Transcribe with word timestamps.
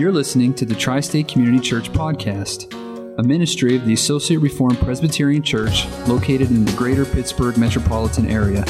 You're 0.00 0.12
listening 0.12 0.54
to 0.54 0.64
the 0.64 0.74
Tri 0.74 1.00
State 1.00 1.28
Community 1.28 1.60
Church 1.60 1.92
Podcast, 1.92 2.72
a 3.18 3.22
ministry 3.22 3.76
of 3.76 3.84
the 3.84 3.92
Associate 3.92 4.38
Reformed 4.38 4.78
Presbyterian 4.78 5.42
Church 5.42 5.86
located 6.08 6.48
in 6.48 6.64
the 6.64 6.72
greater 6.72 7.04
Pittsburgh 7.04 7.58
metropolitan 7.58 8.26
area. 8.26 8.64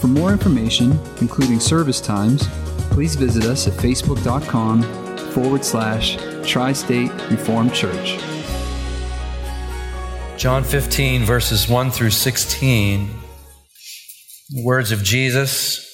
For 0.00 0.08
more 0.08 0.32
information, 0.32 0.98
including 1.20 1.60
service 1.60 2.00
times, 2.00 2.48
please 2.90 3.14
visit 3.14 3.44
us 3.44 3.68
at 3.68 3.74
facebook.com 3.74 4.82
forward 5.30 5.64
slash 5.64 6.16
Tri 6.44 6.72
State 6.72 7.12
Reformed 7.30 7.72
Church. 7.72 8.18
John 10.36 10.64
15, 10.64 11.22
verses 11.22 11.68
1 11.68 11.92
through 11.92 12.10
16. 12.10 13.10
The 14.50 14.64
words 14.64 14.90
of 14.90 15.04
Jesus 15.04 15.93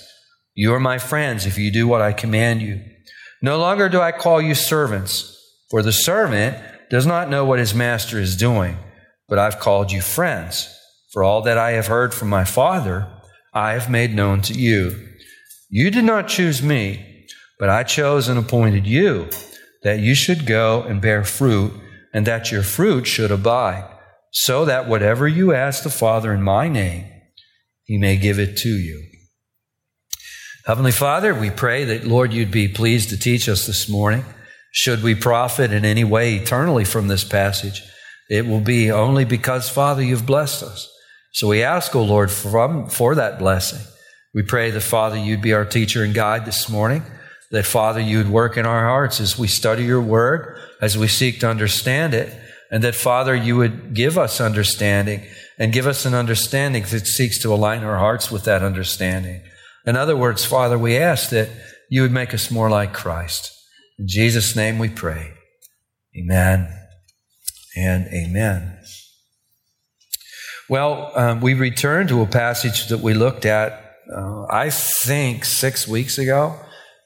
You 0.61 0.75
are 0.75 0.79
my 0.79 0.99
friends 0.99 1.47
if 1.47 1.57
you 1.57 1.71
do 1.71 1.87
what 1.87 2.03
I 2.03 2.13
command 2.13 2.61
you. 2.61 2.81
No 3.41 3.57
longer 3.57 3.89
do 3.89 3.99
I 3.99 4.11
call 4.11 4.39
you 4.39 4.53
servants, 4.53 5.35
for 5.71 5.81
the 5.81 5.91
servant 5.91 6.55
does 6.91 7.07
not 7.07 7.31
know 7.31 7.45
what 7.45 7.57
his 7.57 7.73
master 7.73 8.19
is 8.19 8.37
doing, 8.37 8.77
but 9.27 9.39
I've 9.39 9.59
called 9.59 9.91
you 9.91 10.01
friends. 10.01 10.69
For 11.13 11.23
all 11.23 11.41
that 11.41 11.57
I 11.57 11.71
have 11.71 11.87
heard 11.87 12.13
from 12.13 12.29
my 12.29 12.43
Father, 12.43 13.11
I 13.55 13.71
have 13.71 13.89
made 13.89 14.13
known 14.13 14.43
to 14.43 14.53
you. 14.53 15.09
You 15.71 15.89
did 15.89 16.03
not 16.03 16.27
choose 16.27 16.61
me, 16.61 17.25
but 17.57 17.69
I 17.69 17.81
chose 17.81 18.27
and 18.27 18.37
appointed 18.37 18.85
you, 18.85 19.29
that 19.81 19.97
you 19.97 20.13
should 20.13 20.45
go 20.45 20.83
and 20.83 21.01
bear 21.01 21.23
fruit, 21.23 21.73
and 22.13 22.27
that 22.27 22.51
your 22.51 22.61
fruit 22.61 23.07
should 23.07 23.31
abide, 23.31 23.91
so 24.31 24.65
that 24.65 24.87
whatever 24.87 25.27
you 25.27 25.55
ask 25.55 25.81
the 25.81 25.89
Father 25.89 26.31
in 26.31 26.43
my 26.43 26.67
name, 26.67 27.05
he 27.85 27.97
may 27.97 28.15
give 28.15 28.37
it 28.37 28.57
to 28.57 28.69
you. 28.69 29.10
Heavenly 30.65 30.91
Father, 30.91 31.33
we 31.33 31.49
pray 31.49 31.85
that, 31.85 32.05
Lord, 32.05 32.33
you'd 32.33 32.51
be 32.51 32.67
pleased 32.67 33.09
to 33.09 33.17
teach 33.17 33.49
us 33.49 33.65
this 33.65 33.89
morning. 33.89 34.23
Should 34.71 35.01
we 35.01 35.15
profit 35.15 35.73
in 35.73 35.85
any 35.85 36.03
way 36.03 36.35
eternally 36.35 36.85
from 36.85 37.07
this 37.07 37.23
passage, 37.23 37.81
it 38.29 38.45
will 38.45 38.61
be 38.61 38.91
only 38.91 39.25
because, 39.25 39.69
Father, 39.69 40.03
you've 40.03 40.27
blessed 40.27 40.61
us. 40.61 40.87
So 41.31 41.47
we 41.47 41.63
ask, 41.63 41.95
O 41.95 42.01
oh 42.01 42.03
Lord, 42.03 42.29
for, 42.29 42.87
for 42.89 43.15
that 43.15 43.39
blessing. 43.39 43.81
We 44.35 44.43
pray 44.43 44.69
that, 44.69 44.81
Father, 44.81 45.17
you'd 45.17 45.41
be 45.41 45.53
our 45.53 45.65
teacher 45.65 46.03
and 46.03 46.13
guide 46.13 46.45
this 46.45 46.69
morning, 46.69 47.03
that, 47.49 47.65
Father, 47.65 47.99
you'd 47.99 48.29
work 48.29 48.55
in 48.55 48.67
our 48.67 48.85
hearts 48.85 49.19
as 49.19 49.39
we 49.39 49.47
study 49.47 49.85
your 49.85 50.01
word, 50.01 50.59
as 50.79 50.95
we 50.95 51.07
seek 51.07 51.39
to 51.39 51.49
understand 51.49 52.13
it, 52.13 52.31
and 52.69 52.83
that, 52.83 52.93
Father, 52.93 53.35
you 53.35 53.55
would 53.57 53.95
give 53.95 54.15
us 54.15 54.39
understanding 54.39 55.25
and 55.57 55.73
give 55.73 55.87
us 55.87 56.05
an 56.05 56.13
understanding 56.13 56.83
that 56.91 57.07
seeks 57.07 57.39
to 57.39 57.51
align 57.51 57.83
our 57.83 57.97
hearts 57.97 58.29
with 58.29 58.43
that 58.43 58.61
understanding. 58.61 59.41
In 59.85 59.95
other 59.95 60.15
words, 60.15 60.45
Father, 60.45 60.77
we 60.77 60.97
ask 60.97 61.29
that 61.29 61.49
you 61.89 62.01
would 62.01 62.11
make 62.11 62.33
us 62.33 62.51
more 62.51 62.69
like 62.69 62.93
Christ. 62.93 63.51
In 63.97 64.07
Jesus' 64.07 64.55
name 64.55 64.79
we 64.79 64.89
pray. 64.89 65.33
Amen 66.17 66.71
and 67.75 68.07
amen. 68.07 68.79
Well, 70.69 71.11
um, 71.15 71.41
we 71.41 71.53
return 71.53 72.07
to 72.07 72.21
a 72.21 72.27
passage 72.27 72.87
that 72.87 72.99
we 72.99 73.13
looked 73.13 73.45
at, 73.45 73.97
uh, 74.15 74.45
I 74.49 74.69
think, 74.69 75.43
six 75.43 75.87
weeks 75.87 76.17
ago. 76.17 76.55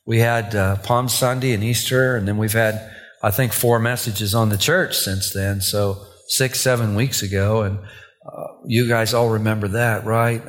We 0.05 0.19
had 0.19 0.53
uh, 0.53 0.75
Palm 0.77 1.09
Sunday 1.09 1.53
and 1.53 1.63
Easter, 1.63 2.15
and 2.15 2.27
then 2.27 2.37
we've 2.37 2.53
had, 2.53 2.91
I 3.23 3.31
think, 3.31 3.53
four 3.53 3.79
messages 3.79 4.35
on 4.35 4.49
the 4.49 4.57
church 4.57 4.95
since 4.95 5.33
then. 5.33 5.61
So 5.61 6.05
six, 6.27 6.61
seven 6.61 6.95
weeks 6.95 7.23
ago. 7.23 7.63
And 7.63 7.79
uh, 7.79 8.47
you 8.65 8.87
guys 8.87 9.13
all 9.13 9.29
remember 9.29 9.67
that, 9.69 10.05
right? 10.05 10.43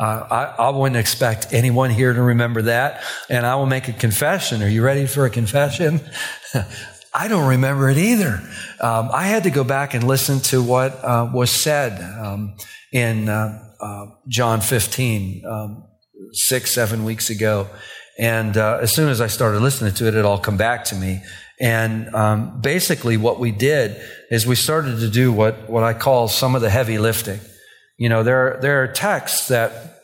Uh, 0.00 0.26
I, 0.30 0.64
I, 0.64 0.70
wouldn't 0.70 0.96
expect 0.96 1.52
anyone 1.52 1.90
here 1.90 2.14
to 2.14 2.22
remember 2.22 2.62
that. 2.62 3.02
And 3.28 3.44
I 3.44 3.56
will 3.56 3.66
make 3.66 3.86
a 3.88 3.92
confession. 3.92 4.62
Are 4.62 4.68
you 4.68 4.82
ready 4.82 5.06
for 5.06 5.26
a 5.26 5.30
confession? 5.30 6.00
I 7.12 7.28
don't 7.28 7.46
remember 7.46 7.90
it 7.90 7.98
either. 7.98 8.40
Um, 8.80 9.10
I 9.12 9.24
had 9.24 9.42
to 9.42 9.50
go 9.50 9.62
back 9.62 9.92
and 9.92 10.04
listen 10.04 10.40
to 10.40 10.62
what 10.62 11.04
uh, 11.04 11.30
was 11.30 11.50
said 11.50 12.00
um, 12.18 12.56
in 12.92 13.28
uh, 13.28 13.62
uh 13.78 14.06
John 14.26 14.62
15, 14.62 15.44
um, 15.44 15.84
six, 16.32 16.70
seven 16.70 17.04
weeks 17.04 17.28
ago. 17.28 17.68
And 18.18 18.56
uh, 18.56 18.78
as 18.80 18.94
soon 18.94 19.10
as 19.10 19.20
I 19.20 19.26
started 19.26 19.60
listening 19.60 19.92
to 19.94 20.08
it, 20.08 20.14
it 20.14 20.24
all 20.24 20.38
come 20.38 20.56
back 20.56 20.86
to 20.86 20.94
me. 20.94 21.22
And 21.60 22.14
um, 22.14 22.62
basically, 22.62 23.18
what 23.18 23.38
we 23.38 23.50
did 23.50 24.00
is 24.30 24.46
we 24.46 24.54
started 24.54 25.00
to 25.00 25.10
do 25.10 25.30
what, 25.30 25.68
what 25.68 25.84
I 25.84 25.92
call 25.92 26.28
some 26.28 26.54
of 26.54 26.62
the 26.62 26.70
heavy 26.70 26.96
lifting. 26.96 27.40
You 28.00 28.08
know, 28.08 28.22
there 28.22 28.56
are, 28.56 28.60
there 28.62 28.82
are 28.82 28.88
texts 28.88 29.48
that 29.48 29.98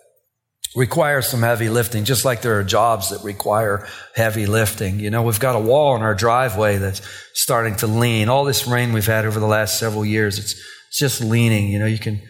require 0.76 1.22
some 1.22 1.40
heavy 1.40 1.70
lifting, 1.70 2.04
just 2.04 2.26
like 2.26 2.42
there 2.42 2.58
are 2.58 2.62
jobs 2.62 3.08
that 3.08 3.24
require 3.24 3.88
heavy 4.14 4.44
lifting. 4.44 5.00
You 5.00 5.08
know, 5.08 5.22
we've 5.22 5.40
got 5.40 5.56
a 5.56 5.58
wall 5.58 5.96
in 5.96 6.02
our 6.02 6.14
driveway 6.14 6.76
that's 6.76 7.00
starting 7.32 7.74
to 7.76 7.86
lean. 7.86 8.28
All 8.28 8.44
this 8.44 8.66
rain 8.66 8.92
we've 8.92 9.06
had 9.06 9.24
over 9.24 9.40
the 9.40 9.46
last 9.46 9.78
several 9.78 10.04
years, 10.04 10.38
it's, 10.38 10.52
it's 10.52 10.98
just 10.98 11.22
leaning. 11.22 11.70
You 11.70 11.78
know, 11.78 11.86
you 11.86 11.98
can 11.98 12.20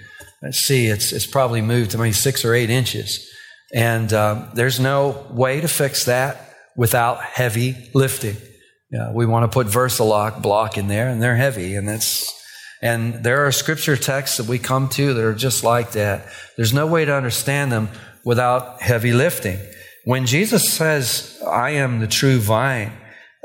see 0.53 0.87
it's, 0.87 1.13
it's 1.13 1.27
probably 1.27 1.63
moved 1.63 1.91
to 1.91 1.99
maybe 1.99 2.13
six 2.13 2.45
or 2.45 2.55
eight 2.55 2.71
inches. 2.71 3.29
And 3.75 4.13
um, 4.13 4.51
there's 4.55 4.79
no 4.79 5.27
way 5.33 5.61
to 5.61 5.67
fix 5.67 6.05
that 6.05 6.55
without 6.77 7.21
heavy 7.21 7.91
lifting. 7.93 8.37
Yeah, 8.93 9.13
we 9.13 9.27
want 9.27 9.51
to 9.51 9.53
put 9.53 9.67
Versa-Lok 9.67 10.43
block 10.43 10.79
in 10.79 10.87
there, 10.87 11.09
and 11.09 11.21
they're 11.21 11.35
heavy, 11.35 11.75
and 11.75 11.89
that's 11.89 12.33
and 12.83 13.25
there 13.25 13.47
are 13.47 13.53
scripture 13.53 13.97
texts 13.97 14.37
that 14.37 14.47
we 14.47 14.59
come 14.59 14.89
to 14.91 15.15
that 15.15 15.25
are 15.25 15.35
just 15.35 15.65
like 15.65 15.93
that. 15.93 16.29
There's 16.57 16.75
no 16.75 16.87
way 16.87 17.05
to 17.05 17.15
understand 17.15 17.73
them 17.73 17.89
without 18.25 18.83
heavy 18.83 19.13
lifting. 19.13 19.59
When 20.05 20.27
Jesus 20.27 20.73
says, 20.73 21.41
I 21.47 21.71
am 21.71 22.01
the 22.01 22.07
true 22.07 22.39
vine, 22.39 22.93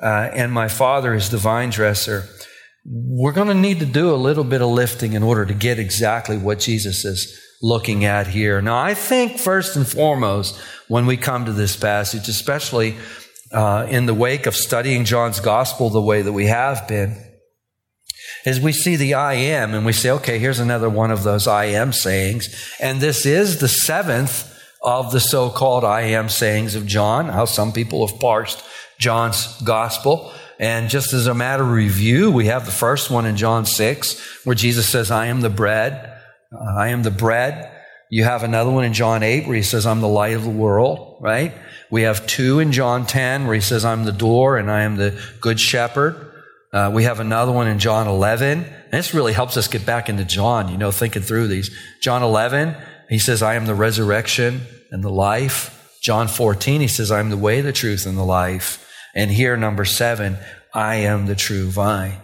uh, 0.01 0.30
and 0.33 0.51
my 0.51 0.68
Father 0.68 1.13
is 1.13 1.30
the 1.30 1.38
vine 1.38 1.69
dresser, 1.69 2.28
we're 2.86 3.31
going 3.31 3.48
to 3.48 3.54
need 3.54 3.80
to 3.80 3.86
do 3.86 4.13
a 4.13 4.16
little 4.16 4.44
bit 4.44 4.62
of 4.62 4.69
lifting 4.69 5.13
in 5.13 5.24
order 5.24 5.45
to 5.45 5.54
get 5.54 5.80
exactly 5.80 6.38
what 6.38 6.60
Jesus 6.60 7.06
is 7.06 7.39
looking 7.62 8.06
at 8.06 8.28
here. 8.28 8.62
Now, 8.62 8.78
I 8.78 8.95
think 8.95 9.38
first 9.38 9.75
and 9.75 9.88
foremost, 9.88 10.60
when 10.88 11.06
we 11.06 11.16
come 11.16 11.45
to 11.45 11.54
this 11.54 11.75
passage, 11.75 12.28
especially 12.28 12.98
uh, 13.51 13.86
in 13.89 14.07
the 14.07 14.13
wake 14.13 14.45
of 14.45 14.56
studying 14.56 15.06
John's 15.06 15.39
gospel 15.39 15.89
the 15.89 16.01
way 16.01 16.22
that 16.22 16.33
we 16.33 16.48
have 16.48 16.88
been, 16.88 17.31
is 18.45 18.59
we 18.59 18.71
see 18.71 18.95
the 18.95 19.13
I 19.13 19.33
am 19.33 19.73
and 19.73 19.85
we 19.85 19.93
say, 19.93 20.09
okay, 20.11 20.39
here's 20.39 20.59
another 20.59 20.89
one 20.89 21.11
of 21.11 21.23
those 21.23 21.47
I 21.47 21.65
am 21.65 21.93
sayings. 21.93 22.49
And 22.79 22.99
this 22.99 23.25
is 23.25 23.59
the 23.59 23.67
seventh 23.67 24.47
of 24.81 25.11
the 25.11 25.19
so 25.19 25.49
called 25.49 25.83
I 25.83 26.01
am 26.01 26.29
sayings 26.29 26.75
of 26.75 26.85
John, 26.85 27.29
how 27.29 27.45
some 27.45 27.71
people 27.71 28.05
have 28.05 28.19
parsed 28.19 28.63
John's 28.97 29.61
gospel. 29.61 30.33
And 30.59 30.89
just 30.89 31.13
as 31.13 31.27
a 31.27 31.33
matter 31.33 31.63
of 31.63 31.71
review, 31.71 32.31
we 32.31 32.47
have 32.47 32.65
the 32.65 32.71
first 32.71 33.09
one 33.09 33.25
in 33.25 33.35
John 33.35 33.65
6, 33.65 34.45
where 34.45 34.55
Jesus 34.55 34.87
says, 34.87 35.09
I 35.09 35.27
am 35.27 35.41
the 35.41 35.49
bread. 35.49 36.17
Uh, 36.51 36.75
I 36.77 36.89
am 36.89 37.03
the 37.03 37.11
bread. 37.11 37.71
You 38.09 38.25
have 38.25 38.44
another 38.44 38.69
one 38.69 38.83
in 38.83 38.94
John 38.94 39.23
8 39.23 39.47
where 39.47 39.55
he 39.55 39.63
says, 39.63 39.85
I'm 39.85 40.01
the 40.01 40.07
light 40.07 40.35
of 40.35 40.44
the 40.44 40.49
world, 40.49 41.17
right? 41.21 41.53
We 41.89 42.03
have 42.03 42.27
two 42.27 42.59
in 42.59 42.73
John 42.73 43.05
10 43.05 43.45
where 43.45 43.55
he 43.55 43.61
says, 43.61 43.85
I'm 43.85 44.03
the 44.03 44.11
door 44.11 44.57
and 44.57 44.69
I 44.69 44.81
am 44.81 44.97
the 44.97 45.19
good 45.39 45.59
shepherd. 45.59 46.31
Uh, 46.73 46.89
we 46.94 47.03
have 47.03 47.19
another 47.19 47.51
one 47.51 47.68
in 47.68 47.79
John 47.79 48.07
11. 48.07 48.63
And 48.63 48.91
this 48.91 49.13
really 49.13 49.33
helps 49.33 49.57
us 49.57 49.68
get 49.68 49.85
back 49.85 50.07
into 50.07 50.23
John, 50.23 50.69
you 50.69 50.77
know, 50.77 50.91
thinking 50.91 51.21
through 51.21 51.47
these. 51.47 51.69
John 52.01 52.23
11, 52.23 52.75
he 53.09 53.19
says, 53.19 53.41
I 53.41 53.56
am 53.56 53.65
the 53.65 53.75
resurrection 53.75 54.62
and 54.89 55.03
the 55.03 55.09
life. 55.09 55.77
John 56.01 56.27
14, 56.27 56.81
he 56.81 56.88
says, 56.88 57.12
I'm 57.12 57.29
the 57.29 57.38
way, 57.38 57.62
the 57.62 57.73
truth, 57.73 58.06
and 58.06 58.18
the 58.18 58.23
life. 58.23 58.88
And 59.13 59.29
here, 59.29 59.57
number 59.57 59.83
seven, 59.83 60.38
I 60.73 60.95
am 60.95 61.25
the 61.25 61.35
true 61.35 61.69
vine. 61.69 62.18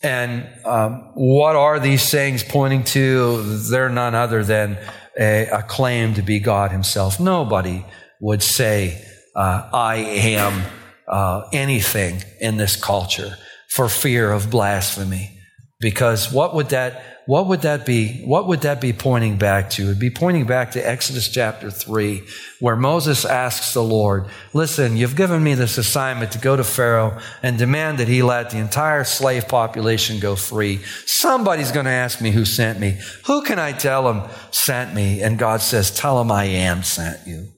And 0.00 0.46
um, 0.64 1.10
what 1.14 1.56
are 1.56 1.80
these 1.80 2.02
sayings 2.02 2.44
pointing 2.44 2.84
to? 2.84 3.42
They're 3.68 3.88
none 3.88 4.14
other 4.14 4.44
than 4.44 4.78
a, 5.18 5.48
a 5.48 5.62
claim 5.62 6.14
to 6.14 6.22
be 6.22 6.38
God 6.38 6.70
Himself. 6.70 7.18
Nobody 7.18 7.84
would 8.20 8.42
say, 8.42 9.04
uh, 9.34 9.68
I 9.72 9.96
am 9.96 10.62
uh, 11.08 11.48
anything 11.52 12.22
in 12.40 12.56
this 12.56 12.76
culture 12.76 13.36
for 13.76 13.90
fear 13.90 14.32
of 14.32 14.50
blasphemy. 14.50 15.38
Because 15.78 16.32
what 16.32 16.54
would 16.54 16.70
that 16.70 17.02
what 17.26 17.48
would 17.48 17.62
that 17.62 17.84
be? 17.84 18.22
What 18.24 18.46
would 18.46 18.60
that 18.60 18.80
be 18.80 18.92
pointing 18.92 19.36
back 19.36 19.68
to? 19.70 19.82
It 19.82 19.86
would 19.86 19.98
be 19.98 20.10
pointing 20.10 20.46
back 20.46 20.70
to 20.70 20.88
Exodus 20.88 21.28
chapter 21.28 21.72
3, 21.72 22.22
where 22.60 22.76
Moses 22.76 23.24
asks 23.24 23.74
the 23.74 23.82
Lord, 23.82 24.28
Listen, 24.54 24.96
you've 24.96 25.16
given 25.16 25.42
me 25.42 25.54
this 25.54 25.76
assignment 25.76 26.30
to 26.32 26.38
go 26.38 26.54
to 26.56 26.62
Pharaoh 26.62 27.18
and 27.42 27.58
demand 27.58 27.98
that 27.98 28.06
he 28.06 28.22
let 28.22 28.50
the 28.50 28.58
entire 28.58 29.02
slave 29.02 29.48
population 29.48 30.20
go 30.20 30.36
free. 30.36 30.78
Somebody's 31.04 31.72
going 31.72 31.86
to 31.86 31.90
ask 31.90 32.20
me 32.20 32.30
who 32.30 32.44
sent 32.44 32.78
me. 32.78 33.00
Who 33.26 33.42
can 33.42 33.58
I 33.58 33.72
tell 33.72 34.08
him 34.08 34.30
sent 34.52 34.94
me? 34.94 35.20
And 35.20 35.36
God 35.36 35.60
says, 35.60 35.90
Tell 35.90 36.20
him 36.20 36.30
I 36.30 36.44
am 36.44 36.84
sent 36.84 37.26
you. 37.26 37.48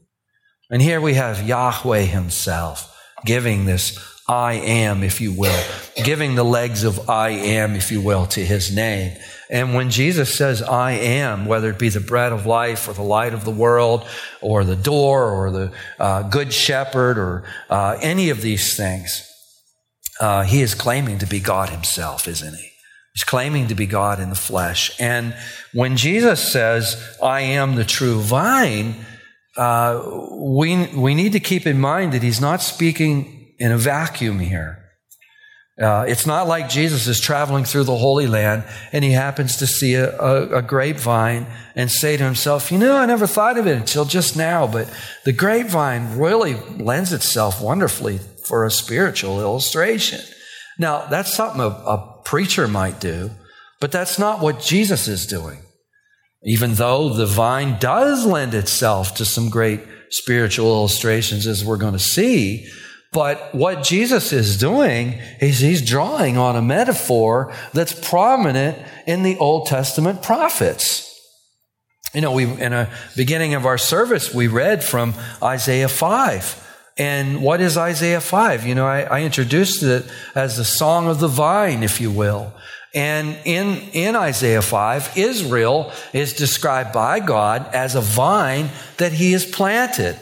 And 0.71 0.81
here 0.81 1.03
we 1.03 1.13
have 1.13 1.47
Yahweh 1.47 2.05
himself 2.05 2.95
giving 3.27 3.67
this 3.67 4.18
I 4.29 4.55
am, 4.55 5.03
if 5.03 5.23
you 5.23 5.33
will, 5.33 5.65
giving 6.05 6.35
the 6.35 6.45
legs 6.45 6.85
of 6.85 7.09
I 7.09 7.31
am, 7.31 7.75
if 7.75 7.91
you 7.91 8.03
will, 8.03 8.27
to 8.27 8.45
his 8.45 8.75
name. 8.75 9.17
And 9.49 9.75
when 9.75 9.89
Jesus 9.89 10.37
says, 10.37 10.61
I 10.61 10.93
am, 10.93 11.47
whether 11.47 11.71
it 11.71 11.79
be 11.79 11.89
the 11.89 12.01
bread 12.01 12.33
of 12.33 12.45
life 12.45 12.87
or 12.89 12.93
the 12.93 13.03
light 13.03 13.33
of 13.33 13.47
the 13.47 13.51
world 13.51 14.07
or 14.43 14.65
the 14.65 14.77
door 14.77 15.31
or 15.31 15.51
the 15.51 15.73
uh, 15.99 16.23
good 16.25 16.53
shepherd 16.53 17.17
or 17.17 17.45
uh, 17.71 17.97
any 18.03 18.29
of 18.29 18.43
these 18.43 18.77
things, 18.77 19.25
uh, 20.21 20.43
he 20.43 20.61
is 20.61 20.75
claiming 20.75 21.19
to 21.21 21.27
be 21.27 21.41
God 21.41 21.71
himself, 21.71 22.29
isn't 22.29 22.55
he? 22.55 22.71
He's 23.15 23.25
claiming 23.25 23.69
to 23.69 23.75
be 23.75 23.87
God 23.87 24.21
in 24.21 24.29
the 24.29 24.37
flesh. 24.37 24.95
And 25.01 25.35
when 25.73 25.97
Jesus 25.97 26.53
says, 26.53 27.03
I 27.23 27.41
am 27.41 27.77
the 27.77 27.85
true 27.85 28.21
vine, 28.21 28.95
uh, 29.57 30.29
we, 30.31 30.87
we 30.89 31.15
need 31.15 31.33
to 31.33 31.41
keep 31.41 31.67
in 31.67 31.81
mind 31.81 32.13
that 32.13 32.23
he's 32.23 32.43
not 32.43 32.61
speaking 32.61 33.38
in 33.59 33.73
a 33.73 33.79
vacuum 33.79 34.39
here. 34.39 34.85
Uh, 35.81 36.05
it's 36.09 36.27
not 36.27 36.49
like 36.49 36.69
Jesus 36.69 37.07
is 37.07 37.21
traveling 37.21 37.65
through 37.65 37.85
the 37.85 37.97
Holy 37.97 38.27
Land 38.27 38.65
and 38.93 39.05
he 39.05 39.13
happens 39.13 39.57
to 39.59 39.67
see 39.67 39.95
a, 39.95 40.19
a, 40.19 40.57
a, 40.57 40.63
grapevine 40.63 41.47
and 41.77 41.89
say 41.89 42.17
to 42.17 42.25
himself, 42.25 42.73
You 42.73 42.79
know, 42.79 42.97
I 42.97 43.07
never 43.07 43.29
thought 43.29 43.57
of 43.57 43.69
it 43.69 43.77
until 43.77 44.05
just 44.05 44.37
now, 44.37 44.67
but 44.67 44.93
the 45.25 45.33
grapevine 45.33 46.19
really 46.19 46.55
lends 46.55 47.13
itself 47.13 47.63
wonderfully 47.63 48.19
for 48.49 48.65
a 48.65 48.73
spiritual 48.73 49.41
illustration. 49.41 50.21
Now, 50.81 51.07
that's 51.07 51.33
something 51.33 51.61
a, 51.61 51.67
a 51.69 52.23
preacher 52.25 52.67
might 52.67 52.99
do, 52.99 53.31
but 53.81 53.93
that's 53.93 54.19
not 54.19 54.41
what 54.41 54.61
Jesus 54.61 55.07
is 55.07 55.27
doing. 55.27 55.61
Even 56.43 56.75
though 56.75 57.09
the 57.09 57.27
vine 57.27 57.79
does 57.79 58.27
lend 58.27 58.55
itself 58.55 59.15
to 59.17 59.25
some 59.25 59.49
great 59.49 59.81
spiritual 60.11 60.73
illustrations, 60.73 61.47
as 61.47 61.65
we're 61.65 61.77
going 61.77 61.93
to 61.93 61.99
see, 62.01 62.69
but 63.13 63.55
what 63.55 63.83
Jesus 63.83 64.33
is 64.33 64.59
doing 64.59 65.15
is 65.41 65.61
he's 65.61 65.87
drawing 65.87 66.37
on 66.37 66.57
a 66.57 66.63
metaphor 66.63 67.55
that's 67.73 67.93
prominent 67.93 68.79
in 69.07 69.23
the 69.23 69.39
Old 69.39 69.67
Testament 69.67 70.23
prophets. 70.23 71.05
You 72.15 72.21
know, 72.21 72.33
we, 72.33 72.45
in 72.45 72.73
a 72.73 72.91
beginning 73.17 73.55
of 73.55 73.65
our 73.65 73.79
service, 73.79 74.35
we 74.35 74.47
read 74.47 74.85
from 74.85 75.15
Isaiah 75.43 75.89
5. 75.89 76.67
And 76.99 77.43
what 77.43 77.61
is 77.61 77.77
Isaiah 77.77 78.21
5? 78.21 78.67
You 78.67 78.75
know, 78.75 78.87
I, 78.87 79.03
I 79.03 79.23
introduced 79.23 79.83
it 79.83 80.05
as 80.35 80.57
the 80.57 80.65
song 80.65 81.09
of 81.09 81.21
the 81.21 81.29
vine, 81.29 81.83
if 81.83 82.01
you 82.01 82.11
will. 82.11 82.53
And 82.95 83.37
in, 83.45 83.79
in 83.93 84.17
Isaiah 84.17 84.63
5, 84.63 85.17
Israel 85.17 85.93
is 86.13 86.33
described 86.33 86.93
by 86.93 87.21
God 87.21 87.73
as 87.75 87.95
a 87.95 88.01
vine 88.01 88.71
that 88.97 89.13
he 89.13 89.33
has 89.33 89.47
planted 89.47 90.19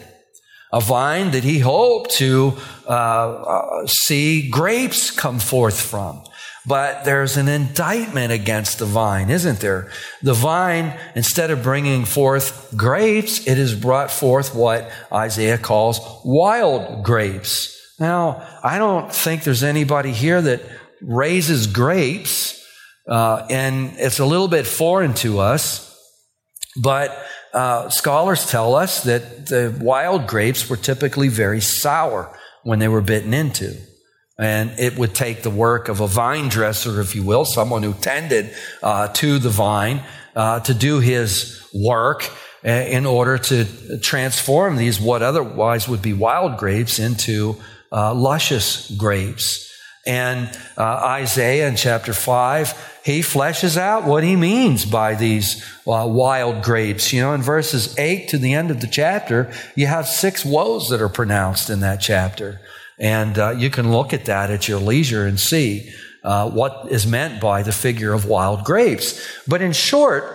a 0.77 0.79
vine 0.79 1.31
that 1.31 1.43
he 1.43 1.57
hoped 1.57 2.11
to 2.11 2.53
uh, 2.87 2.91
uh, 2.91 3.87
see 3.87 4.47
grapes 4.47 5.09
come 5.09 5.39
forth 5.39 5.81
from. 5.81 6.21
But 6.67 7.03
there's 7.03 7.35
an 7.37 7.47
indictment 7.47 8.31
against 8.31 8.77
the 8.77 8.85
vine, 8.85 9.29
isn't 9.31 9.59
there? 9.59 9.89
The 10.21 10.33
vine, 10.33 10.93
instead 11.15 11.49
of 11.49 11.63
bringing 11.63 12.05
forth 12.05 12.71
grapes, 12.75 13.47
it 13.47 13.57
has 13.57 13.73
brought 13.73 14.11
forth 14.11 14.53
what 14.53 14.91
Isaiah 15.11 15.57
calls 15.57 15.99
wild 16.23 17.03
grapes. 17.03 17.73
Now, 17.99 18.45
I 18.63 18.77
don't 18.77 19.11
think 19.11 19.43
there's 19.43 19.63
anybody 19.63 20.11
here 20.11 20.41
that 20.41 20.61
raises 21.01 21.65
grapes, 21.65 22.63
uh, 23.09 23.47
and 23.49 23.93
it's 23.97 24.19
a 24.19 24.25
little 24.25 24.49
bit 24.49 24.67
foreign 24.67 25.15
to 25.15 25.39
us, 25.39 25.85
but 26.79 27.17
uh, 27.57 27.89
scholars 27.89 28.45
tell 28.45 28.75
us 28.75 29.03
that 29.03 29.47
the 29.47 29.75
wild 29.81 30.27
grapes 30.27 30.69
were 30.69 30.77
typically 30.77 31.27
very 31.27 31.59
sour 31.59 32.31
when 32.61 32.77
they 32.77 32.87
were 32.87 33.01
bitten 33.01 33.33
into. 33.33 33.75
And 34.37 34.77
it 34.77 34.95
would 34.99 35.15
take 35.15 35.41
the 35.41 35.49
work 35.49 35.89
of 35.89 35.99
a 35.99 36.05
vine 36.05 36.49
dresser, 36.49 37.01
if 37.01 37.15
you 37.15 37.23
will, 37.23 37.45
someone 37.45 37.81
who 37.81 37.93
tended 37.93 38.53
uh, 38.83 39.07
to 39.13 39.39
the 39.39 39.49
vine, 39.49 40.03
uh, 40.35 40.59
to 40.59 40.75
do 40.75 40.99
his 40.99 41.67
work 41.73 42.29
uh, 42.63 42.69
in 42.69 43.07
order 43.07 43.39
to 43.39 43.65
transform 44.01 44.75
these, 44.75 45.01
what 45.01 45.23
otherwise 45.23 45.89
would 45.89 46.03
be 46.03 46.13
wild 46.13 46.59
grapes, 46.59 46.99
into 46.99 47.55
uh, 47.91 48.13
luscious 48.13 48.91
grapes. 48.91 49.67
And 50.05 50.47
uh, 50.77 50.83
Isaiah 50.83 51.67
in 51.67 51.75
chapter 51.75 52.13
5, 52.13 52.96
he 53.07 53.21
fleshes 53.21 53.77
out 53.77 54.03
what 54.03 54.25
he 54.25 54.35
means 54.35 54.83
by 54.83 55.15
these 55.15 55.63
uh, 55.87 56.05
wild 56.05 56.61
grapes. 56.61 57.13
You 57.13 57.21
know, 57.21 57.33
in 57.33 57.41
verses 57.41 57.97
8 57.97 58.27
to 58.27 58.37
the 58.37 58.53
end 58.53 58.69
of 58.69 58.81
the 58.81 58.87
chapter, 58.87 59.49
you 59.75 59.87
have 59.87 60.09
six 60.09 60.43
woes 60.43 60.89
that 60.89 61.01
are 61.01 61.07
pronounced 61.07 61.69
in 61.69 61.79
that 61.79 62.01
chapter. 62.01 62.59
And 62.99 63.39
uh, 63.39 63.51
you 63.51 63.69
can 63.69 63.93
look 63.93 64.11
at 64.11 64.25
that 64.25 64.51
at 64.51 64.67
your 64.67 64.81
leisure 64.81 65.25
and 65.25 65.39
see 65.39 65.89
uh, 66.21 66.49
what 66.49 66.91
is 66.91 67.07
meant 67.07 67.39
by 67.39 67.63
the 67.63 67.71
figure 67.71 68.11
of 68.11 68.25
wild 68.25 68.65
grapes. 68.65 69.25
But 69.47 69.61
in 69.61 69.71
short, 69.71 70.25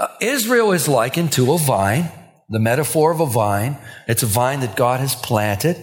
uh, 0.00 0.08
Israel 0.20 0.72
is 0.72 0.88
likened 0.88 1.30
to 1.34 1.52
a 1.52 1.58
vine, 1.58 2.10
the 2.48 2.58
metaphor 2.58 3.12
of 3.12 3.20
a 3.20 3.26
vine. 3.26 3.78
It's 4.08 4.24
a 4.24 4.26
vine 4.26 4.58
that 4.60 4.74
God 4.74 4.98
has 4.98 5.14
planted. 5.14 5.76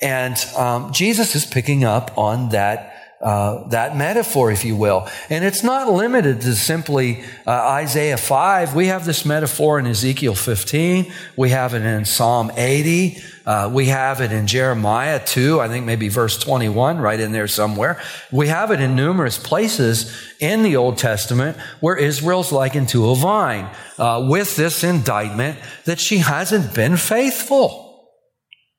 And 0.00 0.36
um, 0.56 0.92
Jesus 0.92 1.34
is 1.34 1.44
picking 1.44 1.82
up 1.82 2.16
on 2.16 2.50
that 2.50 2.91
uh, 3.22 3.68
that 3.68 3.96
metaphor, 3.96 4.50
if 4.50 4.64
you 4.64 4.74
will. 4.74 5.08
And 5.30 5.44
it's 5.44 5.62
not 5.62 5.88
limited 5.88 6.40
to 6.40 6.54
simply 6.54 7.22
uh, 7.46 7.50
Isaiah 7.50 8.16
5. 8.16 8.74
We 8.74 8.88
have 8.88 9.04
this 9.04 9.24
metaphor 9.24 9.78
in 9.78 9.86
Ezekiel 9.86 10.34
15. 10.34 11.12
We 11.36 11.50
have 11.50 11.74
it 11.74 11.82
in 11.82 12.04
Psalm 12.04 12.50
80. 12.56 13.22
Uh, 13.46 13.70
we 13.72 13.86
have 13.86 14.20
it 14.20 14.32
in 14.32 14.46
Jeremiah 14.46 15.24
2, 15.24 15.60
I 15.60 15.68
think 15.68 15.84
maybe 15.84 16.08
verse 16.08 16.38
21, 16.38 16.98
right 16.98 17.18
in 17.18 17.32
there 17.32 17.48
somewhere. 17.48 18.00
We 18.30 18.48
have 18.48 18.70
it 18.70 18.80
in 18.80 18.94
numerous 18.94 19.38
places 19.38 20.16
in 20.40 20.62
the 20.62 20.76
Old 20.76 20.98
Testament 20.98 21.56
where 21.80 21.96
Israel's 21.96 22.52
likened 22.52 22.88
to 22.90 23.10
a 23.10 23.16
vine 23.16 23.68
uh, 23.98 24.26
with 24.28 24.56
this 24.56 24.84
indictment 24.84 25.58
that 25.84 25.98
she 25.98 26.18
hasn't 26.18 26.74
been 26.74 26.96
faithful. 26.96 28.10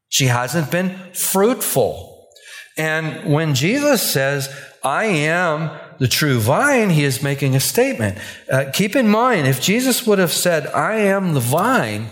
She 0.09 0.25
hasn't 0.25 0.69
been 0.69 0.97
fruitful. 1.13 2.12
And 2.77 3.32
when 3.32 3.53
Jesus 3.53 4.01
says, 4.12 4.50
I 4.84 5.06
am 5.06 5.70
the 6.00 6.08
true 6.08 6.39
vine, 6.39 6.89
he 6.89 7.03
is 7.03 7.22
making 7.22 7.56
a 7.56 7.60
statement. 7.60 8.18
Uh, 8.51 8.65
keep 8.74 8.96
in 8.96 9.08
mind, 9.08 9.48
if 9.48 9.62
Jesus 9.62 10.06
would 10.08 10.20
have 10.20 10.32
said, 10.32 10.68
I 10.68 10.96
am 10.96 11.34
the 11.34 11.39
vine, 11.39 12.10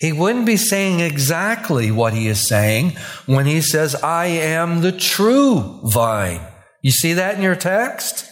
he 0.00 0.12
wouldn't 0.12 0.46
be 0.46 0.56
saying 0.56 1.00
exactly 1.00 1.90
what 1.90 2.12
he 2.12 2.28
is 2.28 2.48
saying 2.48 2.92
when 3.26 3.46
he 3.46 3.60
says, 3.60 3.94
I 3.94 4.26
am 4.26 4.80
the 4.80 4.92
true 4.92 5.80
vine. 5.84 6.40
You 6.82 6.90
see 6.90 7.14
that 7.14 7.36
in 7.36 7.42
your 7.42 7.56
text? 7.56 8.28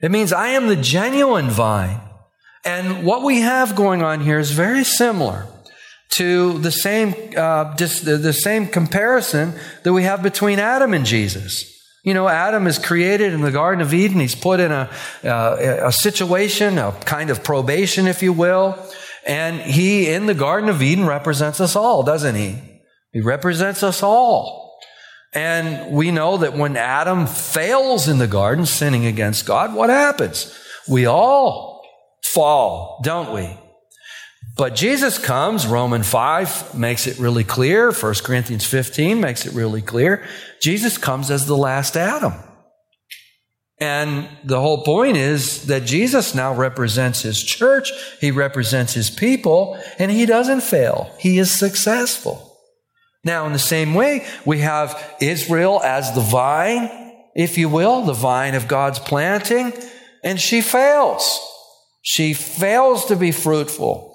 It 0.00 0.10
means 0.10 0.32
I 0.32 0.48
am 0.48 0.66
the 0.66 0.76
genuine 0.76 1.50
vine. 1.50 2.00
And 2.64 3.04
what 3.04 3.22
we 3.22 3.40
have 3.40 3.76
going 3.76 4.02
on 4.02 4.20
here 4.20 4.38
is 4.38 4.50
very 4.52 4.84
similar 4.84 5.46
to 6.12 6.58
the 6.58 6.70
same, 6.70 7.14
uh, 7.36 7.74
just 7.76 8.04
the, 8.04 8.16
the 8.16 8.32
same 8.32 8.66
comparison 8.66 9.54
that 9.82 9.92
we 9.92 10.02
have 10.02 10.22
between 10.22 10.58
Adam 10.58 10.92
and 10.94 11.06
Jesus. 11.06 11.68
You 12.04 12.14
know, 12.14 12.28
Adam 12.28 12.66
is 12.66 12.78
created 12.78 13.32
in 13.32 13.42
the 13.42 13.50
Garden 13.52 13.80
of 13.80 13.94
Eden. 13.94 14.20
He's 14.20 14.34
put 14.34 14.60
in 14.60 14.72
a, 14.72 14.90
uh, 15.24 15.86
a 15.86 15.92
situation, 15.92 16.76
a 16.78 16.92
kind 17.04 17.30
of 17.30 17.44
probation, 17.44 18.06
if 18.06 18.22
you 18.22 18.32
will. 18.32 18.76
And 19.26 19.60
he, 19.60 20.08
in 20.08 20.26
the 20.26 20.34
Garden 20.34 20.68
of 20.68 20.82
Eden, 20.82 21.06
represents 21.06 21.60
us 21.60 21.76
all, 21.76 22.02
doesn't 22.02 22.34
he? 22.34 22.58
He 23.12 23.20
represents 23.20 23.82
us 23.82 24.02
all. 24.02 24.80
And 25.32 25.92
we 25.92 26.10
know 26.10 26.38
that 26.38 26.54
when 26.54 26.76
Adam 26.76 27.26
fails 27.26 28.08
in 28.08 28.18
the 28.18 28.26
garden, 28.26 28.66
sinning 28.66 29.06
against 29.06 29.46
God, 29.46 29.74
what 29.74 29.88
happens? 29.88 30.52
We 30.88 31.06
all 31.06 31.82
fall, 32.24 33.00
don't 33.02 33.32
we? 33.32 33.56
But 34.54 34.74
Jesus 34.74 35.18
comes, 35.18 35.66
Romans 35.66 36.08
5 36.08 36.74
makes 36.74 37.06
it 37.06 37.18
really 37.18 37.44
clear, 37.44 37.90
1 37.90 38.14
Corinthians 38.22 38.66
15 38.66 39.18
makes 39.18 39.46
it 39.46 39.54
really 39.54 39.80
clear. 39.80 40.24
Jesus 40.60 40.98
comes 40.98 41.30
as 41.30 41.46
the 41.46 41.56
last 41.56 41.96
Adam. 41.96 42.34
And 43.80 44.28
the 44.44 44.60
whole 44.60 44.84
point 44.84 45.16
is 45.16 45.66
that 45.66 45.86
Jesus 45.86 46.34
now 46.34 46.54
represents 46.54 47.22
his 47.22 47.42
church, 47.42 47.90
he 48.20 48.30
represents 48.30 48.92
his 48.92 49.10
people, 49.10 49.76
and 49.98 50.10
he 50.10 50.26
doesn't 50.26 50.60
fail. 50.60 51.12
He 51.18 51.38
is 51.38 51.58
successful. 51.58 52.58
Now, 53.24 53.46
in 53.46 53.52
the 53.52 53.58
same 53.58 53.94
way, 53.94 54.26
we 54.44 54.58
have 54.58 55.16
Israel 55.20 55.80
as 55.82 56.14
the 56.14 56.20
vine, 56.20 56.90
if 57.34 57.56
you 57.56 57.68
will, 57.68 58.02
the 58.02 58.12
vine 58.12 58.54
of 58.54 58.68
God's 58.68 58.98
planting, 58.98 59.72
and 60.22 60.40
she 60.40 60.60
fails. 60.60 61.40
She 62.02 62.34
fails 62.34 63.06
to 63.06 63.16
be 63.16 63.32
fruitful. 63.32 64.11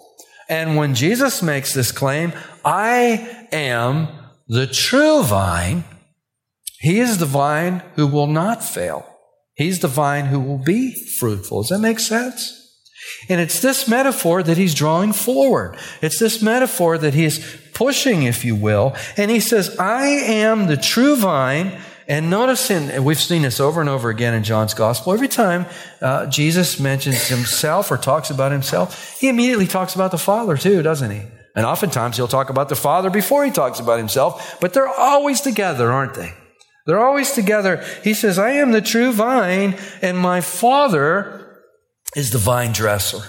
And 0.50 0.78
when 0.78 0.96
Jesus 0.96 1.42
makes 1.42 1.74
this 1.74 1.92
claim, 1.92 2.34
I 2.64 3.48
am 3.52 4.08
the 4.48 4.68
true 4.68 5.24
vine, 5.24 5.84
he 6.80 7.00
is 7.00 7.18
the 7.18 7.26
vine 7.26 7.84
who 7.96 8.08
will 8.08 8.28
not 8.28 8.64
fail. 8.64 9.06
He's 9.56 9.80
the 9.80 9.88
vine 9.88 10.26
who 10.26 10.40
will 10.40 10.60
be 10.60 10.94
fruitful. 11.20 11.64
Does 11.64 11.70
that 11.70 11.80
make 11.80 12.00
sense? 12.00 12.54
And 13.30 13.42
it's 13.42 13.62
this 13.62 13.88
metaphor 13.88 14.44
that 14.44 14.58
he's 14.58 14.76
drawing 14.76 15.14
forward. 15.14 15.78
It's 16.02 16.20
this 16.20 16.42
metaphor 16.42 16.98
that 16.98 17.14
he's 17.14 17.44
pushing, 17.74 18.24
if 18.24 18.46
you 18.46 18.56
will. 18.56 18.96
And 19.18 19.32
he 19.32 19.40
says, 19.40 19.76
I 19.80 20.06
am 20.08 20.68
the 20.68 20.78
true 20.78 21.16
vine 21.16 21.80
and 22.08 22.30
notice, 22.30 22.72
in, 22.72 23.04
we've 23.04 23.20
seen 23.20 23.42
this 23.42 23.60
over 23.60 23.82
and 23.82 23.90
over 23.90 24.10
again 24.10 24.34
in 24.34 24.44
John's 24.44 24.74
gospel. 24.74 25.14
Every 25.14 25.28
time 25.28 25.66
uh, 26.02 26.28
Jesus 26.28 26.80
mentions 26.80 27.28
himself 27.28 27.92
or 27.92 27.98
talks 27.98 28.30
about 28.30 28.52
himself, 28.52 29.20
he 29.20 29.28
immediately 29.28 29.68
talks 29.68 29.94
about 29.94 30.12
the 30.12 30.18
Father 30.18 30.56
too, 30.56 30.82
doesn't 30.82 31.12
he? 31.12 31.22
And 31.56 31.66
oftentimes 31.66 32.16
he'll 32.16 32.28
talk 32.28 32.50
about 32.50 32.70
the 32.70 32.76
Father 32.76 33.10
before 33.10 33.44
he 33.44 33.52
talks 33.52 33.80
about 33.80 33.98
himself, 33.98 34.58
but 34.62 34.74
they're 34.74 34.88
always 34.88 35.42
together, 35.42 35.92
aren't 35.92 36.14
they? 36.14 36.34
They're 36.86 37.04
always 37.04 37.32
together. 37.34 37.84
He 38.04 38.14
says, 38.14 38.40
I 38.40 38.52
am 38.52 38.72
the 38.72 38.82
true 38.82 39.12
vine, 39.12 39.76
and 40.02 40.18
my 40.18 40.40
Father 40.40 41.66
is 42.16 42.32
the 42.32 42.38
vine 42.38 42.72
dresser. 42.72 43.28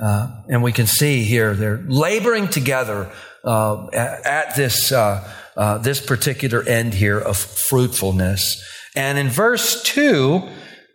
Uh, 0.00 0.42
and 0.48 0.62
we 0.62 0.72
can 0.72 0.86
see 0.86 1.24
here 1.24 1.54
they're 1.54 1.82
laboring 1.86 2.48
together 2.48 3.10
uh, 3.44 3.86
at, 3.88 4.26
at, 4.26 4.56
this 4.56 4.92
uh, 4.92 5.26
uh, 5.56 5.78
this 5.78 6.04
particular 6.04 6.62
end 6.62 6.94
here 6.94 7.18
of 7.18 7.36
fruitfulness. 7.36 8.62
And 8.96 9.18
in 9.18 9.28
verse 9.28 9.82
2, 9.82 10.48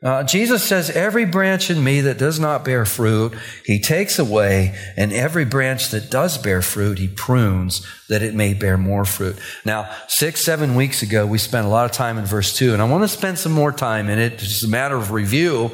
uh, 0.03 0.23
Jesus 0.23 0.63
says, 0.63 0.91
Every 0.91 1.25
branch 1.25 1.71
in 1.71 1.83
me 1.83 2.01
that 2.01 2.19
does 2.19 2.39
not 2.39 2.63
bear 2.63 2.85
fruit, 2.85 3.33
he 3.65 3.79
takes 3.79 4.19
away, 4.19 4.77
and 4.95 5.11
every 5.11 5.45
branch 5.45 5.89
that 5.89 6.11
does 6.11 6.37
bear 6.37 6.61
fruit, 6.61 6.99
he 6.99 7.07
prunes 7.07 7.85
that 8.07 8.21
it 8.21 8.35
may 8.35 8.53
bear 8.53 8.77
more 8.77 9.05
fruit. 9.05 9.35
Now, 9.65 9.89
six, 10.07 10.45
seven 10.45 10.75
weeks 10.75 11.01
ago, 11.01 11.25
we 11.25 11.39
spent 11.39 11.65
a 11.65 11.69
lot 11.69 11.85
of 11.85 11.91
time 11.91 12.19
in 12.19 12.25
verse 12.25 12.55
2, 12.55 12.73
and 12.73 12.81
I 12.81 12.85
want 12.85 13.03
to 13.03 13.07
spend 13.07 13.39
some 13.39 13.51
more 13.51 13.71
time 13.71 14.09
in 14.09 14.19
it. 14.19 14.33
It's 14.33 14.43
just 14.43 14.63
a 14.63 14.67
matter 14.67 14.95
of 14.95 15.11
review. 15.11 15.71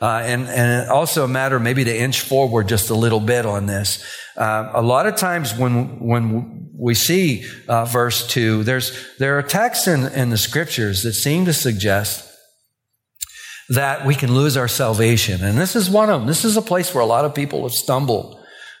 Uh, 0.00 0.20
and, 0.24 0.46
and 0.48 0.90
also 0.90 1.24
a 1.24 1.28
matter 1.28 1.58
maybe 1.58 1.84
to 1.84 1.96
inch 1.96 2.20
forward 2.20 2.68
just 2.68 2.90
a 2.90 2.94
little 2.94 3.20
bit 3.20 3.46
on 3.46 3.66
this. 3.66 4.04
Uh, 4.36 4.70
a 4.74 4.82
lot 4.82 5.06
of 5.06 5.16
times 5.16 5.56
when, 5.56 6.00
when 6.00 6.68
we 6.78 6.94
see 6.94 7.44
uh, 7.68 7.84
verse 7.86 8.26
2, 8.26 8.62
there's, 8.64 9.16
there 9.18 9.38
are 9.38 9.42
texts 9.42 9.86
in, 9.86 10.04
in 10.12 10.30
the 10.30 10.36
scriptures 10.36 11.02
that 11.02 11.14
seem 11.14 11.46
to 11.46 11.52
suggest 11.52 12.30
that 13.70 14.06
we 14.06 14.14
can 14.14 14.34
lose 14.34 14.56
our 14.56 14.68
salvation. 14.68 15.42
And 15.42 15.58
this 15.58 15.74
is 15.74 15.90
one 15.90 16.10
of 16.10 16.20
them. 16.20 16.28
This 16.28 16.44
is 16.44 16.56
a 16.56 16.62
place 16.62 16.94
where 16.94 17.02
a 17.02 17.06
lot 17.06 17.24
of 17.24 17.34
people 17.34 17.62
have 17.62 17.72
stumbled. 17.72 18.38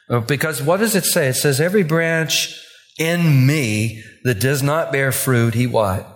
Uh, 0.08 0.20
because 0.20 0.62
what 0.62 0.78
does 0.78 0.94
it 0.94 1.04
say? 1.04 1.28
It 1.28 1.34
says, 1.34 1.60
every 1.60 1.82
branch 1.82 2.54
in 2.98 3.46
me 3.46 4.02
that 4.24 4.38
does 4.38 4.62
not 4.62 4.92
bear 4.92 5.12
fruit, 5.12 5.54
he 5.54 5.66
what? 5.66 6.12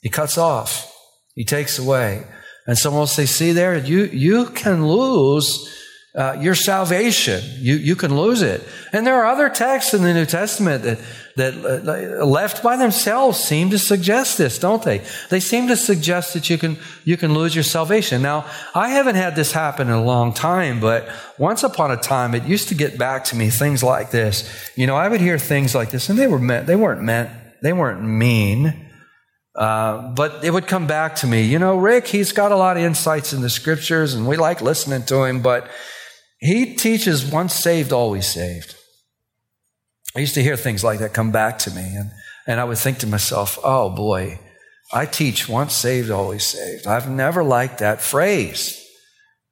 He 0.00 0.08
cuts 0.08 0.38
off. 0.38 0.94
He 1.34 1.44
takes 1.44 1.78
away. 1.78 2.24
And 2.68 2.76
someone 2.76 3.00
will 3.00 3.06
say, 3.06 3.24
see 3.26 3.52
there, 3.52 3.78
you, 3.78 4.04
you 4.04 4.44
can 4.44 4.86
lose 4.86 5.74
uh, 6.14 6.36
your 6.38 6.54
salvation. 6.54 7.42
You, 7.56 7.76
you 7.76 7.96
can 7.96 8.14
lose 8.14 8.42
it. 8.42 8.62
And 8.92 9.06
there 9.06 9.14
are 9.14 9.26
other 9.26 9.48
texts 9.48 9.94
in 9.94 10.02
the 10.02 10.12
New 10.12 10.26
Testament 10.26 10.82
that, 10.82 10.98
that 11.36 11.54
uh, 11.54 12.26
left 12.26 12.62
by 12.62 12.76
themselves 12.76 13.38
seem 13.38 13.70
to 13.70 13.78
suggest 13.78 14.36
this, 14.36 14.58
don't 14.58 14.82
they? 14.82 15.00
They 15.30 15.40
seem 15.40 15.68
to 15.68 15.76
suggest 15.76 16.34
that 16.34 16.50
you 16.50 16.58
can, 16.58 16.76
you 17.04 17.16
can 17.16 17.32
lose 17.32 17.54
your 17.54 17.64
salvation. 17.64 18.20
Now, 18.20 18.44
I 18.74 18.90
haven't 18.90 19.14
had 19.14 19.34
this 19.34 19.52
happen 19.52 19.88
in 19.88 19.94
a 19.94 20.04
long 20.04 20.34
time, 20.34 20.78
but 20.78 21.08
once 21.38 21.62
upon 21.62 21.90
a 21.90 21.96
time, 21.96 22.34
it 22.34 22.44
used 22.44 22.68
to 22.68 22.74
get 22.74 22.98
back 22.98 23.24
to 23.26 23.36
me 23.36 23.48
things 23.48 23.82
like 23.82 24.10
this. 24.10 24.70
You 24.76 24.86
know, 24.86 24.96
I 24.96 25.08
would 25.08 25.22
hear 25.22 25.38
things 25.38 25.74
like 25.74 25.90
this, 25.90 26.10
and 26.10 26.18
they 26.18 26.26
were 26.26 26.38
meant, 26.38 26.66
they 26.66 26.76
weren't 26.76 27.02
meant, 27.02 27.30
they 27.62 27.72
weren't 27.72 28.02
mean. 28.02 28.87
Uh, 29.58 30.12
but 30.12 30.44
it 30.44 30.52
would 30.52 30.68
come 30.68 30.86
back 30.86 31.16
to 31.16 31.26
me, 31.26 31.42
you 31.42 31.58
know, 31.58 31.76
Rick, 31.76 32.06
he's 32.06 32.30
got 32.30 32.52
a 32.52 32.56
lot 32.56 32.76
of 32.76 32.84
insights 32.84 33.32
in 33.32 33.42
the 33.42 33.50
scriptures 33.50 34.14
and 34.14 34.28
we 34.28 34.36
like 34.36 34.62
listening 34.62 35.04
to 35.06 35.24
him, 35.24 35.42
but 35.42 35.68
he 36.38 36.76
teaches 36.76 37.28
once 37.28 37.54
saved, 37.54 37.92
always 37.92 38.24
saved. 38.24 38.76
I 40.16 40.20
used 40.20 40.34
to 40.34 40.44
hear 40.44 40.56
things 40.56 40.84
like 40.84 41.00
that 41.00 41.12
come 41.12 41.32
back 41.32 41.58
to 41.60 41.72
me, 41.72 41.82
and, 41.82 42.12
and 42.46 42.60
I 42.60 42.64
would 42.64 42.78
think 42.78 42.98
to 42.98 43.08
myself, 43.08 43.58
oh 43.64 43.90
boy, 43.90 44.38
I 44.92 45.06
teach 45.06 45.48
once 45.48 45.74
saved, 45.74 46.10
always 46.10 46.44
saved. 46.44 46.86
I've 46.86 47.10
never 47.10 47.42
liked 47.42 47.78
that 47.78 48.00
phrase. 48.00 48.84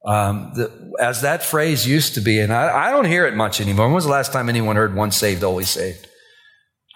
Um, 0.07 0.53
the, 0.55 0.93
as 1.01 1.23
that 1.23 1.43
phrase 1.43 1.87
used 1.87 2.15
to 2.15 2.21
be, 2.21 2.39
and 2.39 2.53
I, 2.53 2.89
I 2.89 2.91
don't 2.93 3.07
hear 3.07 3.27
it 3.27 3.35
much 3.35 3.61
anymore. 3.61 3.87
When 3.87 3.95
was 3.95 4.05
the 4.05 4.11
last 4.13 4.33
time 4.33 4.49
anyone 4.49 4.77
heard 4.77 4.95
once 4.95 5.17
saved, 5.17 5.43
always 5.43 5.69
saved? 5.69 6.07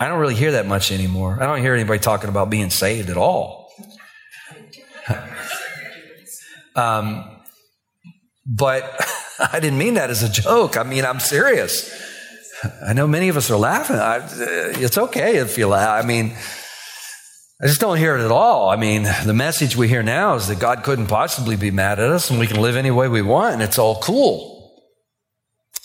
I 0.00 0.08
don't 0.08 0.18
really 0.18 0.34
hear 0.34 0.52
that 0.52 0.66
much 0.66 0.92
anymore. 0.92 1.36
I 1.38 1.46
don't 1.46 1.60
hear 1.60 1.74
anybody 1.74 1.98
talking 1.98 2.30
about 2.30 2.48
being 2.48 2.70
saved 2.70 3.10
at 3.10 3.18
all. 3.18 3.70
um, 6.74 7.42
but 8.46 8.82
I 9.38 9.60
didn't 9.60 9.78
mean 9.78 9.94
that 9.94 10.08
as 10.08 10.22
a 10.22 10.30
joke. 10.30 10.78
I 10.78 10.84
mean, 10.84 11.04
I'm 11.04 11.20
serious. 11.20 11.94
I 12.86 12.94
know 12.94 13.06
many 13.06 13.28
of 13.28 13.36
us 13.36 13.50
are 13.50 13.58
laughing. 13.58 13.96
I, 13.96 14.26
it's 14.80 14.96
okay 14.96 15.36
if 15.36 15.58
you 15.58 15.66
laugh. 15.66 16.02
I 16.02 16.06
mean, 16.06 16.34
I 17.62 17.66
just 17.66 17.80
don't 17.80 17.98
hear 17.98 18.16
it 18.16 18.24
at 18.24 18.30
all. 18.30 18.70
I 18.70 18.76
mean, 18.76 19.02
the 19.26 19.34
message 19.34 19.76
we 19.76 19.86
hear 19.86 20.02
now 20.02 20.34
is 20.36 20.48
that 20.48 20.58
God 20.58 20.82
couldn't 20.82 21.08
possibly 21.08 21.56
be 21.56 21.70
mad 21.70 22.00
at 22.00 22.08
us 22.08 22.30
and 22.30 22.38
we 22.40 22.46
can 22.46 22.58
live 22.62 22.76
any 22.76 22.90
way 22.90 23.08
we 23.08 23.20
want 23.20 23.52
and 23.52 23.62
it's 23.62 23.78
all 23.78 24.00
cool. 24.00 24.59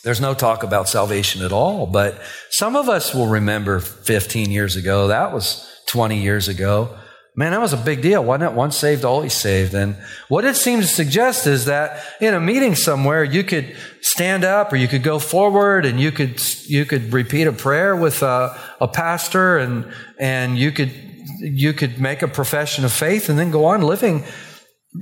There's 0.05 0.21
no 0.21 0.35
talk 0.35 0.61
about 0.61 0.87
salvation 0.87 1.41
at 1.41 1.51
all, 1.51 1.87
but 1.87 2.21
some 2.51 2.75
of 2.75 2.89
us 2.89 3.15
will 3.15 3.25
remember 3.25 3.79
15 3.79 4.51
years 4.51 4.75
ago. 4.75 5.07
That 5.07 5.33
was 5.33 5.67
20 5.87 6.21
years 6.21 6.47
ago. 6.47 6.95
Man, 7.35 7.53
that 7.53 7.59
was 7.59 7.73
a 7.73 7.77
big 7.77 8.03
deal, 8.03 8.23
wasn't 8.23 8.51
it? 8.51 8.55
Once 8.55 8.77
saved, 8.77 9.03
always 9.03 9.33
saved. 9.33 9.73
And 9.73 9.97
what 10.27 10.45
it 10.45 10.57
seems 10.57 10.87
to 10.87 10.93
suggest 10.93 11.47
is 11.47 11.65
that 11.65 12.05
in 12.21 12.35
a 12.35 12.39
meeting 12.39 12.75
somewhere, 12.75 13.23
you 13.23 13.43
could 13.43 13.75
stand 14.01 14.43
up 14.43 14.71
or 14.71 14.75
you 14.75 14.87
could 14.87 15.01
go 15.01 15.17
forward 15.17 15.87
and 15.87 15.99
you 15.99 16.11
could, 16.11 16.39
you 16.67 16.85
could 16.85 17.11
repeat 17.11 17.47
a 17.47 17.51
prayer 17.51 17.95
with 17.95 18.21
a, 18.21 18.55
a 18.79 18.87
pastor 18.87 19.57
and, 19.57 19.91
and 20.19 20.55
you 20.55 20.71
could, 20.71 20.93
you 21.39 21.73
could 21.73 21.99
make 21.99 22.21
a 22.21 22.27
profession 22.27 22.85
of 22.85 22.93
faith 22.93 23.27
and 23.27 23.39
then 23.39 23.49
go 23.49 23.65
on 23.65 23.81
living 23.81 24.23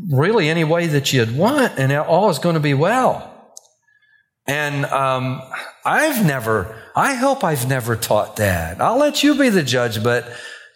really 0.10 0.48
any 0.48 0.63
way 0.63 0.88
that 0.88 1.12
you'd 1.12 1.36
want 1.36 1.77
and 1.77 1.91
all 1.91 2.29
is 2.29 2.39
going 2.39 2.55
to 2.55 2.62
be 2.62 2.74
well. 2.74 3.32
And 4.45 4.85
um, 4.85 5.41
I've 5.85 6.25
never, 6.25 6.75
I 6.95 7.13
hope 7.13 7.43
I've 7.43 7.67
never 7.67 7.95
taught 7.95 8.38
that. 8.38 8.81
I'll 8.81 8.97
let 8.97 9.23
you 9.23 9.35
be 9.38 9.50
the 9.50 9.63
judge, 9.63 10.03
but 10.03 10.27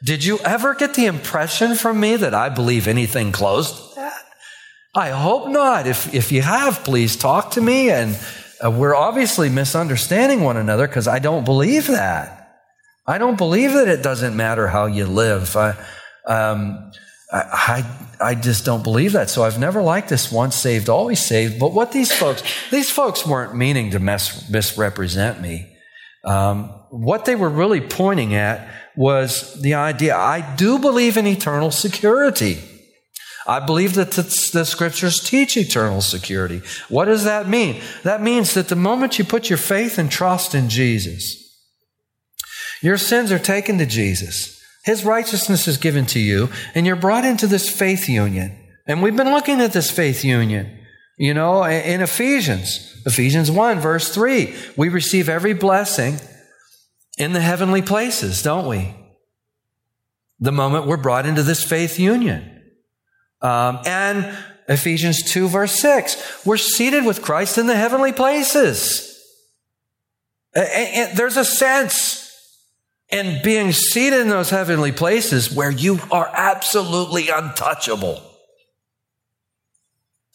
did 0.03 0.23
you 0.23 0.39
ever 0.39 0.73
get 0.75 0.93
the 0.93 1.05
impression 1.05 1.75
from 1.75 1.99
me 1.99 2.15
that 2.15 2.33
I 2.33 2.49
believe 2.49 2.87
anything 2.87 3.31
close 3.31 3.71
to 3.71 3.95
that? 3.95 4.23
I 4.95 5.09
hope 5.09 5.49
not. 5.49 5.85
If, 5.85 6.13
if 6.13 6.31
you 6.31 6.41
have, 6.41 6.83
please 6.83 7.15
talk 7.15 7.51
to 7.51 7.61
me. 7.61 7.89
And 7.89 8.17
uh, 8.63 8.71
we're 8.71 8.95
obviously 8.95 9.49
misunderstanding 9.49 10.41
one 10.41 10.57
another 10.57 10.87
because 10.87 11.07
I 11.07 11.19
don't 11.19 11.43
believe 11.43 11.87
that. 11.87 12.63
I 13.05 13.17
don't 13.17 13.37
believe 13.37 13.73
that 13.73 13.87
it 13.87 14.03
doesn't 14.03 14.35
matter 14.35 14.67
how 14.67 14.85
you 14.85 15.05
live. 15.05 15.55
I, 15.55 15.75
um, 16.25 16.91
I, 17.31 17.85
I, 18.21 18.35
just 18.35 18.63
don't 18.63 18.83
believe 18.83 19.11
that. 19.11 19.29
So 19.29 19.43
I've 19.43 19.59
never 19.59 19.81
liked 19.81 20.07
this 20.07 20.31
once 20.31 20.55
saved, 20.55 20.87
always 20.87 21.19
saved. 21.19 21.59
But 21.59 21.73
what 21.73 21.91
these 21.91 22.11
folks, 22.11 22.41
these 22.71 22.89
folks 22.89 23.25
weren't 23.25 23.53
meaning 23.53 23.91
to 23.91 23.99
misrepresent 23.99 25.41
me. 25.41 25.67
Um, 26.23 26.69
what 26.89 27.25
they 27.25 27.35
were 27.35 27.49
really 27.49 27.81
pointing 27.81 28.33
at 28.33 28.69
was 28.95 29.61
the 29.61 29.73
idea 29.73 30.15
I 30.15 30.55
do 30.55 30.79
believe 30.79 31.17
in 31.17 31.27
eternal 31.27 31.69
security. 31.69 32.59
I 33.45 33.59
believe 33.61 33.93
that 33.95 34.11
the, 34.11 34.23
the, 34.53 34.65
scriptures 34.65 35.19
teach 35.19 35.55
eternal 35.55 36.01
security. 36.01 36.61
What 36.89 37.05
does 37.05 37.23
that 37.23 37.47
mean? 37.47 37.81
That 38.03 38.21
means 38.21 38.53
that 38.55 38.67
the 38.67 38.75
moment 38.75 39.17
you 39.17 39.23
put 39.23 39.49
your 39.49 39.57
faith 39.57 39.97
and 39.97 40.11
trust 40.11 40.53
in 40.53 40.67
Jesus, 40.67 41.43
your 42.81 42.97
sins 42.97 43.31
are 43.31 43.39
taken 43.39 43.77
to 43.77 43.85
Jesus. 43.85 44.56
His 44.87 45.03
righteousness 45.03 45.67
is 45.67 45.77
given 45.77 46.05
to 46.07 46.19
you, 46.19 46.47
and 46.73 46.87
you're 46.87 46.95
brought 46.95 47.25
into 47.25 47.45
this 47.45 47.69
faith 47.69 48.07
union. 48.07 48.57
And 48.87 49.03
we've 49.03 49.17
been 49.17 49.31
looking 49.31 49.59
at 49.59 49.73
this 49.73 49.91
faith 49.91 50.23
union, 50.23 50.79
you 51.17 51.33
know, 51.33 51.65
in 51.65 51.99
Ephesians. 51.99 52.95
Ephesians 53.05 53.51
1, 53.51 53.81
verse 53.81 54.07
3. 54.15 54.55
We 54.77 54.87
receive 54.87 55.27
every 55.27 55.51
blessing 55.51 56.21
in 57.17 57.33
the 57.33 57.41
heavenly 57.41 57.81
places, 57.81 58.41
don't 58.41 58.65
we? 58.65 58.95
The 60.39 60.53
moment 60.53 60.87
we're 60.87 60.95
brought 60.95 61.25
into 61.25 61.43
this 61.43 61.65
faith 61.65 61.99
union. 61.99 62.63
Um, 63.41 63.79
and 63.85 64.37
Ephesians 64.69 65.21
2, 65.21 65.49
verse 65.49 65.77
6. 65.81 66.45
We're 66.45 66.55
seated 66.55 67.05
with 67.05 67.21
Christ 67.21 67.57
in 67.57 67.67
the 67.67 67.75
heavenly 67.75 68.13
places. 68.13 69.21
And 70.55 71.17
there's 71.17 71.35
a 71.35 71.43
sense 71.43 72.26
in 73.09 73.41
being 73.43 73.71
seated 73.71 74.21
in 74.21 74.29
those 74.29 74.49
heavenly 74.49 74.91
places 74.91 75.51
where 75.51 75.71
you 75.71 75.99
are 76.11 76.29
absolutely 76.33 77.29
untouchable 77.29 78.21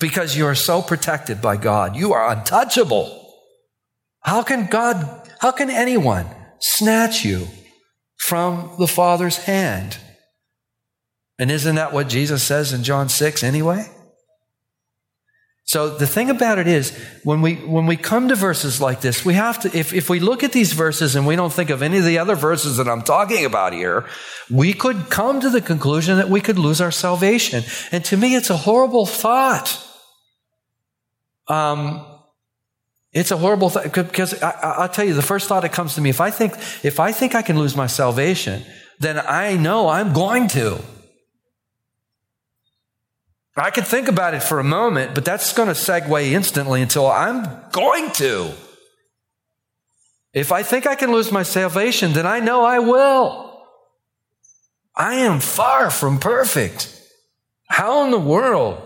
because 0.00 0.37
you 0.37 0.47
are 0.47 0.55
so 0.55 0.83
protected 0.83 1.41
by 1.41 1.57
God. 1.57 1.97
You 1.97 2.12
are 2.12 2.31
untouchable. 2.31 3.35
How 4.21 4.43
can 4.43 4.67
God, 4.67 5.29
how 5.41 5.52
can 5.52 5.71
anyone 5.71 6.26
snatch 6.61 7.25
you 7.25 7.47
from 8.17 8.75
the 8.79 8.88
Father's 8.88 9.37
hand? 9.37 9.99
And 11.38 11.50
isn't 11.50 11.75
that 11.76 11.93
what 11.93 12.09
Jesus 12.09 12.43
says 12.43 12.73
in 12.73 12.85
John 12.85 13.09
6 13.09 13.43
anyway? 13.43 13.92
So 15.73 15.88
the 15.88 16.07
thing 16.07 16.29
about 16.29 16.59
it 16.59 16.67
is, 16.67 16.91
when 17.25 17.41
we, 17.41 17.55
when 17.55 17.87
we 17.87 17.97
come 17.97 18.29
to 18.29 18.35
verses 18.35 18.79
like 18.79 19.00
this, 19.00 19.25
we 19.25 19.33
have 19.33 19.59
to, 19.61 19.75
if, 19.75 19.95
if 19.95 20.11
we 20.11 20.21
look 20.21 20.45
at 20.45 20.52
these 20.52 20.75
verses 20.75 21.17
and 21.17 21.26
we 21.26 21.35
don't 21.35 21.50
think 21.50 21.71
of 21.71 21.81
any 21.81 21.97
of 21.97 22.05
the 22.05 22.19
other 22.19 22.35
verses 22.35 22.76
that 22.76 22.87
I'm 22.87 23.00
talking 23.00 23.47
about 23.47 23.73
here, 23.73 24.05
we 24.50 24.75
could 24.75 25.09
come 25.09 25.41
to 25.41 25.49
the 25.49 25.62
conclusion 25.62 26.19
that 26.19 26.29
we 26.29 26.43
could 26.43 26.59
lose 26.59 26.83
our 26.83 26.91
salvation. 26.91 27.64
And 27.91 28.05
to 28.05 28.19
me, 28.19 28.35
it's 28.35 28.50
a 28.50 28.57
horrible 28.59 29.07
thought. 29.07 29.83
Um, 31.49 32.05
it's 33.14 33.31
a 33.31 33.38
horrible 33.38 33.71
thought 33.71 33.95
because 33.95 34.43
I, 34.43 34.83
will 34.83 34.88
tell 34.88 35.07
you 35.07 35.14
the 35.14 35.23
first 35.23 35.49
thought 35.49 35.62
that 35.62 35.73
comes 35.73 35.95
to 35.95 36.02
me, 36.02 36.11
if 36.11 36.21
I 36.21 36.31
think, 36.31 36.52
if 36.85 37.00
I 37.00 37.12
think 37.12 37.35
I 37.35 37.41
can 37.41 37.59
lose 37.59 37.75
my 37.75 37.87
salvation, 37.87 38.62
then 39.00 39.19
I 39.19 39.57
know 39.57 39.88
I'm 39.88 40.12
going 40.12 40.49
to. 40.49 40.83
I 43.57 43.71
can 43.71 43.85
think 43.85 44.09
about 44.09 44.35
it 44.35 44.43
for 44.43 44.59
a 44.59 44.65
moment, 44.65 45.15
but 45.15 45.25
that's 45.25 45.53
going 45.53 45.69
to 45.69 45.75
segue 45.75 46.31
instantly 46.31 46.81
until 46.81 47.07
I'm 47.07 47.47
going 47.71 48.11
to. 48.13 48.53
If 50.33 50.51
I 50.53 50.63
think 50.63 50.87
I 50.87 50.95
can 50.95 51.13
lose 51.13 51.31
my 51.31 51.43
salvation, 51.43 52.15
then 52.15 52.27
I 52.27 52.41
know 52.41 52.65
I 52.65 52.79
will. 52.79 53.63
I 54.97 55.17
am 55.17 55.41
far 55.41 55.91
from 55.91 56.19
perfect. 56.19 56.89
How 57.69 58.05
in 58.05 58.11
the 58.11 58.19
world 58.19 58.81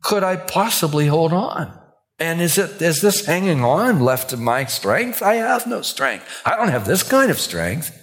could 0.00 0.24
I 0.24 0.36
possibly 0.36 1.06
hold 1.06 1.32
on? 1.32 1.78
And 2.18 2.40
is 2.40 2.58
it 2.58 2.80
is 2.80 3.00
this 3.00 3.26
hanging 3.26 3.64
on 3.64 4.00
left 4.00 4.30
to 4.30 4.36
my 4.36 4.64
strength? 4.66 5.22
I 5.22 5.34
have 5.34 5.66
no 5.66 5.82
strength. 5.82 6.24
I 6.44 6.56
don't 6.56 6.68
have 6.68 6.86
this 6.86 7.02
kind 7.02 7.30
of 7.30 7.40
strength. 7.40 8.00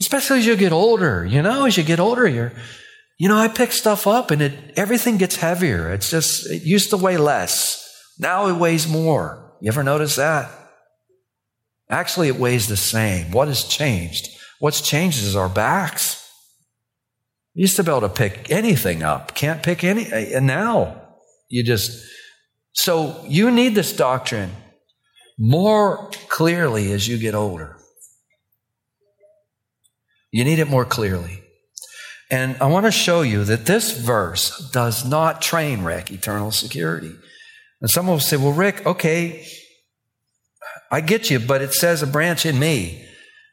Especially 0.00 0.38
as 0.38 0.46
you 0.46 0.56
get 0.56 0.72
older, 0.72 1.24
you 1.24 1.42
know, 1.42 1.66
as 1.66 1.76
you 1.76 1.84
get 1.84 2.00
older, 2.00 2.26
you're 2.26 2.52
you 3.20 3.28
know, 3.28 3.36
I 3.36 3.48
pick 3.48 3.70
stuff 3.72 4.06
up 4.06 4.30
and 4.30 4.40
it, 4.40 4.54
everything 4.76 5.18
gets 5.18 5.36
heavier. 5.36 5.92
It's 5.92 6.08
just, 6.08 6.50
it 6.50 6.62
used 6.62 6.88
to 6.88 6.96
weigh 6.96 7.18
less. 7.18 7.86
Now 8.18 8.46
it 8.46 8.54
weighs 8.54 8.88
more. 8.88 9.52
You 9.60 9.68
ever 9.68 9.82
notice 9.82 10.16
that? 10.16 10.50
Actually, 11.90 12.28
it 12.28 12.36
weighs 12.36 12.66
the 12.66 12.78
same. 12.78 13.30
What 13.30 13.48
has 13.48 13.64
changed? 13.64 14.30
What's 14.58 14.80
changed 14.80 15.22
is 15.22 15.36
our 15.36 15.50
backs. 15.50 16.26
You 17.52 17.60
used 17.60 17.76
to 17.76 17.84
be 17.84 17.90
able 17.90 18.00
to 18.00 18.08
pick 18.08 18.50
anything 18.50 19.02
up. 19.02 19.34
Can't 19.34 19.62
pick 19.62 19.84
any, 19.84 20.10
and 20.10 20.46
now 20.46 21.02
you 21.50 21.62
just, 21.62 22.02
so 22.72 23.22
you 23.28 23.50
need 23.50 23.74
this 23.74 23.94
doctrine 23.94 24.50
more 25.38 26.10
clearly 26.30 26.90
as 26.90 27.06
you 27.06 27.18
get 27.18 27.34
older. 27.34 27.76
You 30.30 30.42
need 30.44 30.58
it 30.58 30.68
more 30.70 30.86
clearly. 30.86 31.39
And 32.30 32.56
I 32.60 32.66
want 32.66 32.86
to 32.86 32.92
show 32.92 33.22
you 33.22 33.44
that 33.44 33.66
this 33.66 33.98
verse 33.98 34.70
does 34.70 35.04
not 35.04 35.42
train 35.42 35.82
wreck 35.82 36.12
eternal 36.12 36.52
security. 36.52 37.12
And 37.80 37.90
someone 37.90 38.14
will 38.14 38.20
say, 38.20 38.36
well, 38.36 38.52
Rick, 38.52 38.86
okay, 38.86 39.44
I 40.90 41.00
get 41.00 41.30
you, 41.30 41.40
but 41.40 41.62
it 41.62 41.72
says 41.72 42.02
a 42.02 42.06
branch 42.06 42.46
in 42.46 42.58
me. 42.58 43.04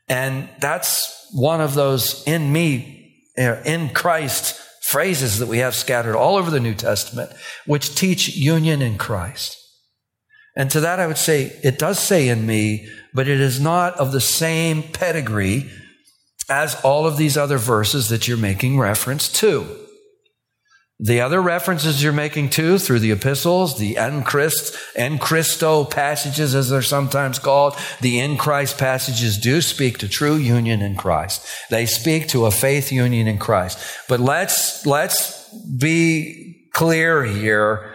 And 0.08 0.50
that's 0.60 1.28
one 1.34 1.60
of 1.60 1.74
those 1.74 2.24
in 2.28 2.52
me, 2.52 3.16
uh, 3.38 3.62
in 3.66 3.90
Christ 3.90 4.62
phrases 4.84 5.40
that 5.40 5.48
we 5.48 5.58
have 5.58 5.76
scattered 5.76 6.16
all 6.16 6.38
over 6.38 6.50
the 6.50 6.60
New 6.60 6.74
Testament, 6.74 7.32
which 7.66 7.96
teach 7.96 8.36
union 8.36 8.82
in 8.82 8.98
Christ. 8.98 9.58
And 10.56 10.72
to 10.72 10.80
that 10.80 11.00
I 11.00 11.08
would 11.08 11.18
say, 11.18 11.58
it 11.64 11.78
does 11.78 12.00
say 12.00 12.30
in 12.30 12.46
me, 12.46 12.88
but 13.14 13.28
it 13.28 13.40
is 13.42 13.60
not 13.60 13.96
of 13.98 14.12
the 14.12 14.22
same 14.22 14.82
pedigree 14.84 15.70
as 16.50 16.80
all 16.82 17.06
of 17.06 17.18
these 17.18 17.38
other 17.38 17.58
verses 17.58 18.10
that 18.10 18.28
you're 18.28 18.38
making 18.38 18.80
reference 18.80 19.28
to. 19.28 19.66
The 21.00 21.22
other 21.22 21.40
references 21.40 22.02
you're 22.02 22.12
making 22.12 22.50
to 22.52 22.80
through 22.80 23.00
the 23.00 23.12
epistles, 23.12 23.78
the 23.78 23.98
en 23.98 24.24
Christ, 24.24 24.76
en 24.96 25.20
Christo 25.20 25.86
passages 25.86 26.56
as 26.56 26.70
they're 26.70 26.82
sometimes 26.82 27.38
called, 27.38 27.78
the 28.02 28.20
in 28.20 28.36
Christ 28.36 28.80
passages 28.80 29.38
do 29.38 29.62
speak 29.62 30.00
to 30.00 30.10
true 30.10 30.36
union 30.36 30.82
in 30.82 30.96
Christ. 30.96 31.46
They 31.70 31.86
speak 31.86 32.30
to 32.30 32.48
a 32.48 32.52
faith 32.52 32.92
union 32.92 33.28
in 33.28 33.38
Christ. 33.38 33.78
But 34.10 34.20
let's, 34.20 34.88
let's 34.88 35.48
be 35.78 36.68
clear 36.74 37.24
here 37.24 37.94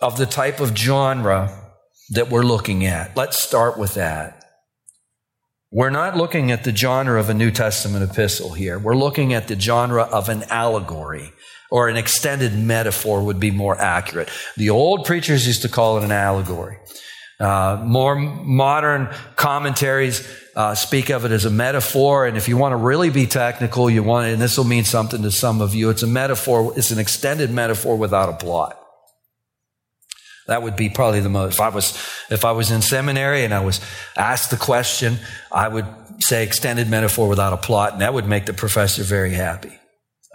of 0.00 0.18
the 0.18 0.26
type 0.26 0.60
of 0.60 0.76
genre 0.76 1.72
that 2.10 2.28
we're 2.28 2.42
looking 2.42 2.84
at. 2.84 3.16
Let's 3.16 3.42
start 3.42 3.78
with 3.78 3.94
that. 3.94 4.43
We're 5.74 5.90
not 5.90 6.16
looking 6.16 6.52
at 6.52 6.62
the 6.62 6.74
genre 6.74 7.18
of 7.18 7.30
a 7.30 7.34
New 7.34 7.50
Testament 7.50 8.08
epistle 8.08 8.52
here. 8.52 8.78
We're 8.78 8.94
looking 8.94 9.34
at 9.34 9.48
the 9.48 9.58
genre 9.58 10.04
of 10.04 10.28
an 10.28 10.44
allegory 10.44 11.32
or 11.68 11.88
an 11.88 11.96
extended 11.96 12.56
metaphor 12.56 13.24
would 13.24 13.40
be 13.40 13.50
more 13.50 13.76
accurate. 13.76 14.28
The 14.56 14.70
old 14.70 15.04
preachers 15.04 15.48
used 15.48 15.62
to 15.62 15.68
call 15.68 15.98
it 15.98 16.04
an 16.04 16.12
allegory. 16.12 16.78
Uh, 17.40 17.82
more 17.84 18.14
modern 18.14 19.12
commentaries 19.34 20.24
uh, 20.54 20.76
speak 20.76 21.10
of 21.10 21.24
it 21.24 21.32
as 21.32 21.44
a 21.44 21.50
metaphor, 21.50 22.24
and 22.24 22.36
if 22.36 22.48
you 22.48 22.56
want 22.56 22.70
to 22.70 22.76
really 22.76 23.10
be 23.10 23.26
technical, 23.26 23.90
you 23.90 24.04
want, 24.04 24.28
and 24.28 24.40
this 24.40 24.56
will 24.56 24.62
mean 24.62 24.84
something 24.84 25.22
to 25.22 25.32
some 25.32 25.60
of 25.60 25.74
you. 25.74 25.90
It's 25.90 26.04
a 26.04 26.06
metaphor. 26.06 26.72
It's 26.76 26.92
an 26.92 27.00
extended 27.00 27.50
metaphor 27.50 27.96
without 27.96 28.28
a 28.28 28.36
plot. 28.36 28.78
That 30.46 30.62
would 30.62 30.76
be 30.76 30.90
probably 30.90 31.20
the 31.20 31.30
most. 31.30 31.54
If 31.54 31.60
I 31.60 31.68
was, 31.70 31.96
if 32.30 32.44
I 32.44 32.52
was 32.52 32.70
in 32.70 32.82
seminary 32.82 33.44
and 33.44 33.54
I 33.54 33.60
was 33.60 33.80
asked 34.16 34.50
the 34.50 34.56
question, 34.56 35.18
I 35.50 35.68
would 35.68 35.86
say 36.20 36.44
extended 36.44 36.88
metaphor 36.88 37.28
without 37.28 37.52
a 37.52 37.56
plot, 37.56 37.92
and 37.92 38.02
that 38.02 38.12
would 38.12 38.26
make 38.26 38.46
the 38.46 38.52
professor 38.52 39.02
very 39.02 39.32
happy. 39.32 39.78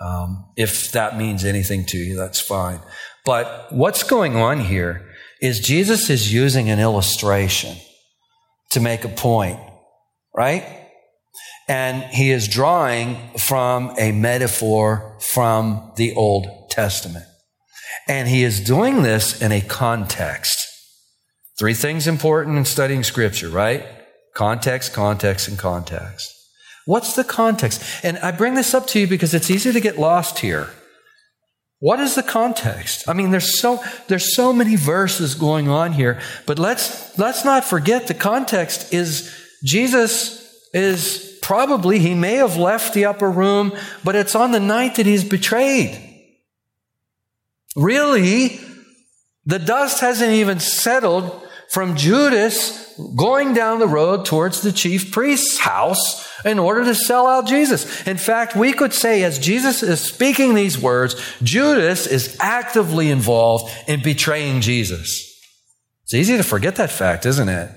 Um, 0.04 0.46
if 0.56 0.92
that 0.94 1.18
means 1.18 1.46
anything 1.46 1.86
to 1.88 1.98
you, 1.98 2.16
that's 2.16 2.40
fine. 2.40 2.80
But 3.26 3.68
what's 3.72 4.04
going 4.04 4.36
on 4.36 4.62
here 4.62 5.10
is 5.42 5.60
Jesus 5.60 6.10
is 6.10 6.34
using 6.34 6.70
an 6.70 6.80
illustration 6.80 7.78
to 8.72 8.80
make 8.80 9.04
a 9.04 9.10
point, 9.10 9.60
right? 10.36 10.66
And 11.68 12.04
he 12.04 12.32
is 12.32 12.48
drawing 12.48 13.18
from 13.38 13.94
a 14.00 14.12
metaphor 14.12 15.18
from 15.20 15.92
the 15.98 16.16
Old 16.16 16.70
Testament. 16.72 17.26
And 18.08 18.28
he 18.28 18.44
is 18.44 18.60
doing 18.60 19.04
this 19.04 19.42
in 19.42 19.52
a 19.52 19.62
context. 19.62 20.68
Three 21.58 21.74
things 21.74 22.08
important 22.08 22.58
in 22.58 22.66
studying 22.66 23.04
scripture, 23.04 23.50
right? 23.50 23.86
Context, 24.34 24.94
context, 24.94 25.48
and 25.48 25.58
context. 25.58 26.34
What's 26.86 27.16
the 27.16 27.24
context? 27.24 27.84
And 28.04 28.18
I 28.20 28.32
bring 28.32 28.56
this 28.56 28.74
up 28.74 28.88
to 28.88 29.00
you 29.00 29.08
because 29.08 29.34
it's 29.34 29.52
easy 29.52 29.72
to 29.72 29.80
get 29.80 30.00
lost 30.00 30.40
here. 30.40 30.70
What 31.80 32.00
is 32.00 32.16
the 32.16 32.24
context? 32.24 33.08
I 33.08 33.14
mean, 33.14 33.32
there's 33.32 33.60
so, 33.60 33.82
there's 34.08 34.36
so 34.36 34.52
many 34.52 34.76
verses 34.76 35.36
going 35.36 35.70
on 35.70 35.94
here, 35.94 36.20
but 36.46 36.60
let's, 36.60 37.18
let's 37.18 37.46
not 37.46 37.64
forget 37.64 38.08
the 38.08 38.14
context 38.14 38.94
is 38.94 39.34
Jesus 39.64 40.68
is 40.74 41.40
probably, 41.42 42.00
he 42.00 42.16
may 42.16 42.36
have 42.36 42.58
left 42.58 42.94
the 42.94 43.06
upper 43.06 43.30
room, 43.30 43.72
but 44.04 44.16
it's 44.16 44.36
on 44.36 44.52
the 44.52 44.60
night 44.60 44.96
that 44.96 45.06
he's 45.06 45.24
betrayed. 45.24 46.09
Really, 47.76 48.60
the 49.46 49.60
dust 49.60 50.02
hasn't 50.02 50.32
even 50.32 50.60
settled 50.60 51.48
from 51.70 51.96
Judas 51.96 53.00
going 53.16 53.54
down 53.54 53.80
the 53.80 53.88
road 53.88 54.26
towards 54.26 54.62
the 54.62 54.72
chief 54.72 55.12
priest's 55.12 55.60
house 55.60 56.28
in 56.44 56.58
order 56.58 56.84
to 56.84 56.96
sell 56.96 57.28
out 57.28 57.48
Jesus. 57.48 58.08
In 58.08 58.18
fact, 58.18 58.56
we 58.56 58.74
could 58.74 58.94
say 58.94 59.24
as 59.24 59.38
Jesus 59.38 59.84
is 59.84 60.02
speaking 60.02 60.56
these 60.56 60.80
words, 60.80 61.16
Judas 61.44 62.08
is 62.08 62.36
actively 62.40 63.12
involved 63.12 63.72
in 63.88 64.02
betraying 64.02 64.62
Jesus. 64.62 65.26
It's 66.04 66.14
easy 66.16 66.38
to 66.38 66.44
forget 66.44 66.78
that 66.78 66.92
fact, 66.92 67.26
isn't 67.28 67.50
it? 67.50 67.72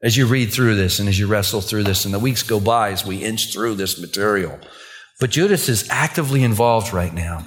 As 0.00 0.16
you 0.16 0.26
read 0.26 0.52
through 0.52 0.76
this 0.76 1.00
and 1.00 1.08
as 1.08 1.18
you 1.18 1.26
wrestle 1.26 1.60
through 1.60 1.84
this 1.84 2.04
and 2.04 2.14
the 2.14 2.18
weeks 2.18 2.42
go 2.42 2.60
by 2.60 2.90
as 2.90 3.04
we 3.04 3.24
inch 3.24 3.52
through 3.52 3.74
this 3.74 4.00
material. 4.00 4.60
But 5.18 5.30
Judas 5.30 5.68
is 5.68 5.88
actively 5.90 6.44
involved 6.44 6.92
right 6.92 7.12
now 7.12 7.44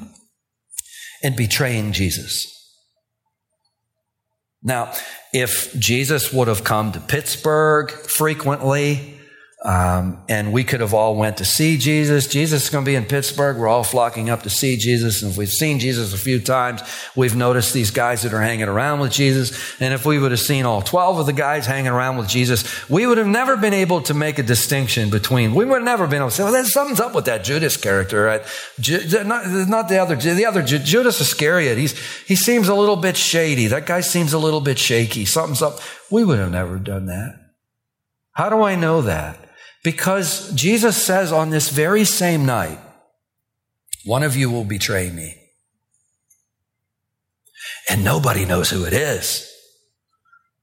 in 1.22 1.36
betraying 1.36 1.92
Jesus. 1.92 2.54
Now, 4.64 4.94
if 5.34 5.74
Jesus 5.80 6.34
would 6.34 6.48
have 6.48 6.64
come 6.64 6.92
to 6.92 7.00
Pittsburgh 7.00 7.92
frequently, 7.92 9.17
um, 9.68 10.24
and 10.30 10.54
we 10.54 10.64
could 10.64 10.80
have 10.80 10.94
all 10.94 11.14
went 11.14 11.38
to 11.38 11.46
see 11.46 11.78
Jesus. 11.78 12.26
Jesus 12.26 12.64
is 12.64 12.70
going 12.70 12.86
to 12.86 12.90
be 12.90 12.96
in 12.96 13.04
Pittsburgh. 13.04 13.58
We're 13.58 13.68
all 13.68 13.84
flocking 13.84 14.30
up 14.30 14.44
to 14.44 14.50
see 14.50 14.78
Jesus. 14.78 15.22
And 15.22 15.32
if 15.32 15.38
we've 15.38 15.52
seen 15.52 15.80
Jesus 15.80 16.14
a 16.14 16.18
few 16.18 16.40
times, 16.40 16.82
we've 17.18 17.36
noticed 17.36 17.74
these 17.74 17.92
guys 17.92 18.22
that 18.22 18.34
are 18.34 18.40
hanging 18.40 18.70
around 18.70 19.02
with 19.02 19.12
Jesus. 19.12 19.76
And 19.82 19.94
if 19.94 20.06
we 20.06 20.20
would 20.20 20.32
have 20.32 20.40
seen 20.40 20.64
all 20.66 20.82
12 20.82 21.20
of 21.20 21.26
the 21.26 21.34
guys 21.34 21.66
hanging 21.66 21.92
around 21.92 22.16
with 22.16 22.30
Jesus, 22.30 22.90
we 22.90 23.06
would 23.06 23.18
have 23.18 23.28
never 23.28 23.58
been 23.58 23.74
able 23.74 24.00
to 24.04 24.14
make 24.14 24.40
a 24.40 24.44
distinction 24.44 25.10
between, 25.10 25.54
we 25.54 25.66
would 25.66 25.80
have 25.80 25.84
never 25.84 26.08
been 26.08 26.20
able 26.20 26.30
to 26.30 26.36
say, 26.36 26.44
well, 26.44 26.54
there's 26.54 26.72
something's 26.72 27.02
up 27.02 27.14
with 27.14 27.26
that 27.26 27.44
Judas 27.44 27.76
character. 27.76 28.24
Right? 28.24 28.44
Not, 29.26 29.68
not 29.68 29.90
the 29.90 29.98
other, 29.98 30.16
the 30.16 30.46
other, 30.46 30.62
Judas 30.64 31.20
Iscariot. 31.20 31.78
He's, 31.78 32.00
he 32.24 32.38
seems 32.38 32.70
a 32.70 32.76
little 32.76 32.96
bit 32.96 33.18
shady. 33.18 33.68
That 33.68 33.86
guy 33.86 34.00
seems 34.00 34.32
a 34.32 34.40
little 34.40 34.62
bit 34.62 34.80
shaky. 34.80 35.26
Something's 35.26 35.62
up. 35.62 35.82
We 36.10 36.24
would 36.24 36.40
have 36.40 36.52
never 36.52 36.80
done 36.80 37.08
that. 37.08 37.36
How 38.32 38.48
do 38.48 38.62
I 38.62 38.76
know 38.76 39.02
that? 39.02 39.47
Because 39.88 40.52
Jesus 40.52 41.02
says 41.02 41.32
on 41.32 41.50
this 41.50 41.70
very 41.70 42.04
same 42.04 42.46
night, 42.46 42.78
one 44.04 44.22
of 44.22 44.36
you 44.36 44.50
will 44.50 44.66
betray 44.66 45.10
me. 45.10 45.38
And 47.90 48.04
nobody 48.04 48.44
knows 48.44 48.70
who 48.70 48.84
it 48.84 48.92
is. 48.92 49.50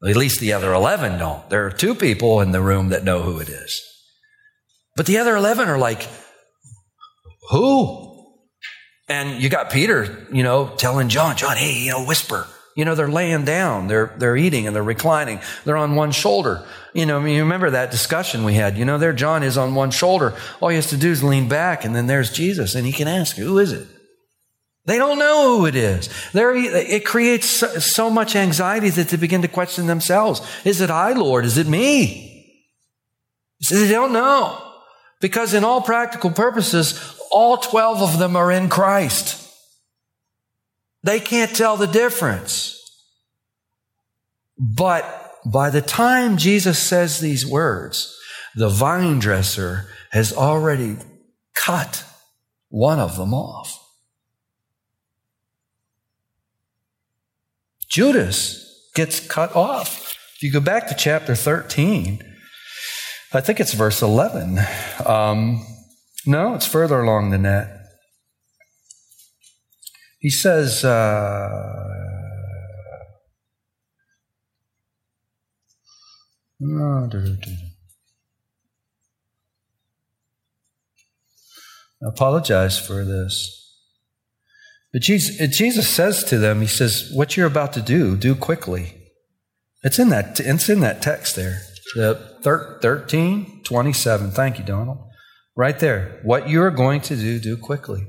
At 0.06 0.16
least 0.16 0.40
the 0.40 0.52
other 0.52 0.74
11 0.74 1.18
don't. 1.18 1.48
There 1.48 1.64
are 1.64 1.70
two 1.70 1.94
people 1.94 2.42
in 2.42 2.52
the 2.52 2.60
room 2.60 2.90
that 2.90 3.02
know 3.02 3.22
who 3.22 3.38
it 3.38 3.48
is. 3.48 3.82
But 4.94 5.06
the 5.06 5.16
other 5.16 5.36
11 5.36 5.68
are 5.68 5.78
like, 5.78 6.06
who? 7.48 8.26
And 9.08 9.42
you 9.42 9.48
got 9.48 9.70
Peter, 9.70 10.26
you 10.34 10.42
know, 10.42 10.68
telling 10.76 11.08
John, 11.08 11.38
John, 11.38 11.56
hey, 11.56 11.72
you 11.78 11.92
know, 11.92 12.04
whisper. 12.04 12.46
You 12.74 12.84
know, 12.84 12.94
they're 12.96 13.08
laying 13.08 13.44
down, 13.44 13.86
they're, 13.86 14.12
they're 14.16 14.36
eating 14.36 14.66
and 14.66 14.74
they're 14.74 14.82
reclining. 14.82 15.40
They're 15.64 15.76
on 15.76 15.94
one 15.94 16.10
shoulder. 16.10 16.66
You 16.92 17.06
know, 17.06 17.18
I 17.18 17.22
mean, 17.22 17.36
you 17.36 17.42
remember 17.42 17.70
that 17.70 17.92
discussion 17.92 18.44
we 18.44 18.54
had. 18.54 18.76
You 18.76 18.84
know, 18.84 18.98
there 18.98 19.12
John 19.12 19.42
is 19.44 19.56
on 19.56 19.74
one 19.74 19.92
shoulder. 19.92 20.34
All 20.60 20.70
he 20.70 20.76
has 20.76 20.88
to 20.88 20.96
do 20.96 21.10
is 21.10 21.22
lean 21.22 21.48
back 21.48 21.84
and 21.84 21.94
then 21.94 22.08
there's 22.08 22.32
Jesus 22.32 22.74
and 22.74 22.84
he 22.84 22.92
can 22.92 23.06
ask, 23.06 23.36
who 23.36 23.58
is 23.58 23.72
it? 23.72 23.86
They 24.86 24.98
don't 24.98 25.18
know 25.18 25.58
who 25.58 25.66
it 25.66 25.76
is. 25.76 26.10
There, 26.32 26.54
it 26.54 27.06
creates 27.06 27.48
so, 27.48 27.68
so 27.78 28.10
much 28.10 28.36
anxiety 28.36 28.90
that 28.90 29.08
they 29.08 29.16
begin 29.16 29.42
to 29.42 29.48
question 29.48 29.86
themselves. 29.86 30.42
Is 30.64 30.80
it 30.80 30.90
I, 30.90 31.12
Lord? 31.12 31.44
Is 31.44 31.56
it 31.56 31.66
me? 31.66 32.34
They 33.70 33.88
don't 33.88 34.12
know. 34.12 34.60
Because 35.20 35.54
in 35.54 35.64
all 35.64 35.80
practical 35.80 36.30
purposes, 36.30 37.18
all 37.30 37.56
12 37.56 38.02
of 38.02 38.18
them 38.18 38.36
are 38.36 38.52
in 38.52 38.68
Christ. 38.68 39.43
They 41.04 41.20
can't 41.20 41.54
tell 41.54 41.76
the 41.76 41.86
difference. 41.86 42.80
But 44.58 45.04
by 45.44 45.68
the 45.68 45.82
time 45.82 46.38
Jesus 46.38 46.78
says 46.78 47.20
these 47.20 47.46
words, 47.46 48.18
the 48.56 48.70
vine 48.70 49.18
dresser 49.18 49.86
has 50.12 50.32
already 50.32 50.96
cut 51.54 52.04
one 52.70 52.98
of 52.98 53.16
them 53.18 53.34
off. 53.34 53.80
Judas 57.88 58.90
gets 58.94 59.20
cut 59.20 59.54
off. 59.54 60.16
If 60.36 60.42
you 60.42 60.50
go 60.50 60.60
back 60.60 60.88
to 60.88 60.94
chapter 60.94 61.34
13, 61.34 62.22
I 63.34 63.40
think 63.40 63.60
it's 63.60 63.74
verse 63.74 64.00
11. 64.00 64.58
Um, 65.04 65.66
no, 66.24 66.54
it's 66.54 66.66
further 66.66 67.00
along 67.00 67.30
than 67.30 67.42
that. 67.42 67.83
He 70.24 70.30
says, 70.30 70.82
uh, 70.86 71.50
I 82.02 82.08
apologize 82.08 82.78
for 82.78 83.04
this. 83.04 83.76
But 84.94 85.02
Jesus, 85.02 85.54
Jesus 85.54 85.86
says 85.86 86.24
to 86.24 86.38
them, 86.38 86.62
He 86.62 86.68
says, 86.68 87.10
What 87.12 87.36
you're 87.36 87.46
about 87.46 87.74
to 87.74 87.82
do, 87.82 88.16
do 88.16 88.34
quickly. 88.34 88.96
It's 89.82 89.98
in 89.98 90.08
that, 90.08 90.40
it's 90.40 90.70
in 90.70 90.80
that 90.80 91.02
text 91.02 91.36
there. 91.36 91.60
The 91.96 92.38
13, 92.42 93.60
27. 93.62 94.30
Thank 94.30 94.58
you, 94.58 94.64
Donald. 94.64 95.00
Right 95.54 95.78
there. 95.78 96.20
What 96.22 96.48
you 96.48 96.62
are 96.62 96.70
going 96.70 97.02
to 97.02 97.14
do, 97.14 97.38
do 97.38 97.58
quickly. 97.58 98.06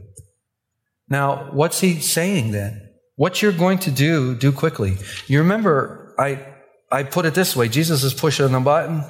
Now, 1.10 1.50
what's 1.52 1.80
he 1.80 2.00
saying 2.00 2.52
then? 2.52 2.82
What 3.16 3.42
you're 3.42 3.52
going 3.52 3.80
to 3.80 3.92
do, 3.92 4.36
do 4.36 4.52
quickly. 4.52 4.98
You 5.28 5.40
remember, 5.40 6.14
I, 6.20 6.46
I 6.92 7.04
put 7.04 7.26
it 7.26 7.34
this 7.34 7.56
way 7.56 7.70
Jesus 7.70 8.04
is 8.04 8.14
pushing 8.14 8.54
a 8.54 8.60
button 8.60 9.04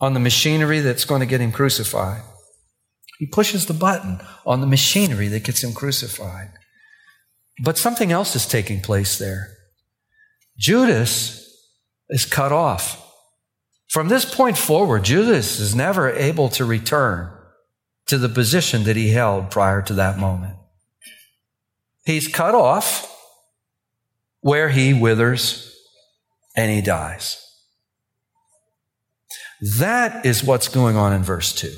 on 0.00 0.14
the 0.14 0.20
machinery 0.20 0.80
that's 0.80 1.04
going 1.04 1.20
to 1.20 1.26
get 1.26 1.40
him 1.40 1.52
crucified. 1.52 2.22
He 3.18 3.26
pushes 3.26 3.66
the 3.66 3.74
button 3.74 4.20
on 4.44 4.60
the 4.60 4.66
machinery 4.66 5.28
that 5.28 5.44
gets 5.44 5.64
him 5.64 5.72
crucified. 5.72 6.50
But 7.62 7.78
something 7.78 8.12
else 8.12 8.36
is 8.36 8.46
taking 8.46 8.82
place 8.82 9.18
there. 9.18 9.56
Judas 10.58 11.42
is 12.10 12.26
cut 12.26 12.52
off. 12.52 13.02
From 13.88 14.08
this 14.08 14.24
point 14.24 14.58
forward, 14.58 15.04
Judas 15.04 15.58
is 15.58 15.74
never 15.74 16.10
able 16.10 16.50
to 16.50 16.64
return 16.64 17.32
to 18.06 18.18
the 18.18 18.28
position 18.28 18.84
that 18.84 18.96
he 18.96 19.10
held 19.10 19.50
prior 19.50 19.80
to 19.82 19.94
that 19.94 20.18
moment. 20.18 20.55
He's 22.06 22.28
cut 22.28 22.54
off 22.54 23.12
where 24.40 24.68
he 24.68 24.94
withers 24.94 25.76
and 26.56 26.70
he 26.70 26.80
dies. 26.80 27.42
That 29.78 30.24
is 30.24 30.44
what's 30.44 30.68
going 30.68 30.96
on 30.96 31.12
in 31.12 31.24
verse 31.24 31.52
2. 31.52 31.74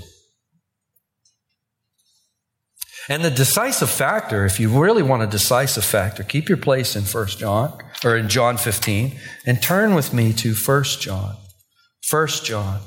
And 3.08 3.24
the 3.24 3.30
decisive 3.30 3.88
factor, 3.88 4.44
if 4.44 4.60
you 4.60 4.68
really 4.68 5.02
want 5.02 5.22
a 5.22 5.26
decisive 5.26 5.84
factor, 5.84 6.22
keep 6.22 6.46
your 6.50 6.58
place 6.58 6.94
in 6.94 7.04
1 7.04 7.26
John 7.28 7.78
or 8.04 8.14
in 8.14 8.28
John 8.28 8.58
15 8.58 9.18
and 9.46 9.62
turn 9.62 9.94
with 9.94 10.12
me 10.12 10.34
to 10.34 10.52
1 10.52 10.84
John. 11.00 11.36
1 12.10 12.28
John. 12.44 12.80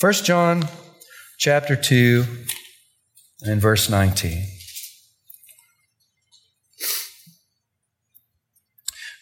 1 0.00 0.12
John 0.12 0.68
chapter 1.36 1.74
2 1.74 2.24
and 3.42 3.60
verse 3.60 3.90
19. 3.90 4.55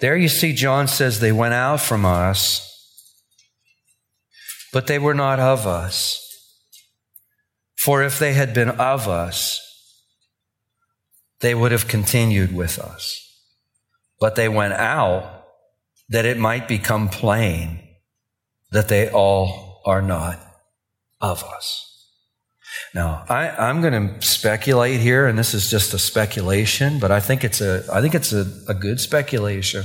There 0.04 0.18
you 0.18 0.28
see, 0.28 0.52
John 0.52 0.86
says 0.86 1.18
they 1.18 1.32
went 1.32 1.54
out 1.54 1.80
from 1.80 2.04
us, 2.04 2.60
but 4.70 4.86
they 4.86 4.98
were 4.98 5.14
not 5.14 5.40
of 5.40 5.66
us. 5.66 6.20
For 7.74 8.02
if 8.02 8.18
they 8.18 8.34
had 8.34 8.52
been 8.52 8.68
of 8.68 9.08
us, 9.08 9.62
they 11.40 11.54
would 11.54 11.72
have 11.72 11.88
continued 11.88 12.54
with 12.54 12.78
us. 12.78 13.18
But 14.20 14.34
they 14.34 14.46
went 14.46 14.74
out 14.74 15.46
that 16.10 16.26
it 16.26 16.36
might 16.36 16.68
become 16.68 17.08
plain 17.08 17.80
that 18.72 18.88
they 18.88 19.08
all 19.08 19.80
are 19.86 20.02
not 20.02 20.38
of 21.18 21.42
us. 21.44 21.93
Now, 22.94 23.24
I, 23.28 23.70
am 23.70 23.80
going 23.80 24.18
to 24.20 24.26
speculate 24.26 25.00
here, 25.00 25.26
and 25.26 25.38
this 25.38 25.54
is 25.54 25.68
just 25.68 25.94
a 25.94 25.98
speculation, 25.98 26.98
but 26.98 27.10
I 27.10 27.20
think 27.20 27.44
it's 27.44 27.60
a, 27.60 27.84
I 27.92 28.00
think 28.00 28.14
it's 28.14 28.32
a, 28.32 28.46
a 28.68 28.74
good 28.74 29.00
speculation 29.00 29.84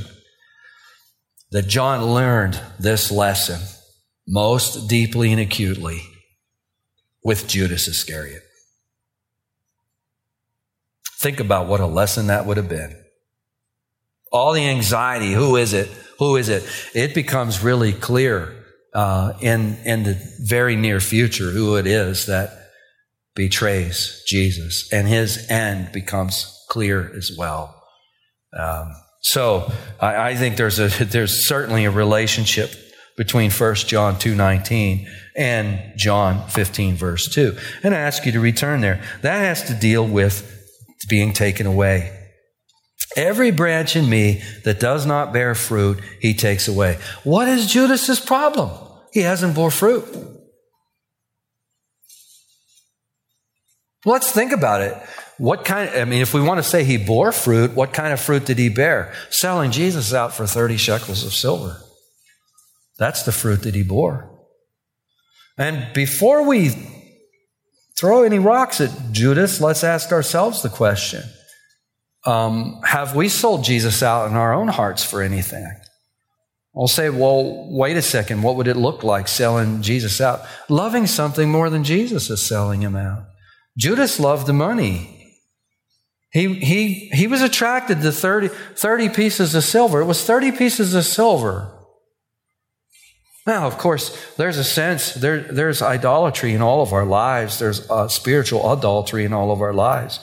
that 1.52 1.68
John 1.68 2.06
learned 2.06 2.60
this 2.80 3.12
lesson 3.12 3.60
most 4.28 4.88
deeply 4.88 5.32
and 5.32 5.42
acutely 5.42 6.02
with 7.24 7.48
Judas 7.48 7.88
Iscariot. 7.88 8.44
Think 11.22 11.40
about 11.40 11.68
what 11.68 11.80
a 11.80 11.86
lesson 11.86 12.28
that 12.28 12.46
would 12.46 12.58
have 12.58 12.70
been. 12.70 12.96
All 14.32 14.54
the 14.54 14.70
anxiety, 14.70 15.34
who 15.34 15.56
is 15.56 15.74
it? 15.74 15.90
Who 16.20 16.36
is 16.36 16.50
it? 16.50 16.64
It 16.94 17.16
becomes 17.16 17.64
really 17.64 17.92
clear 17.92 18.56
uh, 18.94 19.34
in, 19.42 19.78
in 19.86 20.04
the 20.04 20.22
very 20.44 20.76
near 20.76 21.00
future 21.00 21.50
who 21.50 21.76
it 21.76 21.88
is 21.88 22.28
that 22.28 22.59
betrays 23.36 24.24
Jesus, 24.28 24.92
and 24.92 25.08
his 25.08 25.50
end 25.50 25.92
becomes 25.92 26.56
clear 26.70 27.12
as 27.16 27.32
well. 27.38 27.76
Um, 28.58 28.92
So 29.22 29.72
I, 30.00 30.32
I 30.32 30.36
think 30.36 30.56
there's 30.56 30.80
a 30.80 30.88
there's 31.06 31.48
certainly 31.48 31.86
a 31.86 31.92
relationship 31.92 32.74
between 33.18 33.52
1 33.52 33.76
John 33.76 34.16
2:19 34.16 35.08
and 35.36 35.80
John 35.98 36.48
15 36.50 36.96
verse 36.96 37.28
2. 37.34 37.58
And 37.84 37.94
I 37.94 38.00
ask 38.00 38.26
you 38.26 38.32
to 38.32 38.40
return 38.40 38.82
there. 38.82 39.02
That 39.22 39.40
has 39.40 39.64
to 39.64 39.74
deal 39.74 40.08
with 40.08 40.56
being 41.10 41.34
taken 41.34 41.66
away. 41.66 42.16
Every 43.18 43.52
branch 43.52 43.96
in 43.96 44.10
me 44.10 44.42
that 44.64 44.80
does 44.80 45.06
not 45.06 45.34
bear 45.34 45.56
fruit, 45.56 46.00
he 46.22 46.34
takes 46.34 46.68
away. 46.68 47.00
What 47.24 47.48
is 47.48 47.72
Judas's 47.72 48.20
problem? 48.20 48.70
He 49.12 49.22
hasn't 49.22 49.56
bore 49.56 49.72
fruit. 49.72 50.06
Let's 54.06 54.32
think 54.32 54.52
about 54.52 54.82
it. 54.82 54.96
What 55.38 55.66
kind, 55.66 55.90
I 55.90 56.06
mean, 56.06 56.22
if 56.22 56.34
we 56.34 56.42
want 56.42 56.60
to 56.60 56.64
say 56.64 56.84
he 56.84 56.98
bore 56.98 57.32
fruit, 57.32 57.74
what 57.74 57.94
kind 57.94 58.14
of 58.14 58.20
fruit 58.20 58.46
did 58.46 58.58
he 58.58 58.70
bear? 58.70 59.14
Selling 59.30 59.72
Jesus 59.72 60.14
out 60.14 60.34
for 60.34 60.46
30 60.46 60.78
shekels 60.78 61.26
of 61.26 61.34
silver. 61.34 61.78
That's 62.98 63.24
the 63.24 63.32
fruit 63.32 63.64
that 63.64 63.76
he 63.76 63.84
bore. 63.84 64.30
And 65.58 65.94
before 65.94 66.44
we 66.46 66.72
throw 67.98 68.24
any 68.24 68.40
rocks 68.40 68.80
at 68.80 69.12
Judas, 69.12 69.60
let's 69.60 69.84
ask 69.84 70.12
ourselves 70.12 70.62
the 70.62 70.70
question 70.70 71.24
um, 72.26 72.80
Have 72.84 73.16
we 73.16 73.30
sold 73.30 73.64
Jesus 73.64 74.02
out 74.02 74.30
in 74.30 74.36
our 74.36 74.54
own 74.54 74.70
hearts 74.70 75.04
for 75.04 75.22
anything? 75.22 75.66
I'll 76.76 76.88
say, 76.88 77.10
well, 77.10 77.68
wait 77.70 77.98
a 77.98 78.02
second. 78.02 78.44
What 78.44 78.56
would 78.56 78.68
it 78.68 78.78
look 78.78 79.04
like 79.04 79.28
selling 79.28 79.82
Jesus 79.82 80.22
out? 80.22 80.42
Loving 80.70 81.08
something 81.08 81.50
more 81.50 81.70
than 81.70 81.84
Jesus 81.84 82.30
is 82.30 82.42
selling 82.42 82.82
him 82.82 82.96
out. 82.96 83.24
Judas 83.80 84.20
loved 84.20 84.46
the 84.46 84.54
money. 84.54 85.34
He, 86.34 86.54
he, 86.56 86.94
he 87.14 87.28
was 87.28 87.42
attracted 87.42 88.02
to 88.02 88.12
30, 88.12 88.50
30 88.50 89.10
pieces 89.10 89.56
of 89.56 89.64
silver. 89.64 90.02
It 90.02 90.06
was 90.06 90.24
30 90.24 90.52
pieces 90.52 90.94
of 90.94 91.06
silver. 91.06 91.72
Now, 93.48 93.66
of 93.66 93.78
course, 93.78 94.36
there's 94.36 94.58
a 94.58 94.66
sense, 94.66 95.14
there, 95.14 95.40
there's 95.40 95.82
idolatry 95.82 96.54
in 96.54 96.62
all 96.62 96.82
of 96.82 96.92
our 96.92 97.06
lives. 97.06 97.58
There's 97.58 97.90
uh, 97.90 98.10
spiritual 98.10 98.72
adultery 98.72 99.24
in 99.24 99.32
all 99.32 99.50
of 99.50 99.62
our 99.62 99.74
lives. 99.74 100.20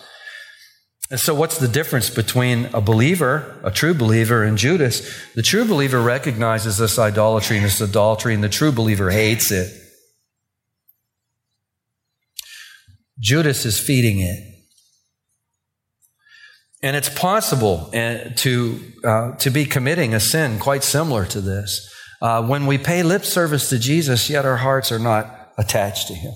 And 1.11 1.19
so, 1.19 1.35
what's 1.35 1.59
the 1.59 1.69
difference 1.69 2.11
between 2.11 2.67
a 2.75 2.81
believer, 2.81 3.59
a 3.65 3.71
true 3.71 3.95
believer, 3.95 4.45
and 4.45 4.59
Judas? 4.59 5.09
The 5.35 5.43
true 5.43 5.65
believer 5.65 6.01
recognizes 6.01 6.79
this 6.79 6.99
idolatry 6.99 7.57
and 7.57 7.65
this 7.65 7.81
adultery, 7.81 8.35
and 8.35 8.45
the 8.45 8.49
true 8.49 8.73
believer 8.73 9.11
hates 9.11 9.51
it. 9.51 9.86
Judas 13.19 13.65
is 13.65 13.79
feeding 13.79 14.21
it. 14.21 14.57
And 16.83 16.95
it's 16.95 17.09
possible 17.09 17.91
uh, 17.95 18.31
to, 18.37 18.81
uh, 19.03 19.33
to 19.37 19.51
be 19.51 19.65
committing 19.65 20.15
a 20.15 20.21
sin 20.21 20.59
quite 20.59 20.85
similar 20.85 21.25
to 21.27 21.41
this. 21.41 21.93
Uh, 22.21 22.47
when 22.47 22.67
we 22.67 22.79
pay 22.79 23.03
lip 23.03 23.25
service 23.25 23.69
to 23.71 23.79
Jesus, 23.79 24.31
yet 24.31 24.45
our 24.45 24.59
hearts 24.59 24.93
are 24.93 24.99
not 24.99 25.53
attached 25.59 26.09
to 26.09 26.15
Him. 26.15 26.33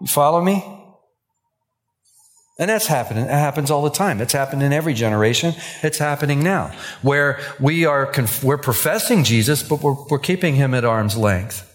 You 0.00 0.06
follow 0.06 0.42
me? 0.42 0.64
And 2.58 2.68
that's 2.68 2.88
happening. 2.88 3.24
It 3.24 3.30
happens 3.30 3.70
all 3.70 3.82
the 3.82 3.90
time. 3.90 4.20
It's 4.20 4.34
happened 4.34 4.62
in 4.62 4.72
every 4.72 4.92
generation. 4.92 5.54
It's 5.82 5.96
happening 5.96 6.42
now, 6.44 6.72
where 7.00 7.40
we 7.58 7.86
are 7.86 8.04
conf- 8.04 8.44
we're 8.44 8.58
professing 8.58 9.24
Jesus, 9.24 9.62
but 9.62 9.82
we're, 9.82 9.96
we're 10.10 10.18
keeping 10.18 10.56
Him 10.56 10.74
at 10.74 10.84
arm's 10.84 11.16
length. 11.16 11.66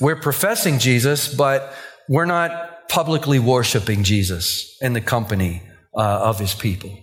We're 0.00 0.20
professing 0.20 0.78
Jesus, 0.78 1.32
but 1.32 1.74
we're 2.08 2.24
not 2.24 2.71
publicly 2.92 3.38
worshiping 3.38 4.04
Jesus 4.04 4.76
in 4.82 4.92
the 4.92 5.00
company 5.00 5.62
uh, 5.96 6.28
of 6.28 6.38
His 6.38 6.54
people. 6.54 6.94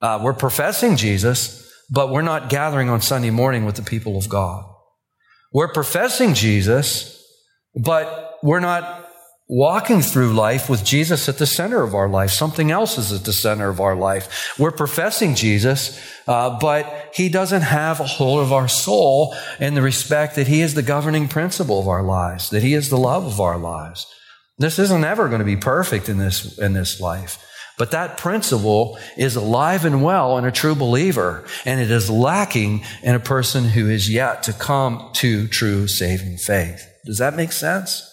Uh, 0.00 0.18
we're 0.22 0.32
professing 0.32 0.96
Jesus, 0.96 1.70
but 1.90 2.08
we're 2.08 2.22
not 2.22 2.48
gathering 2.48 2.88
on 2.88 3.02
Sunday 3.02 3.28
morning 3.28 3.66
with 3.66 3.74
the 3.74 3.82
people 3.82 4.16
of 4.16 4.26
God. 4.30 4.64
We're 5.52 5.70
professing 5.70 6.32
Jesus, 6.32 7.22
but 7.74 8.38
we're 8.42 8.60
not 8.60 9.06
walking 9.46 10.00
through 10.00 10.32
life 10.32 10.70
with 10.70 10.82
Jesus 10.82 11.28
at 11.28 11.36
the 11.36 11.46
center 11.46 11.82
of 11.82 11.94
our 11.94 12.08
life. 12.08 12.30
Something 12.30 12.70
else 12.70 12.96
is 12.96 13.12
at 13.12 13.24
the 13.24 13.32
center 13.34 13.68
of 13.68 13.80
our 13.82 13.94
life. 13.94 14.54
We're 14.58 14.72
professing 14.72 15.34
Jesus, 15.34 16.00
uh, 16.26 16.58
but 16.58 17.10
he 17.14 17.28
doesn't 17.28 17.60
have 17.60 18.00
a 18.00 18.06
hold 18.06 18.40
of 18.40 18.50
our 18.50 18.66
soul 18.66 19.36
in 19.60 19.74
the 19.74 19.82
respect 19.82 20.36
that 20.36 20.48
he 20.48 20.62
is 20.62 20.72
the 20.72 20.82
governing 20.82 21.28
principle 21.28 21.80
of 21.80 21.86
our 21.86 22.02
lives, 22.02 22.48
that 22.48 22.62
he 22.62 22.72
is 22.72 22.88
the 22.88 22.96
love 22.96 23.26
of 23.26 23.42
our 23.42 23.58
lives. 23.58 24.06
This 24.58 24.78
isn't 24.78 25.04
ever 25.04 25.28
going 25.28 25.40
to 25.40 25.44
be 25.44 25.56
perfect 25.56 26.08
in 26.08 26.18
this, 26.18 26.58
in 26.58 26.72
this 26.72 27.00
life. 27.00 27.44
But 27.76 27.90
that 27.90 28.18
principle 28.18 28.98
is 29.16 29.34
alive 29.34 29.84
and 29.84 30.04
well 30.04 30.38
in 30.38 30.44
a 30.44 30.52
true 30.52 30.76
believer, 30.76 31.44
and 31.64 31.80
it 31.80 31.90
is 31.90 32.08
lacking 32.08 32.84
in 33.02 33.16
a 33.16 33.20
person 33.20 33.64
who 33.64 33.90
is 33.90 34.08
yet 34.08 34.44
to 34.44 34.52
come 34.52 35.10
to 35.14 35.48
true 35.48 35.88
saving 35.88 36.36
faith. 36.36 36.88
Does 37.04 37.18
that 37.18 37.34
make 37.34 37.50
sense? 37.50 38.08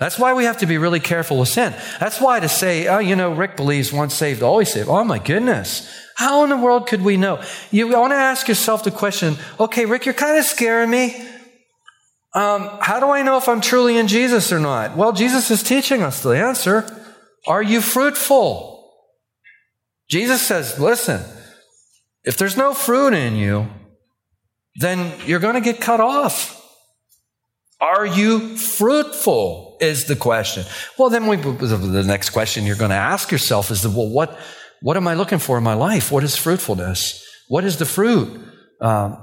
That's 0.00 0.18
why 0.18 0.34
we 0.34 0.44
have 0.44 0.58
to 0.58 0.66
be 0.66 0.78
really 0.78 0.98
careful 0.98 1.38
with 1.38 1.50
sin. 1.50 1.72
That's 2.00 2.20
why 2.20 2.40
to 2.40 2.48
say, 2.48 2.88
oh, 2.88 2.98
you 2.98 3.14
know, 3.14 3.32
Rick 3.32 3.56
believes 3.56 3.92
once 3.92 4.14
saved, 4.14 4.42
always 4.42 4.72
saved. 4.72 4.88
Oh 4.88 5.04
my 5.04 5.20
goodness. 5.20 5.88
How 6.16 6.42
in 6.42 6.50
the 6.50 6.56
world 6.56 6.88
could 6.88 7.02
we 7.02 7.16
know? 7.16 7.40
You 7.70 7.88
want 7.88 8.10
to 8.10 8.16
ask 8.16 8.48
yourself 8.48 8.82
the 8.82 8.90
question, 8.90 9.36
okay, 9.60 9.86
Rick, 9.86 10.04
you're 10.06 10.14
kind 10.14 10.36
of 10.36 10.44
scaring 10.44 10.90
me. 10.90 11.28
Um, 12.34 12.78
how 12.80 12.98
do 12.98 13.10
I 13.10 13.22
know 13.22 13.36
if 13.36 13.48
I'm 13.48 13.60
truly 13.60 13.98
in 13.98 14.08
Jesus 14.08 14.52
or 14.52 14.58
not? 14.58 14.96
Well, 14.96 15.12
Jesus 15.12 15.50
is 15.50 15.62
teaching 15.62 16.02
us 16.02 16.22
the 16.22 16.30
answer. 16.30 16.86
Are 17.46 17.62
you 17.62 17.80
fruitful? 17.80 18.90
Jesus 20.08 20.40
says, 20.40 20.78
listen, 20.78 21.22
if 22.24 22.36
there's 22.36 22.56
no 22.56 22.72
fruit 22.72 23.12
in 23.12 23.36
you, 23.36 23.68
then 24.76 25.12
you're 25.26 25.40
going 25.40 25.54
to 25.54 25.60
get 25.60 25.80
cut 25.80 26.00
off. 26.00 26.58
Are 27.80 28.06
you 28.06 28.56
fruitful? 28.56 29.76
Is 29.80 30.04
the 30.04 30.14
question. 30.14 30.64
Well, 30.96 31.10
then 31.10 31.26
we, 31.26 31.36
the 31.36 32.04
next 32.06 32.30
question 32.30 32.64
you're 32.64 32.76
going 32.76 32.90
to 32.90 32.96
ask 32.96 33.32
yourself 33.32 33.72
is, 33.72 33.86
well, 33.86 34.08
what, 34.08 34.38
what 34.80 34.96
am 34.96 35.08
I 35.08 35.14
looking 35.14 35.40
for 35.40 35.58
in 35.58 35.64
my 35.64 35.74
life? 35.74 36.12
What 36.12 36.22
is 36.22 36.36
fruitfulness? 36.36 37.26
What 37.48 37.64
is 37.64 37.78
the 37.78 37.84
fruit? 37.84 38.40
Um, 38.82 39.16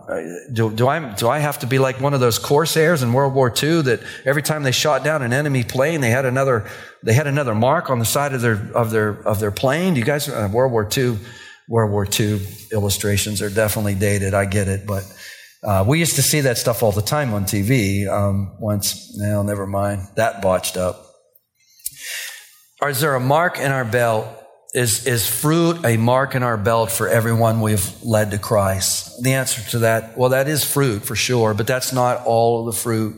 do, 0.53 0.71
do, 0.71 0.87
I, 0.87 1.13
do 1.15 1.27
I 1.27 1.39
have 1.39 1.59
to 1.59 1.67
be 1.67 1.79
like 1.79 1.99
one 1.99 2.13
of 2.13 2.21
those 2.21 2.39
corsairs 2.39 3.03
in 3.03 3.11
World 3.11 3.33
War 3.33 3.53
II 3.61 3.81
that 3.81 3.99
every 4.23 4.41
time 4.41 4.63
they 4.63 4.71
shot 4.71 5.03
down 5.03 5.21
an 5.21 5.33
enemy 5.33 5.65
plane, 5.65 5.99
they 5.99 6.11
had 6.11 6.23
another, 6.23 6.65
they 7.03 7.11
had 7.11 7.27
another 7.27 7.53
mark 7.53 7.89
on 7.89 7.99
the 7.99 8.05
side 8.05 8.33
of 8.33 8.39
their, 8.39 8.71
of 8.73 8.89
their, 8.91 9.09
of 9.27 9.41
their 9.41 9.51
plane? 9.51 9.95
Do 9.95 9.99
you 9.99 10.05
guys, 10.05 10.29
uh, 10.29 10.47
World 10.49 10.71
War 10.71 10.87
II, 10.89 11.19
World 11.67 11.91
War 11.91 12.07
II 12.07 12.39
illustrations 12.71 13.41
are 13.41 13.49
definitely 13.49 13.95
dated. 13.95 14.33
I 14.33 14.45
get 14.45 14.69
it. 14.69 14.87
But, 14.87 15.03
uh, 15.61 15.83
we 15.85 15.99
used 15.99 16.15
to 16.15 16.21
see 16.21 16.39
that 16.41 16.57
stuff 16.57 16.81
all 16.81 16.93
the 16.93 17.01
time 17.01 17.33
on 17.33 17.43
TV. 17.43 18.07
Um, 18.07 18.55
once, 18.61 19.17
no, 19.17 19.43
never 19.43 19.67
mind. 19.67 20.07
That 20.15 20.41
botched 20.41 20.77
up. 20.77 21.05
Is 22.81 23.01
there 23.01 23.15
a 23.15 23.19
mark 23.19 23.59
in 23.59 23.73
our 23.73 23.83
belt 23.83 24.38
is, 24.73 25.07
is 25.07 25.27
fruit 25.27 25.83
a 25.83 25.97
mark 25.97 26.35
in 26.35 26.43
our 26.43 26.57
belt 26.57 26.91
for 26.91 27.07
everyone 27.07 27.61
we've 27.61 27.91
led 28.03 28.31
to 28.31 28.37
Christ? 28.37 29.21
The 29.23 29.33
answer 29.33 29.61
to 29.71 29.79
that, 29.79 30.17
well, 30.17 30.29
that 30.29 30.47
is 30.47 30.63
fruit 30.63 31.03
for 31.03 31.15
sure, 31.15 31.53
but 31.53 31.67
that's 31.67 31.91
not 31.91 32.25
all 32.25 32.59
of 32.59 32.73
the 32.73 32.79
fruit. 32.79 33.15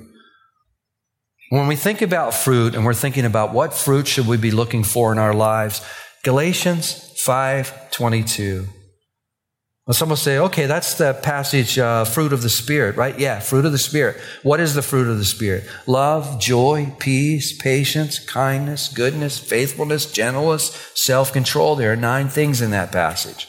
When 1.50 1.68
we 1.68 1.76
think 1.76 2.02
about 2.02 2.34
fruit 2.34 2.76
and 2.76 2.86
we're 2.86 2.94
thinking 2.94 3.26
about 3.26 3.54
what 3.54 3.74
fruit 3.74 4.08
should 4.08 4.28
we 4.28 4.38
be 4.38 4.52
looking 4.52 4.84
for 4.84 5.12
in 5.12 5.18
our 5.18 5.34
lives, 5.34 5.82
Galatians 6.24 7.14
5:22 7.18 8.81
some 9.96 10.10
will 10.10 10.16
say, 10.16 10.38
okay, 10.38 10.68
that's 10.68 10.94
the 10.96 11.14
passage, 11.14 11.80
uh, 11.80 12.06
fruit 12.06 12.34
of 12.34 12.42
the 12.42 12.50
Spirit, 12.50 12.96
right? 12.98 13.18
Yeah, 13.20 13.40
fruit 13.40 13.66
of 13.66 13.72
the 13.72 13.78
Spirit. 13.78 14.18
What 14.44 14.60
is 14.60 14.76
the 14.76 14.82
fruit 14.82 15.08
of 15.08 15.18
the 15.18 15.26
Spirit? 15.26 15.68
Love, 15.88 16.40
joy, 16.40 16.94
peace, 17.00 17.58
patience, 17.58 18.20
kindness, 18.20 18.90
goodness, 18.90 19.40
faithfulness, 19.40 20.12
gentleness, 20.12 20.92
self 20.96 21.34
control. 21.34 21.76
There 21.76 21.92
are 21.92 21.96
nine 21.96 22.30
things 22.30 22.62
in 22.62 22.72
that 22.72 22.92
passage. 22.92 23.48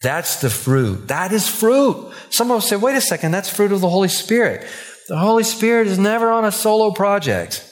That's 0.00 0.40
the 0.40 0.50
fruit. 0.50 1.08
That 1.08 1.32
is 1.32 1.48
fruit. 1.48 2.12
Some 2.30 2.48
will 2.48 2.60
say, 2.60 2.76
wait 2.76 2.96
a 2.96 3.00
second, 3.00 3.32
that's 3.32 3.50
fruit 3.50 3.72
of 3.72 3.80
the 3.80 3.88
Holy 3.88 4.08
Spirit. 4.08 4.66
The 5.08 5.18
Holy 5.18 5.44
Spirit 5.44 5.88
is 5.88 5.98
never 5.98 6.30
on 6.30 6.44
a 6.44 6.52
solo 6.52 6.90
project. 6.92 7.64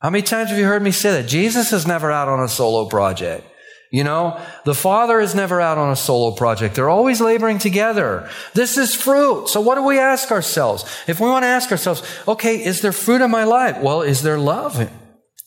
How 0.00 0.10
many 0.10 0.22
times 0.22 0.50
have 0.50 0.58
you 0.58 0.64
heard 0.64 0.82
me 0.82 0.92
say 0.92 1.20
that? 1.20 1.28
Jesus 1.28 1.72
is 1.72 1.86
never 1.86 2.10
out 2.10 2.28
on 2.28 2.40
a 2.40 2.48
solo 2.48 2.88
project. 2.88 3.44
You 3.90 4.04
know, 4.04 4.38
the 4.64 4.74
Father 4.74 5.18
is 5.18 5.34
never 5.34 5.62
out 5.62 5.78
on 5.78 5.90
a 5.90 5.96
solo 5.96 6.34
project. 6.34 6.74
They're 6.74 6.90
always 6.90 7.22
laboring 7.22 7.58
together. 7.58 8.28
This 8.52 8.76
is 8.76 8.94
fruit. 8.94 9.48
So 9.48 9.62
what 9.62 9.76
do 9.76 9.82
we 9.82 9.98
ask 9.98 10.30
ourselves? 10.30 10.84
If 11.06 11.20
we 11.20 11.28
want 11.28 11.44
to 11.44 11.48
ask 11.48 11.70
ourselves, 11.70 12.02
okay, 12.26 12.62
is 12.62 12.82
there 12.82 12.92
fruit 12.92 13.22
in 13.22 13.30
my 13.30 13.44
life? 13.44 13.80
Well, 13.80 14.02
is 14.02 14.22
there 14.22 14.38
love? 14.38 14.90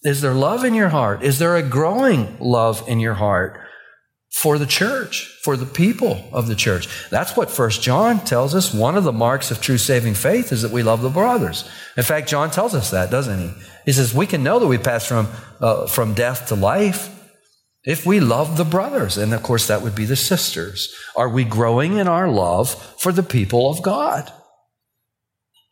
Is 0.04 0.22
there 0.22 0.34
love 0.34 0.66
in 0.66 0.74
your 0.74 0.90
heart? 0.90 1.22
Is 1.22 1.38
there 1.38 1.56
a 1.56 1.62
growing 1.62 2.36
love 2.40 2.84
in 2.88 3.00
your 3.00 3.14
heart 3.14 3.60
for 4.32 4.58
the 4.58 4.66
church, 4.66 5.40
for 5.44 5.56
the 5.56 5.68
people 5.68 6.28
of 6.34 6.48
the 6.48 6.56
church? 6.56 6.88
That's 7.12 7.38
what 7.38 7.52
First 7.52 7.84
John 7.84 8.22
tells 8.22 8.56
us. 8.56 8.74
One 8.74 8.98
of 8.98 9.04
the 9.04 9.12
marks 9.12 9.52
of 9.52 9.62
true 9.62 9.78
saving 9.78 10.16
faith 10.16 10.52
is 10.52 10.64
that 10.64 10.72
we 10.72 10.82
love 10.82 11.04
the 11.04 11.10
brothers. 11.10 11.70
In 11.96 12.02
fact, 12.02 12.28
John 12.28 12.50
tells 12.50 12.74
us 12.74 12.90
that, 12.90 13.12
doesn't 13.12 13.40
he? 13.40 13.54
He 13.86 13.92
says 13.92 14.16
we 14.16 14.26
can 14.26 14.42
know 14.42 14.58
that 14.58 14.66
we 14.66 14.80
pass 14.80 15.06
from, 15.06 15.28
uh, 15.60 15.86
from 15.86 16.16
death 16.16 16.48
to 16.48 16.56
life 16.56 17.20
If 17.84 18.06
we 18.06 18.20
love 18.20 18.58
the 18.58 18.66
brothers, 18.66 19.18
and 19.18 19.34
of 19.34 19.42
course 19.42 19.68
that 19.68 19.82
would 19.82 19.96
be 19.96 20.06
the 20.06 20.16
sisters, 20.16 20.94
are 21.16 21.30
we 21.30 21.44
growing 21.44 21.98
in 21.98 22.08
our 22.08 22.30
love 22.30 22.70
for 23.00 23.12
the 23.12 23.24
people 23.24 23.72
of 23.72 23.82
God? 23.82 24.32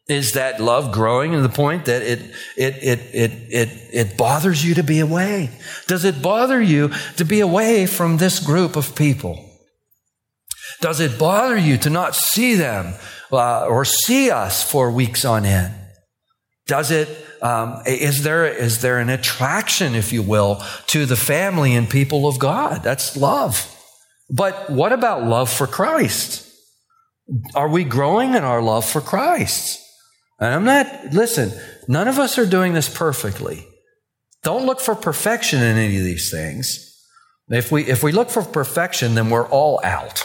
Is 0.08 0.32
that 0.32 0.60
love 0.60 0.92
growing 0.92 1.34
to 1.34 1.42
the 1.42 1.50
point 1.50 1.86
that 1.86 2.02
it, 2.02 2.20
it, 2.58 2.76
it, 2.82 3.00
it, 3.14 3.32
it, 3.52 3.70
it 3.94 4.18
bothers 4.18 4.66
you 4.66 4.74
to 4.74 4.84
be 4.84 5.00
away? 5.00 5.52
Does 5.86 6.04
it 6.04 6.24
bother 6.24 6.60
you 6.60 6.90
to 7.18 7.26
be 7.26 7.42
away 7.42 7.86
from 7.86 8.18
this 8.18 8.40
group 8.40 8.76
of 8.76 8.96
people? 8.96 9.46
Does 10.82 11.00
it 11.00 11.20
bother 11.20 11.58
you 11.58 11.78
to 11.78 11.92
not 11.92 12.16
see 12.16 12.56
them 12.56 12.96
uh, 13.32 13.68
or 13.68 13.86
see 13.86 14.32
us 14.32 14.64
for 14.64 14.90
weeks 14.90 15.26
on 15.26 15.46
end? 15.46 15.79
Does 16.70 16.92
it, 16.92 17.10
um, 17.42 17.82
is 17.88 18.22
there, 18.22 18.46
is 18.46 18.84
there 18.84 19.00
an 19.00 19.10
attraction, 19.10 19.96
if 19.96 20.14
you 20.14 20.22
will, 20.22 20.64
to 20.86 21.08
the 21.08 21.16
family 21.16 21.74
and 21.74 21.90
people 21.90 22.28
of 22.28 22.38
God? 22.38 22.84
That's 22.84 23.18
love. 23.18 23.76
But 24.30 24.70
what 24.70 24.94
about 24.94 25.24
love 25.24 25.52
for 25.52 25.66
Christ? 25.66 26.48
Are 27.56 27.68
we 27.68 27.84
growing 27.86 28.36
in 28.36 28.44
our 28.44 28.62
love 28.62 28.86
for 28.86 29.02
Christ? 29.02 29.82
And 30.40 30.54
I'm 30.54 30.64
not, 30.64 31.12
listen, 31.12 31.52
none 31.88 32.08
of 32.08 32.20
us 32.20 32.38
are 32.38 32.46
doing 32.46 32.74
this 32.74 32.88
perfectly. 32.88 33.66
Don't 34.44 34.68
look 34.68 34.80
for 34.80 34.94
perfection 34.94 35.64
in 35.64 35.76
any 35.76 35.98
of 35.98 36.04
these 36.04 36.30
things. 36.30 36.86
If 37.50 37.72
we, 37.72 37.84
if 37.88 38.04
we 38.04 38.12
look 38.12 38.30
for 38.30 38.44
perfection, 38.44 39.16
then 39.16 39.32
we're 39.32 39.50
all 39.50 39.82
out. 39.84 40.24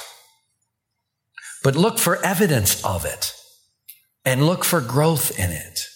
But 1.62 1.74
look 1.74 1.98
for 1.98 2.22
evidence 2.22 2.84
of 2.84 3.06
it 3.06 3.32
and 4.26 4.44
look 4.44 4.62
for 4.62 4.82
growth 4.82 5.38
in 5.38 5.50
it. 5.50 5.88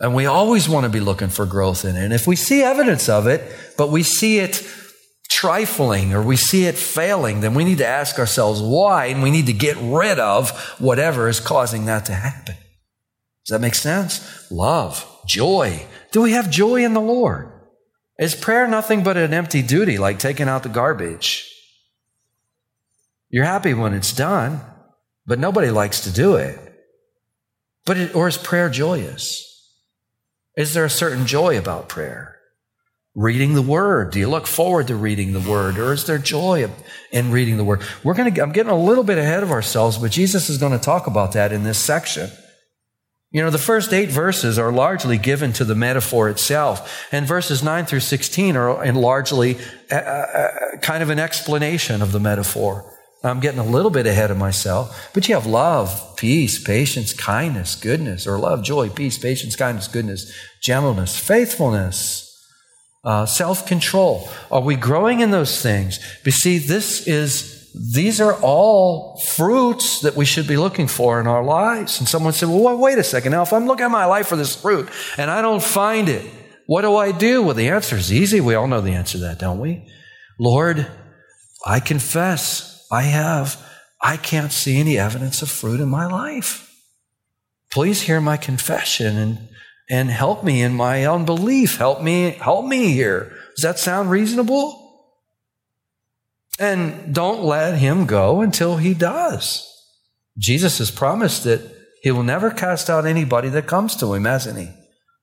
And 0.00 0.14
we 0.14 0.26
always 0.26 0.68
want 0.68 0.84
to 0.84 0.90
be 0.90 1.00
looking 1.00 1.28
for 1.28 1.46
growth 1.46 1.84
in 1.84 1.96
it. 1.96 2.04
And 2.04 2.12
if 2.12 2.26
we 2.26 2.36
see 2.36 2.62
evidence 2.62 3.08
of 3.08 3.26
it, 3.26 3.42
but 3.78 3.90
we 3.90 4.02
see 4.02 4.38
it 4.38 4.62
trifling 5.28 6.12
or 6.12 6.22
we 6.22 6.36
see 6.36 6.66
it 6.66 6.76
failing, 6.76 7.40
then 7.40 7.54
we 7.54 7.64
need 7.64 7.78
to 7.78 7.86
ask 7.86 8.18
ourselves 8.18 8.60
why 8.60 9.06
and 9.06 9.22
we 9.22 9.30
need 9.30 9.46
to 9.46 9.52
get 9.52 9.76
rid 9.80 10.18
of 10.18 10.50
whatever 10.78 11.28
is 11.28 11.40
causing 11.40 11.86
that 11.86 12.04
to 12.06 12.12
happen. 12.12 12.54
Does 13.44 13.52
that 13.52 13.60
make 13.60 13.74
sense? 13.74 14.50
Love, 14.50 15.06
joy. 15.24 15.86
Do 16.12 16.22
we 16.22 16.32
have 16.32 16.50
joy 16.50 16.84
in 16.84 16.94
the 16.94 17.00
Lord? 17.00 17.52
Is 18.18 18.34
prayer 18.34 18.66
nothing 18.66 19.02
but 19.02 19.16
an 19.16 19.34
empty 19.34 19.62
duty, 19.62 19.98
like 19.98 20.18
taking 20.18 20.48
out 20.48 20.62
the 20.62 20.68
garbage? 20.68 21.52
You're 23.28 23.44
happy 23.44 23.74
when 23.74 23.92
it's 23.92 24.12
done, 24.12 24.60
but 25.26 25.38
nobody 25.38 25.70
likes 25.70 26.00
to 26.02 26.12
do 26.12 26.36
it. 26.36 26.58
But 27.84 27.98
it, 27.98 28.14
or 28.14 28.26
is 28.26 28.38
prayer 28.38 28.68
joyous? 28.68 29.55
Is 30.56 30.72
there 30.72 30.84
a 30.84 30.90
certain 30.90 31.26
joy 31.26 31.58
about 31.58 31.88
prayer? 31.88 32.38
Reading 33.14 33.54
the 33.54 33.62
word. 33.62 34.10
Do 34.10 34.18
you 34.18 34.28
look 34.28 34.46
forward 34.46 34.88
to 34.88 34.96
reading 34.96 35.32
the 35.32 35.40
word? 35.40 35.78
Or 35.78 35.92
is 35.92 36.04
there 36.06 36.18
joy 36.18 36.68
in 37.12 37.30
reading 37.30 37.56
the 37.56 37.64
word? 37.64 37.82
We're 38.02 38.14
going 38.14 38.32
to, 38.32 38.42
I'm 38.42 38.52
getting 38.52 38.72
a 38.72 38.78
little 38.78 39.04
bit 39.04 39.18
ahead 39.18 39.42
of 39.42 39.50
ourselves, 39.50 39.98
but 39.98 40.10
Jesus 40.10 40.48
is 40.48 40.58
going 40.58 40.72
to 40.72 40.78
talk 40.78 41.06
about 41.06 41.32
that 41.32 41.52
in 41.52 41.62
this 41.62 41.78
section. 41.78 42.30
You 43.30 43.42
know, 43.42 43.50
the 43.50 43.58
first 43.58 43.92
eight 43.92 44.08
verses 44.08 44.58
are 44.58 44.72
largely 44.72 45.18
given 45.18 45.52
to 45.54 45.64
the 45.64 45.74
metaphor 45.74 46.30
itself, 46.30 47.06
and 47.12 47.26
verses 47.26 47.62
9 47.62 47.84
through 47.84 48.00
16 48.00 48.56
are 48.56 48.92
largely 48.92 49.58
a, 49.90 49.96
a, 49.96 50.50
a 50.74 50.78
kind 50.78 51.02
of 51.02 51.10
an 51.10 51.18
explanation 51.18 52.00
of 52.00 52.12
the 52.12 52.20
metaphor. 52.20 52.95
I'm 53.26 53.40
getting 53.40 53.60
a 53.60 53.64
little 53.64 53.90
bit 53.90 54.06
ahead 54.06 54.30
of 54.30 54.38
myself, 54.38 55.10
but 55.12 55.28
you 55.28 55.34
have 55.34 55.46
love, 55.46 56.16
peace, 56.16 56.62
patience, 56.62 57.12
kindness, 57.12 57.74
goodness, 57.74 58.26
or 58.26 58.38
love, 58.38 58.62
joy, 58.62 58.88
peace, 58.88 59.18
patience, 59.18 59.56
kindness, 59.56 59.88
goodness, 59.88 60.32
gentleness, 60.62 61.18
faithfulness, 61.18 62.22
uh, 63.04 63.26
self 63.26 63.66
control. 63.66 64.28
Are 64.50 64.60
we 64.60 64.76
growing 64.76 65.20
in 65.20 65.30
those 65.30 65.62
things? 65.62 65.98
But 66.24 66.32
see, 66.32 66.58
this 66.58 67.06
is 67.06 67.56
these 67.74 68.20
are 68.20 68.34
all 68.40 69.18
fruits 69.18 70.00
that 70.00 70.16
we 70.16 70.24
should 70.24 70.46
be 70.46 70.56
looking 70.56 70.88
for 70.88 71.20
in 71.20 71.26
our 71.26 71.44
lives. 71.44 71.98
And 71.98 72.08
someone 72.08 72.32
said, 72.32 72.48
Well, 72.48 72.78
wait 72.78 72.98
a 72.98 73.04
second. 73.04 73.32
Now, 73.32 73.42
if 73.42 73.52
I'm 73.52 73.66
looking 73.66 73.84
at 73.84 73.90
my 73.90 74.06
life 74.06 74.28
for 74.28 74.36
this 74.36 74.56
fruit 74.56 74.88
and 75.18 75.30
I 75.30 75.42
don't 75.42 75.62
find 75.62 76.08
it, 76.08 76.24
what 76.66 76.82
do 76.82 76.96
I 76.96 77.12
do? 77.12 77.42
Well, 77.42 77.54
the 77.54 77.68
answer 77.68 77.96
is 77.96 78.12
easy. 78.12 78.40
We 78.40 78.54
all 78.54 78.66
know 78.66 78.80
the 78.80 78.92
answer 78.92 79.18
to 79.18 79.24
that, 79.24 79.38
don't 79.38 79.58
we? 79.58 79.86
Lord, 80.38 80.86
I 81.64 81.80
confess 81.80 82.75
I 82.90 83.02
have, 83.02 83.60
I 84.00 84.16
can't 84.16 84.52
see 84.52 84.78
any 84.78 84.98
evidence 84.98 85.42
of 85.42 85.50
fruit 85.50 85.80
in 85.80 85.88
my 85.88 86.06
life. 86.06 86.62
Please 87.70 88.02
hear 88.02 88.20
my 88.20 88.36
confession 88.36 89.16
and, 89.16 89.48
and 89.90 90.10
help 90.10 90.44
me 90.44 90.62
in 90.62 90.74
my 90.74 91.04
unbelief. 91.04 91.76
Help 91.78 92.02
me, 92.02 92.30
help 92.30 92.66
me 92.66 92.92
here. 92.92 93.32
Does 93.56 93.62
that 93.62 93.78
sound 93.78 94.10
reasonable? 94.10 94.82
And 96.58 97.14
don't 97.14 97.42
let 97.42 97.78
him 97.78 98.06
go 98.06 98.40
until 98.40 98.76
he 98.76 98.94
does. 98.94 99.72
Jesus 100.38 100.78
has 100.78 100.90
promised 100.90 101.44
that 101.44 101.60
he 102.02 102.10
will 102.10 102.22
never 102.22 102.50
cast 102.50 102.88
out 102.88 103.06
anybody 103.06 103.48
that 103.50 103.66
comes 103.66 103.96
to 103.96 104.14
him, 104.14 104.24
hasn't 104.24 104.58
he? 104.58 104.68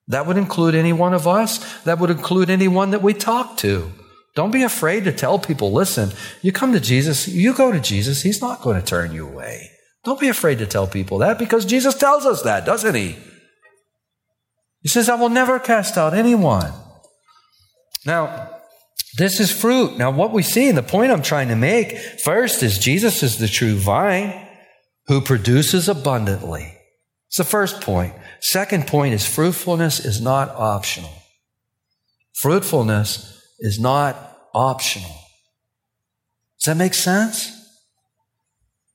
That 0.08 0.28
would 0.28 0.38
include 0.38 0.76
any 0.76 0.92
one 0.92 1.14
of 1.14 1.28
us. 1.28 1.82
That 1.84 2.00
would 2.00 2.10
include 2.10 2.50
anyone 2.50 2.92
that 2.92 3.02
we 3.02 3.14
talk 3.14 3.58
to. 3.58 3.92
Don't 4.36 4.52
be 4.52 4.64
afraid 4.64 5.04
to 5.04 5.12
tell 5.12 5.38
people, 5.38 5.72
listen, 5.72 6.12
you 6.42 6.52
come 6.52 6.74
to 6.74 6.80
Jesus, 6.80 7.28
you 7.28 7.54
go 7.54 7.72
to 7.72 7.80
Jesus, 7.80 8.24
he's 8.24 8.42
not 8.42 8.62
going 8.62 8.80
to 8.80 8.86
turn 8.86 9.14
you 9.14 9.28
away. 9.28 9.70
Don't 10.04 10.20
be 10.20 10.28
afraid 10.28 10.58
to 10.60 10.66
tell 10.66 10.88
people 10.88 11.20
that 11.20 11.38
because 11.38 11.66
Jesus 11.66 11.96
tells 11.96 12.26
us 12.26 12.42
that, 12.42 12.66
doesn't 12.66 12.96
he? 12.96 13.16
He 14.82 14.90
says, 14.90 15.08
I 15.08 15.16
will 15.16 15.30
never 15.30 15.60
cast 15.60 15.98
out 15.98 16.14
anyone. 16.14 16.74
Now, 18.06 18.50
this 19.18 19.40
is 19.40 19.52
fruit. 19.52 19.98
Now, 19.98 20.12
what 20.12 20.34
we 20.34 20.44
see, 20.44 20.68
and 20.68 20.78
the 20.78 20.84
point 20.84 21.12
I'm 21.12 21.22
trying 21.22 21.50
to 21.50 21.56
make 21.56 21.98
first 21.98 22.64
is 22.64 22.80
Jesus 22.80 23.24
is 23.24 23.38
the 23.38 23.48
true 23.48 23.76
vine 23.76 24.48
who 25.08 25.22
produces 25.22 25.88
abundantly. 25.88 26.76
It's 27.28 27.38
the 27.38 27.44
first 27.44 27.82
point. 27.82 28.14
Second 28.42 28.88
point 28.88 29.14
is 29.14 29.26
fruitfulness 29.26 30.04
is 30.04 30.20
not 30.20 30.50
optional. 30.50 31.12
Fruitfulness 32.34 33.33
is 33.64 33.80
not 33.80 34.16
optional. 34.54 35.10
Does 36.60 36.66
that 36.66 36.78
make 36.78 36.94
sense? 36.94 37.63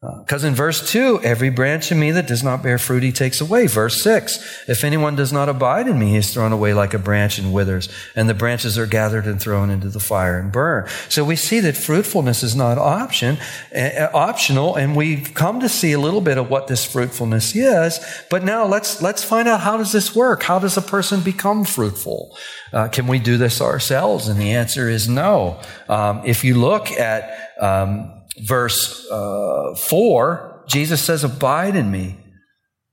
Because 0.00 0.44
in 0.44 0.54
verse 0.54 0.92
2, 0.92 1.22
every 1.24 1.50
branch 1.50 1.90
in 1.90 1.98
me 1.98 2.12
that 2.12 2.28
does 2.28 2.44
not 2.44 2.62
bear 2.62 2.78
fruit, 2.78 3.02
he 3.02 3.11
takes 3.11 3.40
away. 3.40 3.66
Verse 3.66 4.00
6, 4.00 4.68
if 4.68 4.84
anyone 4.84 5.16
does 5.16 5.32
not 5.32 5.48
abide 5.48 5.88
in 5.88 5.98
me, 5.98 6.11
he 6.11 6.16
is 6.18 6.32
thrown 6.32 6.52
away 6.52 6.72
like 6.72 6.94
a 6.94 7.00
branch 7.00 7.37
and 7.37 7.52
withers, 7.52 7.88
and 8.14 8.28
the 8.28 8.34
branches 8.34 8.78
are 8.78 8.87
gathered 8.87 9.26
and 9.26 9.40
thrown 9.40 9.70
into 9.70 9.88
the 9.88 9.98
fire 9.98 10.38
and 10.38 10.52
burn. 10.52 10.88
So 11.08 11.24
we 11.24 11.34
see 11.34 11.58
that 11.61 11.76
fruitfulness 11.76 12.44
is 12.44 12.54
not 12.54 12.78
option, 12.78 13.38
uh, 13.74 14.08
optional, 14.14 14.76
and 14.76 14.94
we've 14.94 15.34
come 15.34 15.58
to 15.58 15.68
see 15.68 15.90
a 15.90 15.98
little 15.98 16.20
bit 16.20 16.38
of 16.38 16.48
what 16.48 16.68
this 16.68 16.84
fruitfulness 16.84 17.56
is. 17.56 17.98
But 18.30 18.44
now 18.44 18.66
let's, 18.66 19.02
let's 19.02 19.24
find 19.24 19.48
out 19.48 19.62
how 19.62 19.78
does 19.78 19.90
this 19.90 20.14
work? 20.14 20.44
How 20.44 20.61
does 20.61 20.76
a 20.76 20.82
person 20.82 21.22
become 21.22 21.64
fruitful? 21.64 22.38
Uh, 22.72 22.87
can 22.87 23.08
we 23.08 23.18
do 23.18 23.37
this 23.37 23.61
ourselves? 23.61 24.28
And 24.28 24.40
the 24.40 24.52
answer 24.52 24.88
is 24.88 25.08
no. 25.08 25.61
Um, 25.88 26.22
if 26.24 26.44
you 26.44 26.54
look 26.54 26.92
at 26.92 27.56
um, 27.61 28.12
verse 28.42 29.07
uh, 29.11 29.74
4, 29.74 30.64
Jesus 30.68 31.05
says, 31.05 31.24
Abide 31.24 31.77
in 31.77 31.90
me, 31.90 32.16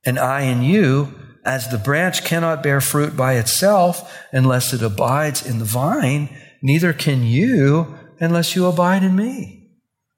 and 0.04 0.18
I 0.18 0.42
in 0.42 0.62
you, 0.62 1.14
as 1.44 1.68
the 1.68 1.78
branch 1.78 2.24
cannot 2.24 2.62
bear 2.62 2.80
fruit 2.80 3.16
by 3.16 3.34
itself 3.34 4.12
unless 4.32 4.72
it 4.72 4.82
abides 4.82 5.46
in 5.46 5.58
the 5.58 5.64
vine, 5.64 6.28
neither 6.62 6.92
can 6.92 7.22
you 7.22 7.96
unless 8.18 8.56
you 8.56 8.66
abide 8.66 9.04
in 9.04 9.14
me. 9.14 9.70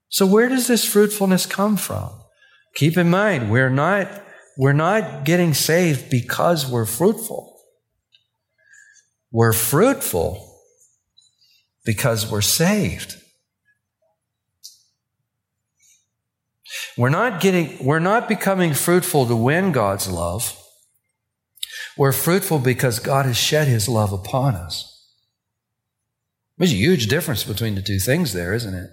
So, 0.09 0.25
where 0.25 0.49
does 0.49 0.67
this 0.67 0.85
fruitfulness 0.85 1.45
come 1.45 1.77
from? 1.77 2.09
Keep 2.73 2.97
in 2.97 3.09
mind, 3.09 3.51
we're 3.51 3.69
not, 3.69 4.07
we're 4.57 4.73
not 4.73 5.23
getting 5.23 5.53
saved 5.53 6.09
because 6.09 6.69
we're 6.69 6.85
fruitful. 6.85 7.59
We're 9.31 9.53
fruitful 9.53 10.59
because 11.85 12.29
we're 12.29 12.41
saved. 12.41 13.15
We're 16.99 17.07
not 17.07 17.39
getting, 17.39 17.77
we're 17.81 17.99
not 17.99 18.27
becoming 18.27 18.73
fruitful 18.73 19.25
to 19.27 19.35
win 19.37 19.71
God's 19.71 20.11
love. 20.11 20.61
We're 21.97 22.11
fruitful 22.11 22.59
because 22.59 22.99
God 22.99 23.25
has 23.25 23.37
shed 23.37 23.69
his 23.69 23.87
love 23.87 24.11
upon 24.11 24.55
us. 24.55 25.01
There's 26.57 26.73
a 26.73 26.75
huge 26.75 27.07
difference 27.07 27.45
between 27.45 27.75
the 27.75 27.81
two 27.81 27.99
things 27.99 28.33
there, 28.33 28.53
isn't 28.53 28.73
it? 28.73 28.89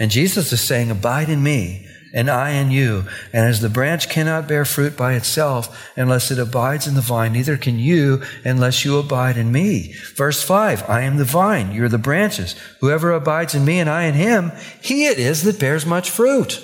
And 0.00 0.10
Jesus 0.10 0.52
is 0.52 0.60
saying, 0.60 0.90
Abide 0.90 1.28
in 1.28 1.40
me, 1.40 1.86
and 2.12 2.28
I 2.28 2.50
in 2.50 2.72
you. 2.72 3.04
And 3.32 3.48
as 3.48 3.60
the 3.60 3.68
branch 3.68 4.08
cannot 4.08 4.48
bear 4.48 4.64
fruit 4.64 4.96
by 4.96 5.12
itself 5.12 5.88
unless 5.94 6.32
it 6.32 6.40
abides 6.40 6.88
in 6.88 6.96
the 6.96 7.00
vine, 7.00 7.32
neither 7.32 7.56
can 7.56 7.78
you 7.78 8.24
unless 8.44 8.84
you 8.84 8.98
abide 8.98 9.36
in 9.36 9.52
me. 9.52 9.94
Verse 10.16 10.42
5 10.42 10.90
I 10.90 11.02
am 11.02 11.16
the 11.16 11.24
vine, 11.24 11.70
you're 11.70 11.88
the 11.88 11.96
branches. 11.96 12.56
Whoever 12.80 13.12
abides 13.12 13.54
in 13.54 13.64
me 13.64 13.78
and 13.78 13.88
I 13.88 14.06
in 14.06 14.14
him, 14.14 14.50
he 14.82 15.06
it 15.06 15.20
is 15.20 15.44
that 15.44 15.60
bears 15.60 15.86
much 15.86 16.10
fruit. 16.10 16.60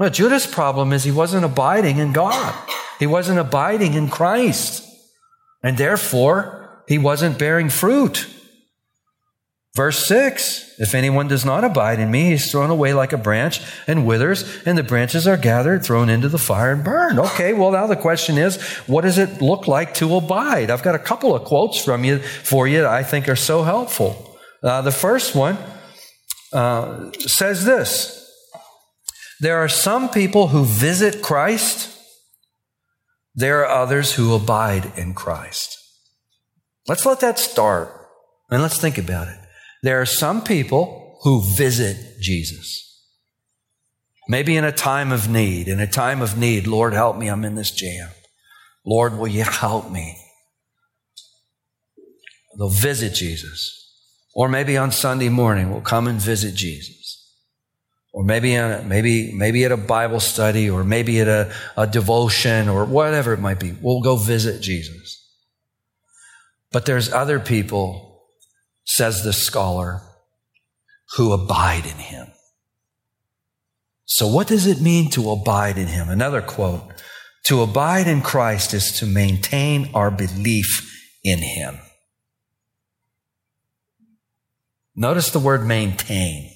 Well, 0.00 0.08
Judas' 0.08 0.46
problem 0.46 0.94
is 0.94 1.04
he 1.04 1.12
wasn't 1.12 1.44
abiding 1.44 1.98
in 1.98 2.14
God. 2.14 2.54
He 2.98 3.06
wasn't 3.06 3.38
abiding 3.38 3.92
in 3.92 4.08
Christ. 4.08 4.82
And 5.62 5.76
therefore, 5.76 6.82
he 6.88 6.96
wasn't 6.96 7.38
bearing 7.38 7.68
fruit. 7.68 8.26
Verse 9.76 10.06
6 10.06 10.76
If 10.78 10.94
anyone 10.94 11.28
does 11.28 11.44
not 11.44 11.64
abide 11.64 12.00
in 12.00 12.10
me, 12.10 12.30
he's 12.30 12.50
thrown 12.50 12.70
away 12.70 12.94
like 12.94 13.12
a 13.12 13.18
branch 13.18 13.60
and 13.86 14.06
withers, 14.06 14.42
and 14.64 14.78
the 14.78 14.82
branches 14.82 15.26
are 15.26 15.36
gathered, 15.36 15.84
thrown 15.84 16.08
into 16.08 16.30
the 16.30 16.38
fire, 16.38 16.72
and 16.72 16.82
burned. 16.82 17.18
Okay, 17.18 17.52
well, 17.52 17.70
now 17.70 17.86
the 17.86 17.94
question 17.94 18.38
is 18.38 18.56
what 18.86 19.02
does 19.02 19.18
it 19.18 19.42
look 19.42 19.68
like 19.68 19.92
to 19.96 20.16
abide? 20.16 20.70
I've 20.70 20.82
got 20.82 20.94
a 20.94 20.98
couple 20.98 21.36
of 21.36 21.44
quotes 21.44 21.78
from 21.78 22.04
you 22.04 22.20
for 22.20 22.66
you 22.66 22.78
that 22.78 22.86
I 22.86 23.02
think 23.02 23.28
are 23.28 23.36
so 23.36 23.64
helpful. 23.64 24.38
Uh, 24.62 24.80
the 24.80 24.92
first 24.92 25.34
one 25.34 25.58
uh, 26.54 27.12
says 27.12 27.66
this 27.66 28.19
There 29.40 29.58
are 29.58 29.68
some 29.68 30.10
people 30.10 30.48
who 30.48 30.64
visit 30.64 31.22
Christ, 31.22 31.96
there 33.34 33.64
are 33.64 33.82
others 33.82 34.14
who 34.14 34.34
abide 34.34 34.92
in 34.96 35.14
Christ. 35.14 35.78
Let's 36.86 37.06
let 37.06 37.20
that 37.20 37.38
start 37.38 37.88
and 38.50 38.60
let's 38.60 38.80
think 38.80 38.98
about 38.98 39.28
it. 39.28 39.38
There 39.82 40.00
are 40.00 40.06
some 40.06 40.42
people 40.42 41.18
who 41.22 41.42
visit 41.56 42.20
Jesus. 42.20 42.86
Maybe 44.28 44.56
in 44.56 44.64
a 44.64 44.72
time 44.72 45.10
of 45.10 45.28
need. 45.28 45.68
In 45.68 45.80
a 45.80 45.86
time 45.86 46.22
of 46.22 46.36
need, 46.36 46.66
Lord, 46.66 46.92
help 46.92 47.16
me, 47.16 47.28
I'm 47.28 47.44
in 47.44 47.54
this 47.54 47.70
jam. 47.70 48.10
Lord, 48.84 49.18
will 49.18 49.28
you 49.28 49.44
help 49.44 49.90
me? 49.90 50.16
They'll 52.58 52.68
visit 52.68 53.14
Jesus. 53.14 53.76
Or 54.34 54.48
maybe 54.48 54.76
on 54.76 54.92
Sunday 54.92 55.28
morning, 55.28 55.70
we'll 55.70 55.80
come 55.80 56.06
and 56.06 56.20
visit 56.20 56.54
Jesus. 56.54 56.99
Or 58.12 58.24
maybe, 58.24 58.54
a, 58.54 58.82
maybe, 58.86 59.32
maybe 59.32 59.64
at 59.64 59.72
a 59.72 59.76
Bible 59.76 60.20
study, 60.20 60.68
or 60.68 60.82
maybe 60.82 61.20
at 61.20 61.28
a, 61.28 61.52
a 61.76 61.86
devotion, 61.86 62.68
or 62.68 62.84
whatever 62.84 63.32
it 63.32 63.40
might 63.40 63.60
be. 63.60 63.74
We'll 63.80 64.00
go 64.00 64.16
visit 64.16 64.60
Jesus. 64.60 65.16
But 66.72 66.86
there's 66.86 67.12
other 67.12 67.38
people 67.38 68.10
says 68.90 69.22
the 69.22 69.32
scholar, 69.32 70.02
who 71.16 71.32
abide 71.32 71.86
in 71.86 71.96
him. 71.96 72.26
So, 74.04 74.26
what 74.26 74.48
does 74.48 74.66
it 74.66 74.80
mean 74.80 75.10
to 75.10 75.30
abide 75.30 75.78
in 75.78 75.86
him? 75.86 76.08
Another 76.08 76.42
quote 76.42 76.82
To 77.44 77.62
abide 77.62 78.08
in 78.08 78.20
Christ 78.20 78.74
is 78.74 78.98
to 78.98 79.06
maintain 79.06 79.90
our 79.94 80.10
belief 80.10 80.88
in 81.22 81.38
him. 81.38 81.78
Notice 84.96 85.30
the 85.30 85.38
word 85.38 85.64
maintain. 85.64 86.50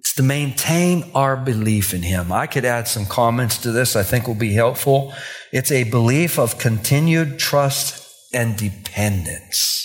It's 0.00 0.14
to 0.14 0.22
maintain 0.22 1.10
our 1.14 1.36
belief 1.36 1.92
in 1.92 2.02
Him. 2.02 2.32
I 2.32 2.46
could 2.46 2.64
add 2.64 2.88
some 2.88 3.04
comments 3.04 3.58
to 3.58 3.70
this 3.70 3.96
I 3.96 4.02
think 4.02 4.26
will 4.26 4.34
be 4.34 4.54
helpful. 4.54 5.12
It's 5.52 5.70
a 5.70 5.84
belief 5.84 6.38
of 6.38 6.56
continued 6.56 7.38
trust 7.38 8.10
and 8.32 8.56
dependence. 8.56 9.76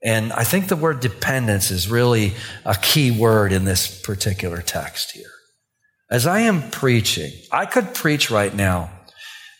And 0.00 0.32
I 0.32 0.44
think 0.44 0.68
the 0.68 0.76
word 0.76 1.00
dependence 1.00 1.72
is 1.72 1.88
really 1.88 2.34
a 2.64 2.76
key 2.76 3.10
word 3.10 3.50
in 3.52 3.64
this 3.64 4.00
particular 4.02 4.62
text 4.62 5.10
here. 5.10 5.32
As 6.08 6.24
I 6.24 6.38
am 6.42 6.70
preaching, 6.70 7.32
I 7.50 7.66
could 7.66 7.94
preach 7.94 8.30
right 8.30 8.54
now 8.54 8.92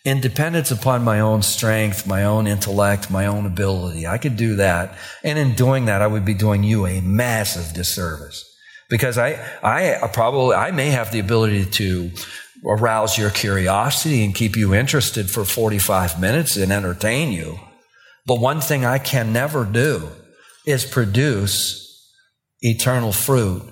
in 0.05 0.21
dependence 0.21 0.71
upon 0.71 1.03
my 1.03 1.19
own 1.19 1.43
strength, 1.43 2.07
my 2.07 2.23
own 2.23 2.47
intellect, 2.47 3.11
my 3.11 3.27
own 3.27 3.47
ability. 3.47 4.07
I 4.07 4.19
could 4.19 4.37
do 4.37 4.55
that. 4.57 4.97
And 5.25 5.41
in 5.41 5.57
doing 5.57 5.87
that, 5.87 6.03
I 6.03 6.07
would 6.07 6.25
be 6.25 6.35
doing 6.35 6.63
you 6.63 6.87
a 6.87 7.01
massive 7.01 7.75
disservice 7.75 8.49
because 8.93 9.17
I, 9.17 9.43
I 9.63 9.95
uh, 9.95 10.09
probably, 10.09 10.55
I 10.55 10.71
may 10.71 10.91
have 10.91 11.11
the 11.13 11.19
ability 11.19 11.65
to 11.65 12.11
arouse 12.63 13.17
your 13.17 13.31
curiosity 13.31 14.23
and 14.23 14.35
keep 14.35 14.55
you 14.55 14.75
interested 14.75 15.31
for 15.31 15.47
45 15.47 16.21
minutes 16.21 16.59
and 16.59 16.71
entertain 16.71 17.33
you. 17.33 17.59
But 18.27 18.39
one 18.39 18.61
thing 18.61 18.85
I 18.85 18.99
can 18.99 19.33
never 19.33 19.65
do 19.65 20.11
is 20.67 20.85
produce 20.85 22.07
eternal 22.61 23.13
fruit 23.13 23.63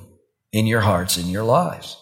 in 0.54 0.66
your 0.66 0.80
hearts, 0.80 1.18
in 1.18 1.26
your 1.26 1.44
lives. 1.44 1.98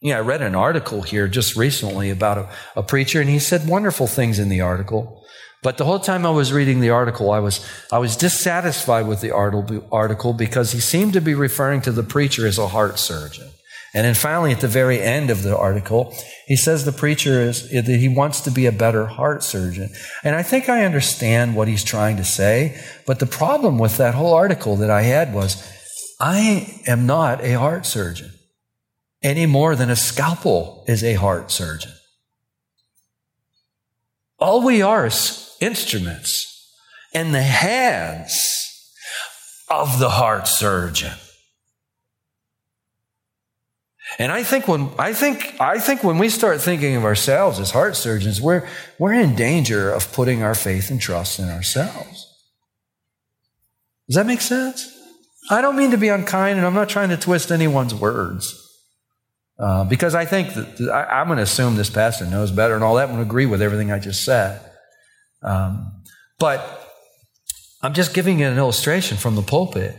Yeah, 0.00 0.16
I 0.16 0.20
read 0.20 0.40
an 0.40 0.54
article 0.54 1.02
here 1.02 1.28
just 1.28 1.56
recently 1.56 2.08
about 2.08 2.38
a, 2.38 2.48
a, 2.74 2.82
preacher, 2.82 3.20
and 3.20 3.28
he 3.28 3.38
said 3.38 3.68
wonderful 3.68 4.06
things 4.06 4.38
in 4.38 4.48
the 4.48 4.62
article. 4.62 5.17
But 5.62 5.76
the 5.76 5.84
whole 5.84 5.98
time 5.98 6.24
I 6.24 6.30
was 6.30 6.52
reading 6.52 6.80
the 6.80 6.90
article, 6.90 7.30
I 7.30 7.40
was, 7.40 7.66
I 7.90 7.98
was 7.98 8.16
dissatisfied 8.16 9.06
with 9.06 9.20
the 9.20 9.32
article 9.32 10.32
because 10.32 10.72
he 10.72 10.80
seemed 10.80 11.14
to 11.14 11.20
be 11.20 11.34
referring 11.34 11.80
to 11.82 11.92
the 11.92 12.04
preacher 12.04 12.46
as 12.46 12.58
a 12.58 12.68
heart 12.68 12.98
surgeon. 12.98 13.50
And 13.94 14.04
then 14.04 14.14
finally, 14.14 14.52
at 14.52 14.60
the 14.60 14.68
very 14.68 15.00
end 15.00 15.30
of 15.30 15.42
the 15.42 15.56
article, 15.56 16.14
he 16.46 16.56
says 16.56 16.84
the 16.84 16.92
preacher 16.92 17.40
is 17.40 17.70
that 17.70 17.86
he 17.86 18.08
wants 18.08 18.42
to 18.42 18.50
be 18.50 18.66
a 18.66 18.72
better 18.72 19.06
heart 19.06 19.42
surgeon. 19.42 19.90
And 20.22 20.36
I 20.36 20.42
think 20.42 20.68
I 20.68 20.84
understand 20.84 21.56
what 21.56 21.68
he's 21.68 21.82
trying 21.82 22.18
to 22.18 22.24
say. 22.24 22.80
But 23.06 23.18
the 23.18 23.26
problem 23.26 23.78
with 23.78 23.96
that 23.96 24.14
whole 24.14 24.34
article 24.34 24.76
that 24.76 24.90
I 24.90 25.02
had 25.02 25.34
was 25.34 25.66
I 26.20 26.80
am 26.86 27.06
not 27.06 27.42
a 27.42 27.54
heart 27.54 27.86
surgeon 27.86 28.30
any 29.22 29.46
more 29.46 29.74
than 29.74 29.90
a 29.90 29.96
scalpel 29.96 30.84
is 30.86 31.02
a 31.02 31.14
heart 31.14 31.50
surgeon. 31.50 31.92
All 34.38 34.64
we 34.64 34.82
are 34.82 35.06
is 35.06 35.47
instruments 35.60 36.72
in 37.12 37.32
the 37.32 37.42
hands 37.42 38.92
of 39.68 39.98
the 39.98 40.10
heart 40.10 40.48
surgeon. 40.48 41.12
And 44.18 44.32
I 44.32 44.42
think 44.42 44.66
when 44.66 44.90
I 44.98 45.12
think 45.12 45.54
I 45.60 45.78
think 45.78 46.02
when 46.02 46.18
we 46.18 46.30
start 46.30 46.60
thinking 46.60 46.96
of 46.96 47.04
ourselves 47.04 47.60
as 47.60 47.70
heart 47.70 47.94
surgeons, 47.94 48.40
we're 48.40 48.66
we're 48.98 49.12
in 49.12 49.34
danger 49.34 49.90
of 49.90 50.12
putting 50.12 50.42
our 50.42 50.54
faith 50.54 50.90
and 50.90 51.00
trust 51.00 51.38
in 51.38 51.48
ourselves. 51.48 52.26
Does 54.08 54.16
that 54.16 54.26
make 54.26 54.40
sense? 54.40 54.94
I 55.50 55.60
don't 55.60 55.76
mean 55.76 55.90
to 55.90 55.98
be 55.98 56.08
unkind, 56.08 56.58
and 56.58 56.66
I'm 56.66 56.74
not 56.74 56.88
trying 56.88 57.10
to 57.10 57.16
twist 57.16 57.50
anyone's 57.50 57.94
words. 57.94 58.64
Uh, 59.58 59.84
because 59.84 60.14
I 60.14 60.24
think 60.24 60.54
that 60.54 60.90
I, 60.90 61.20
am 61.20 61.26
going 61.26 61.38
to 61.38 61.42
assume 61.42 61.74
this 61.74 61.90
pastor 61.90 62.24
knows 62.26 62.52
better 62.52 62.74
and 62.74 62.84
all 62.84 62.94
that. 62.94 63.08
I'm 63.08 63.16
to 63.16 63.22
agree 63.22 63.46
with 63.46 63.60
everything 63.60 63.90
I 63.90 63.98
just 63.98 64.24
said. 64.24 64.60
Um, 65.42 66.02
but 66.38 66.60
I'm 67.82 67.94
just 67.94 68.14
giving 68.14 68.40
you 68.40 68.46
an 68.46 68.58
illustration 68.58 69.16
from 69.16 69.36
the 69.36 69.42
pulpit 69.42 69.96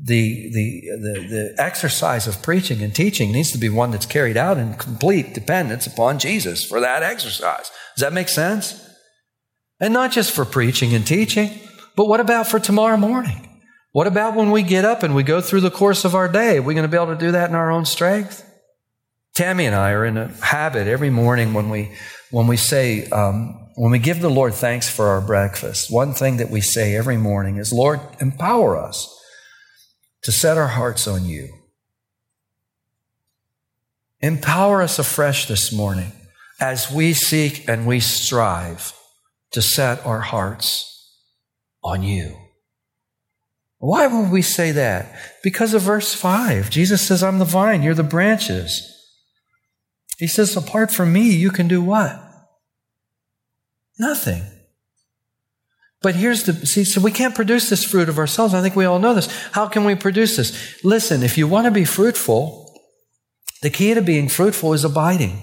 the, 0.00 0.50
the, 0.52 0.82
the, 0.96 1.28
the 1.28 1.54
exercise 1.58 2.26
of 2.26 2.40
preaching 2.42 2.82
and 2.82 2.94
teaching 2.94 3.32
needs 3.32 3.50
to 3.52 3.58
be 3.58 3.68
one 3.68 3.90
that's 3.90 4.06
carried 4.06 4.36
out 4.36 4.56
in 4.56 4.74
complete 4.74 5.34
dependence 5.34 5.86
upon 5.86 6.18
Jesus 6.18 6.64
for 6.64 6.80
that 6.80 7.02
exercise. 7.02 7.70
Does 7.96 8.02
that 8.02 8.12
make 8.12 8.28
sense? 8.28 8.84
And 9.80 9.92
not 9.92 10.12
just 10.12 10.32
for 10.32 10.44
preaching 10.44 10.94
and 10.94 11.06
teaching, 11.06 11.50
but 11.96 12.06
what 12.06 12.20
about 12.20 12.46
for 12.46 12.60
tomorrow 12.60 12.96
morning? 12.96 13.60
What 13.92 14.06
about 14.06 14.36
when 14.36 14.50
we 14.50 14.62
get 14.62 14.84
up 14.84 15.02
and 15.02 15.14
we 15.14 15.22
go 15.22 15.40
through 15.40 15.62
the 15.62 15.70
course 15.70 16.04
of 16.04 16.14
our 16.14 16.28
day? 16.28 16.58
Are 16.58 16.62
we 16.62 16.74
going 16.74 16.88
to 16.88 16.90
be 16.90 17.00
able 17.00 17.14
to 17.14 17.18
do 17.18 17.32
that 17.32 17.48
in 17.48 17.56
our 17.56 17.70
own 17.70 17.84
strength? 17.84 18.44
Tammy 19.34 19.66
and 19.66 19.74
I 19.74 19.92
are 19.92 20.04
in 20.04 20.16
a 20.16 20.28
habit 20.28 20.86
every 20.86 21.10
morning 21.10 21.54
when 21.54 21.70
we 21.70 21.92
when 22.30 22.46
we 22.46 22.56
say 22.56 23.08
um, 23.10 23.67
when 23.78 23.92
we 23.92 23.98
give 24.00 24.20
the 24.20 24.28
Lord 24.28 24.54
thanks 24.54 24.90
for 24.90 25.06
our 25.06 25.20
breakfast. 25.20 25.88
One 25.88 26.12
thing 26.12 26.38
that 26.38 26.50
we 26.50 26.60
say 26.60 26.96
every 26.96 27.16
morning 27.16 27.58
is, 27.58 27.72
"Lord, 27.72 28.00
empower 28.18 28.76
us 28.76 29.08
to 30.22 30.32
set 30.32 30.58
our 30.58 30.66
hearts 30.66 31.06
on 31.06 31.26
you. 31.26 31.48
Empower 34.20 34.82
us 34.82 34.98
afresh 34.98 35.46
this 35.46 35.72
morning 35.72 36.10
as 36.60 36.90
we 36.90 37.14
seek 37.14 37.68
and 37.68 37.86
we 37.86 38.00
strive 38.00 38.92
to 39.52 39.62
set 39.62 40.04
our 40.04 40.22
hearts 40.22 41.12
on 41.84 42.02
you. 42.02 42.36
Why 43.78 44.08
would 44.08 44.32
we 44.32 44.42
say 44.42 44.72
that? 44.72 45.14
Because 45.44 45.72
of 45.72 45.82
verse 45.82 46.12
5. 46.12 46.68
Jesus 46.68 47.06
says, 47.06 47.22
I'm 47.22 47.38
the 47.38 47.44
vine, 47.44 47.84
you're 47.84 47.94
the 47.94 48.02
branches. 48.02 48.82
He 50.18 50.26
says, 50.26 50.56
apart 50.56 50.90
from 50.90 51.12
me, 51.12 51.30
you 51.30 51.52
can 51.52 51.68
do 51.68 51.80
what? 51.80 52.27
Nothing. 53.98 54.42
But 56.00 56.14
here's 56.14 56.44
the 56.44 56.66
see, 56.66 56.84
so 56.84 57.00
we 57.00 57.10
can't 57.10 57.34
produce 57.34 57.68
this 57.68 57.84
fruit 57.84 58.08
of 58.08 58.18
ourselves. 58.18 58.54
I 58.54 58.62
think 58.62 58.76
we 58.76 58.84
all 58.84 59.00
know 59.00 59.14
this. 59.14 59.26
How 59.52 59.66
can 59.66 59.84
we 59.84 59.96
produce 59.96 60.36
this? 60.36 60.84
Listen, 60.84 61.22
if 61.22 61.36
you 61.36 61.48
want 61.48 61.64
to 61.64 61.72
be 61.72 61.84
fruitful, 61.84 62.80
the 63.62 63.70
key 63.70 63.94
to 63.94 64.02
being 64.02 64.28
fruitful 64.28 64.72
is 64.72 64.84
abiding. 64.84 65.42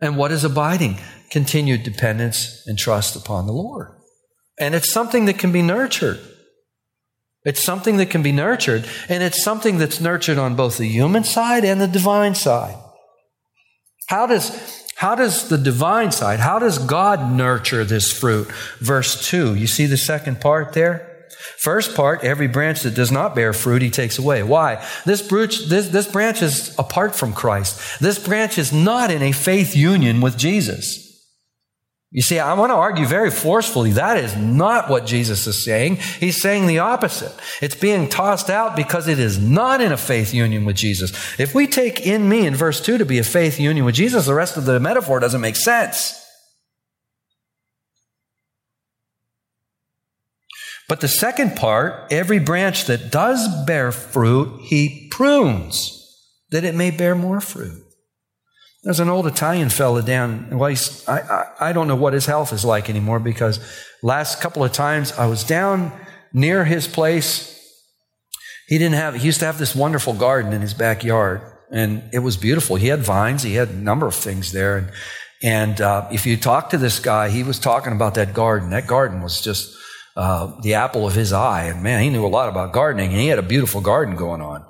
And 0.00 0.16
what 0.16 0.30
is 0.30 0.44
abiding? 0.44 0.98
Continued 1.30 1.82
dependence 1.82 2.62
and 2.66 2.78
trust 2.78 3.16
upon 3.16 3.46
the 3.46 3.52
Lord. 3.52 3.88
And 4.60 4.74
it's 4.74 4.92
something 4.92 5.24
that 5.24 5.38
can 5.38 5.50
be 5.50 5.62
nurtured. 5.62 6.20
It's 7.44 7.62
something 7.62 7.96
that 7.98 8.10
can 8.10 8.22
be 8.22 8.32
nurtured, 8.32 8.88
and 9.08 9.22
it's 9.22 9.42
something 9.42 9.78
that's 9.78 10.00
nurtured 10.00 10.36
on 10.36 10.56
both 10.56 10.78
the 10.78 10.88
human 10.88 11.22
side 11.22 11.64
and 11.64 11.80
the 11.80 11.86
divine 11.86 12.34
side. 12.34 12.76
How 14.08 14.26
does 14.26 14.50
how 14.96 15.14
does 15.14 15.50
the 15.50 15.58
divine 15.58 16.10
side, 16.10 16.40
how 16.40 16.58
does 16.58 16.78
God 16.78 17.30
nurture 17.30 17.84
this 17.84 18.10
fruit? 18.10 18.48
Verse 18.78 19.28
2, 19.28 19.54
you 19.54 19.66
see 19.66 19.84
the 19.84 19.98
second 19.98 20.40
part 20.40 20.72
there? 20.72 21.26
First 21.58 21.94
part, 21.94 22.24
every 22.24 22.48
branch 22.48 22.80
that 22.80 22.94
does 22.94 23.12
not 23.12 23.34
bear 23.34 23.52
fruit, 23.52 23.82
he 23.82 23.90
takes 23.90 24.18
away. 24.18 24.42
Why? 24.42 24.82
This 25.04 25.20
branch, 25.20 25.66
this, 25.66 25.88
this 25.88 26.10
branch 26.10 26.40
is 26.40 26.74
apart 26.78 27.14
from 27.14 27.34
Christ. 27.34 28.00
This 28.00 28.18
branch 28.18 28.56
is 28.56 28.72
not 28.72 29.10
in 29.10 29.22
a 29.22 29.32
faith 29.32 29.76
union 29.76 30.22
with 30.22 30.38
Jesus. 30.38 31.05
You 32.16 32.22
see, 32.22 32.38
I 32.38 32.54
want 32.54 32.70
to 32.70 32.76
argue 32.76 33.04
very 33.04 33.30
forcefully 33.30 33.92
that 33.92 34.16
is 34.16 34.34
not 34.34 34.88
what 34.88 35.04
Jesus 35.04 35.46
is 35.46 35.62
saying. 35.62 35.96
He's 35.96 36.40
saying 36.40 36.66
the 36.66 36.78
opposite. 36.78 37.30
It's 37.60 37.74
being 37.74 38.08
tossed 38.08 38.48
out 38.48 38.74
because 38.74 39.06
it 39.06 39.18
is 39.18 39.38
not 39.38 39.82
in 39.82 39.92
a 39.92 39.98
faith 39.98 40.32
union 40.32 40.64
with 40.64 40.76
Jesus. 40.76 41.12
If 41.38 41.54
we 41.54 41.66
take 41.66 42.06
in 42.06 42.26
me 42.26 42.46
in 42.46 42.54
verse 42.54 42.80
2 42.80 42.96
to 42.96 43.04
be 43.04 43.18
a 43.18 43.22
faith 43.22 43.60
union 43.60 43.84
with 43.84 43.96
Jesus, 43.96 44.24
the 44.24 44.32
rest 44.32 44.56
of 44.56 44.64
the 44.64 44.80
metaphor 44.80 45.20
doesn't 45.20 45.42
make 45.42 45.56
sense. 45.56 46.18
But 50.88 51.02
the 51.02 51.08
second 51.08 51.54
part, 51.54 52.10
every 52.10 52.38
branch 52.38 52.86
that 52.86 53.12
does 53.12 53.46
bear 53.66 53.92
fruit, 53.92 54.62
he 54.62 55.08
prunes 55.10 55.92
that 56.48 56.64
it 56.64 56.74
may 56.74 56.90
bear 56.90 57.14
more 57.14 57.42
fruit. 57.42 57.85
There's 58.86 59.00
an 59.00 59.08
old 59.08 59.26
Italian 59.26 59.68
fella 59.68 60.00
down. 60.00 60.56
Well, 60.56 60.72
I, 61.08 61.12
I, 61.18 61.44
I 61.58 61.72
don't 61.72 61.88
know 61.88 61.96
what 61.96 62.12
his 62.12 62.24
health 62.24 62.52
is 62.52 62.64
like 62.64 62.88
anymore 62.88 63.18
because 63.18 63.58
last 64.00 64.40
couple 64.40 64.62
of 64.62 64.70
times 64.70 65.10
I 65.10 65.26
was 65.26 65.42
down 65.42 65.90
near 66.32 66.64
his 66.64 66.86
place. 66.86 67.52
He 68.68 68.78
didn't 68.78 68.94
have. 68.94 69.16
He 69.16 69.26
used 69.26 69.40
to 69.40 69.46
have 69.46 69.58
this 69.58 69.74
wonderful 69.74 70.12
garden 70.12 70.52
in 70.52 70.60
his 70.60 70.72
backyard, 70.72 71.40
and 71.72 72.04
it 72.12 72.20
was 72.20 72.36
beautiful. 72.36 72.76
He 72.76 72.86
had 72.86 73.00
vines. 73.00 73.42
He 73.42 73.54
had 73.54 73.70
a 73.70 73.76
number 73.76 74.06
of 74.06 74.14
things 74.14 74.52
there, 74.52 74.76
and 74.76 74.92
and 75.42 75.80
uh, 75.80 76.06
if 76.12 76.24
you 76.24 76.36
talk 76.36 76.70
to 76.70 76.78
this 76.78 77.00
guy, 77.00 77.28
he 77.28 77.42
was 77.42 77.58
talking 77.58 77.92
about 77.92 78.14
that 78.14 78.34
garden. 78.34 78.70
That 78.70 78.86
garden 78.86 79.20
was 79.20 79.40
just 79.40 79.76
uh, 80.14 80.60
the 80.62 80.74
apple 80.74 81.08
of 81.08 81.14
his 81.14 81.32
eye, 81.32 81.64
and 81.64 81.82
man, 81.82 82.04
he 82.04 82.08
knew 82.08 82.24
a 82.24 82.28
lot 82.28 82.48
about 82.48 82.72
gardening, 82.72 83.10
and 83.10 83.18
he 83.18 83.26
had 83.26 83.40
a 83.40 83.42
beautiful 83.42 83.80
garden 83.80 84.14
going 84.14 84.42
on. 84.42 84.64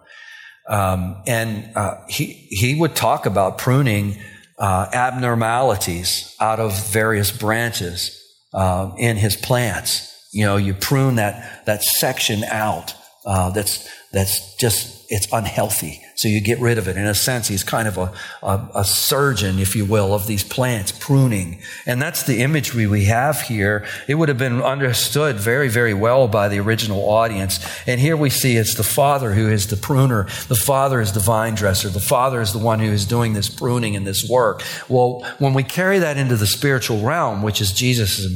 Um, 0.68 1.22
and 1.26 1.76
uh, 1.76 1.98
he, 2.08 2.24
he 2.50 2.74
would 2.74 2.96
talk 2.96 3.26
about 3.26 3.58
pruning 3.58 4.18
uh, 4.58 4.86
abnormalities 4.92 6.34
out 6.40 6.60
of 6.60 6.76
various 6.90 7.30
branches 7.30 8.22
uh, 8.52 8.90
in 8.98 9.16
his 9.16 9.36
plants. 9.36 10.12
You 10.32 10.44
know, 10.44 10.56
you 10.56 10.74
prune 10.74 11.16
that, 11.16 11.64
that 11.66 11.82
section 11.82 12.44
out 12.44 12.94
uh, 13.24 13.50
that's, 13.50 13.88
that's 14.12 14.56
just, 14.56 15.06
it's 15.08 15.28
unhealthy. 15.32 16.00
So 16.16 16.28
you 16.28 16.40
get 16.40 16.58
rid 16.60 16.78
of 16.78 16.88
it. 16.88 16.96
In 16.96 17.04
a 17.04 17.14
sense, 17.14 17.48
he's 17.48 17.62
kind 17.62 17.86
of 17.86 17.98
a, 17.98 18.12
a, 18.42 18.68
a, 18.76 18.84
surgeon, 18.84 19.58
if 19.58 19.76
you 19.76 19.84
will, 19.84 20.14
of 20.14 20.26
these 20.26 20.42
plants, 20.42 20.90
pruning. 20.90 21.58
And 21.84 22.00
that's 22.00 22.22
the 22.22 22.40
imagery 22.40 22.86
we 22.86 23.04
have 23.04 23.42
here. 23.42 23.84
It 24.08 24.14
would 24.14 24.30
have 24.30 24.38
been 24.38 24.62
understood 24.62 25.36
very, 25.36 25.68
very 25.68 25.92
well 25.92 26.26
by 26.26 26.48
the 26.48 26.58
original 26.58 27.10
audience. 27.10 27.60
And 27.86 28.00
here 28.00 28.16
we 28.16 28.30
see 28.30 28.56
it's 28.56 28.74
the 28.74 28.82
Father 28.82 29.34
who 29.34 29.50
is 29.50 29.66
the 29.66 29.76
pruner. 29.76 30.24
The 30.48 30.56
Father 30.56 31.02
is 31.02 31.12
the 31.12 31.20
vine 31.20 31.54
dresser. 31.54 31.90
The 31.90 32.00
Father 32.00 32.40
is 32.40 32.54
the 32.54 32.58
one 32.58 32.80
who 32.80 32.90
is 32.90 33.04
doing 33.04 33.34
this 33.34 33.50
pruning 33.50 33.94
and 33.94 34.06
this 34.06 34.26
work. 34.26 34.62
Well, 34.88 35.22
when 35.38 35.52
we 35.52 35.64
carry 35.64 35.98
that 35.98 36.16
into 36.16 36.36
the 36.36 36.46
spiritual 36.46 37.02
realm, 37.02 37.42
which 37.42 37.60
is 37.60 37.72
Jesus' 37.72 38.26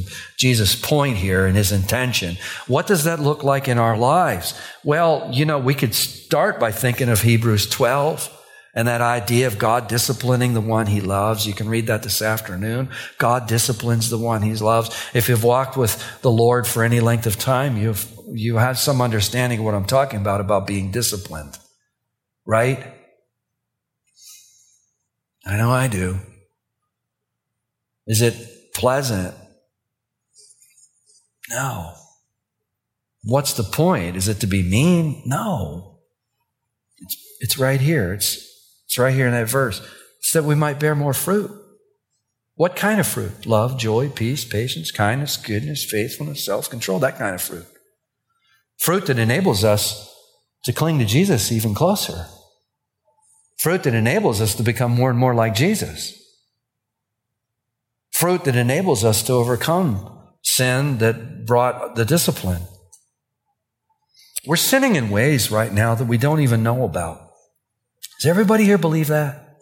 Jesus' 0.41 0.75
point 0.75 1.17
here 1.17 1.45
and 1.45 1.55
his 1.55 1.71
intention. 1.71 2.35
What 2.67 2.87
does 2.87 3.03
that 3.03 3.19
look 3.19 3.43
like 3.43 3.67
in 3.67 3.77
our 3.77 3.95
lives? 3.95 4.59
Well, 4.83 5.29
you 5.31 5.45
know, 5.45 5.59
we 5.59 5.75
could 5.75 5.93
start 5.93 6.59
by 6.59 6.71
thinking 6.71 7.09
of 7.09 7.21
Hebrews 7.21 7.67
12 7.71 8.37
and 8.73 8.87
that 8.87 9.01
idea 9.01 9.47
of 9.47 9.57
God 9.57 9.87
disciplining 9.87 10.53
the 10.53 10.61
one 10.61 10.87
he 10.87 11.01
loves. 11.01 11.45
You 11.45 11.53
can 11.53 11.67
read 11.67 11.87
that 11.87 12.03
this 12.03 12.21
afternoon. 12.21 12.89
God 13.17 13.47
disciplines 13.47 14.09
the 14.09 14.17
one 14.17 14.41
he 14.41 14.53
loves. 14.55 14.89
If 15.13 15.27
you've 15.27 15.43
walked 15.43 15.75
with 15.75 16.21
the 16.21 16.31
Lord 16.31 16.65
for 16.65 16.83
any 16.83 16.99
length 16.99 17.25
of 17.25 17.37
time, 17.37 17.75
you've, 17.75 18.07
you 18.31 18.57
have 18.57 18.79
some 18.79 19.01
understanding 19.01 19.59
of 19.59 19.65
what 19.65 19.73
I'm 19.73 19.85
talking 19.85 20.21
about, 20.21 20.39
about 20.39 20.67
being 20.67 20.91
disciplined. 20.91 21.57
Right? 22.45 22.85
I 25.45 25.57
know 25.57 25.71
I 25.71 25.87
do. 25.87 26.19
Is 28.07 28.21
it 28.21 28.73
pleasant? 28.73 29.35
No. 31.49 31.93
What's 33.23 33.53
the 33.53 33.63
point? 33.63 34.15
Is 34.15 34.27
it 34.27 34.39
to 34.39 34.47
be 34.47 34.63
mean? 34.63 35.23
No. 35.25 35.90
It's, 37.41 37.57
right 37.57 37.81
here. 37.81 38.13
It's, 38.13 38.37
it's 38.85 38.97
right 38.97 39.13
here 39.13 39.25
in 39.27 39.33
that 39.33 39.49
verse. 39.49 39.81
It's 40.19 40.31
that 40.31 40.43
we 40.43 40.55
might 40.55 40.79
bear 40.79 40.95
more 40.95 41.13
fruit. 41.13 41.51
What 42.55 42.75
kind 42.75 42.99
of 42.99 43.07
fruit? 43.07 43.45
Love, 43.45 43.77
joy, 43.77 44.09
peace, 44.09 44.45
patience, 44.45 44.91
kindness, 44.91 45.35
goodness, 45.35 45.83
faithfulness, 45.83 46.45
self 46.45 46.69
control, 46.69 46.99
that 46.99 47.17
kind 47.17 47.33
of 47.33 47.41
fruit. 47.41 47.65
Fruit 48.77 49.07
that 49.07 49.17
enables 49.17 49.63
us 49.63 50.15
to 50.65 50.71
cling 50.71 50.99
to 50.99 51.05
Jesus 51.05 51.51
even 51.51 51.73
closer. 51.73 52.27
Fruit 53.57 53.83
that 53.83 53.95
enables 53.95 54.41
us 54.41 54.55
to 54.55 54.63
become 54.63 54.91
more 54.91 55.09
and 55.09 55.19
more 55.19 55.33
like 55.33 55.55
Jesus. 55.55 56.17
Fruit 58.11 58.43
that 58.43 58.55
enables 58.55 59.03
us 59.03 59.23
to 59.23 59.33
overcome 59.33 60.19
sin 60.43 60.99
that 60.99 61.45
brought 61.45 61.95
the 61.95 62.05
discipline. 62.05 62.61
We're 64.45 64.55
sinning 64.55 64.95
in 64.95 65.09
ways 65.09 65.51
right 65.51 65.71
now 65.71 65.95
that 65.95 66.05
we 66.05 66.17
don't 66.17 66.41
even 66.41 66.63
know 66.63 66.83
about. 66.83 67.30
Does 68.21 68.29
everybody 68.29 68.65
here 68.65 68.77
believe 68.77 69.07
that? 69.07 69.57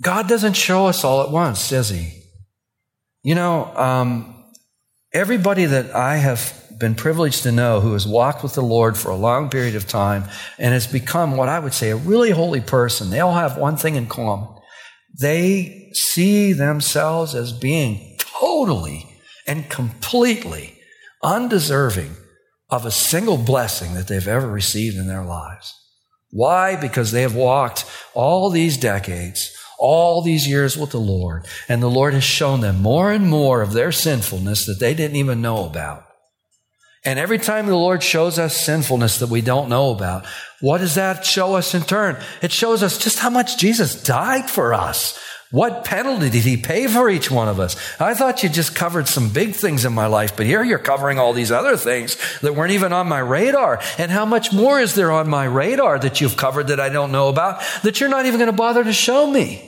God 0.00 0.28
doesn't 0.28 0.54
show 0.54 0.86
us 0.86 1.04
all 1.04 1.22
at 1.22 1.30
once, 1.30 1.68
does 1.68 1.90
He? 1.90 2.22
You 3.22 3.34
know, 3.34 3.66
um, 3.76 4.46
everybody 5.12 5.66
that 5.66 5.94
I 5.94 6.16
have 6.16 6.54
been 6.78 6.94
privileged 6.94 7.42
to 7.42 7.52
know 7.52 7.80
who 7.80 7.92
has 7.92 8.06
walked 8.06 8.42
with 8.42 8.54
the 8.54 8.62
Lord 8.62 8.96
for 8.96 9.10
a 9.10 9.16
long 9.16 9.50
period 9.50 9.74
of 9.74 9.86
time 9.86 10.24
and 10.56 10.72
has 10.72 10.86
become 10.86 11.36
what 11.36 11.50
I 11.50 11.58
would 11.58 11.74
say 11.74 11.90
a 11.90 11.96
really 11.96 12.30
holy 12.30 12.62
person, 12.62 13.10
they 13.10 13.20
all 13.20 13.34
have 13.34 13.58
one 13.58 13.76
thing 13.76 13.96
in 13.96 14.06
common. 14.06 14.48
They 15.20 15.90
see 15.92 16.54
themselves 16.54 17.34
as 17.34 17.52
being 17.52 18.16
totally 18.18 19.06
and 19.46 19.68
completely 19.68 20.78
undeserving 21.22 22.16
of 22.70 22.86
a 22.86 22.90
single 22.90 23.36
blessing 23.36 23.92
that 23.92 24.08
they've 24.08 24.26
ever 24.26 24.48
received 24.48 24.96
in 24.96 25.06
their 25.06 25.24
lives. 25.24 25.74
Why? 26.30 26.76
Because 26.76 27.12
they 27.12 27.22
have 27.22 27.34
walked 27.34 27.84
all 28.14 28.50
these 28.50 28.76
decades, 28.76 29.56
all 29.78 30.22
these 30.22 30.46
years 30.46 30.76
with 30.76 30.90
the 30.90 31.00
Lord, 31.00 31.46
and 31.68 31.82
the 31.82 31.90
Lord 31.90 32.14
has 32.14 32.24
shown 32.24 32.60
them 32.60 32.80
more 32.82 33.12
and 33.12 33.28
more 33.28 33.62
of 33.62 33.72
their 33.72 33.92
sinfulness 33.92 34.66
that 34.66 34.78
they 34.78 34.94
didn't 34.94 35.16
even 35.16 35.42
know 35.42 35.64
about. 35.66 36.04
And 37.04 37.18
every 37.18 37.38
time 37.38 37.66
the 37.66 37.74
Lord 37.74 38.02
shows 38.02 38.38
us 38.38 38.56
sinfulness 38.56 39.18
that 39.18 39.30
we 39.30 39.40
don't 39.40 39.70
know 39.70 39.90
about, 39.90 40.26
what 40.60 40.78
does 40.78 40.96
that 40.96 41.24
show 41.24 41.54
us 41.54 41.74
in 41.74 41.82
turn? 41.82 42.22
It 42.42 42.52
shows 42.52 42.82
us 42.82 42.98
just 42.98 43.18
how 43.20 43.30
much 43.30 43.56
Jesus 43.56 44.02
died 44.02 44.50
for 44.50 44.74
us. 44.74 45.18
What 45.50 45.84
penalty 45.84 46.30
did 46.30 46.44
he 46.44 46.56
pay 46.56 46.86
for 46.86 47.10
each 47.10 47.28
one 47.28 47.48
of 47.48 47.58
us? 47.58 47.74
I 48.00 48.14
thought 48.14 48.44
you 48.44 48.48
just 48.48 48.76
covered 48.76 49.08
some 49.08 49.30
big 49.30 49.54
things 49.54 49.84
in 49.84 49.92
my 49.92 50.06
life, 50.06 50.36
but 50.36 50.46
here 50.46 50.62
you're 50.62 50.78
covering 50.78 51.18
all 51.18 51.32
these 51.32 51.50
other 51.50 51.76
things 51.76 52.16
that 52.40 52.54
weren't 52.54 52.70
even 52.72 52.92
on 52.92 53.08
my 53.08 53.18
radar. 53.18 53.80
And 53.98 54.12
how 54.12 54.24
much 54.24 54.52
more 54.52 54.78
is 54.78 54.94
there 54.94 55.10
on 55.10 55.28
my 55.28 55.44
radar 55.44 55.98
that 55.98 56.20
you've 56.20 56.36
covered 56.36 56.68
that 56.68 56.78
I 56.78 56.88
don't 56.88 57.10
know 57.10 57.28
about 57.28 57.62
that 57.82 57.98
you're 57.98 58.08
not 58.08 58.26
even 58.26 58.38
going 58.38 58.50
to 58.50 58.56
bother 58.56 58.84
to 58.84 58.92
show 58.92 59.28
me? 59.28 59.66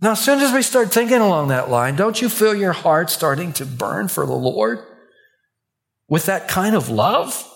Now, 0.00 0.12
as 0.12 0.24
soon 0.24 0.38
as 0.40 0.52
we 0.52 0.62
start 0.62 0.92
thinking 0.92 1.20
along 1.20 1.48
that 1.48 1.70
line, 1.70 1.96
don't 1.96 2.20
you 2.20 2.28
feel 2.28 2.54
your 2.54 2.72
heart 2.72 3.10
starting 3.10 3.52
to 3.54 3.66
burn 3.66 4.06
for 4.08 4.26
the 4.26 4.32
Lord 4.32 4.80
with 6.08 6.26
that 6.26 6.46
kind 6.46 6.76
of 6.76 6.88
love? 6.88 7.48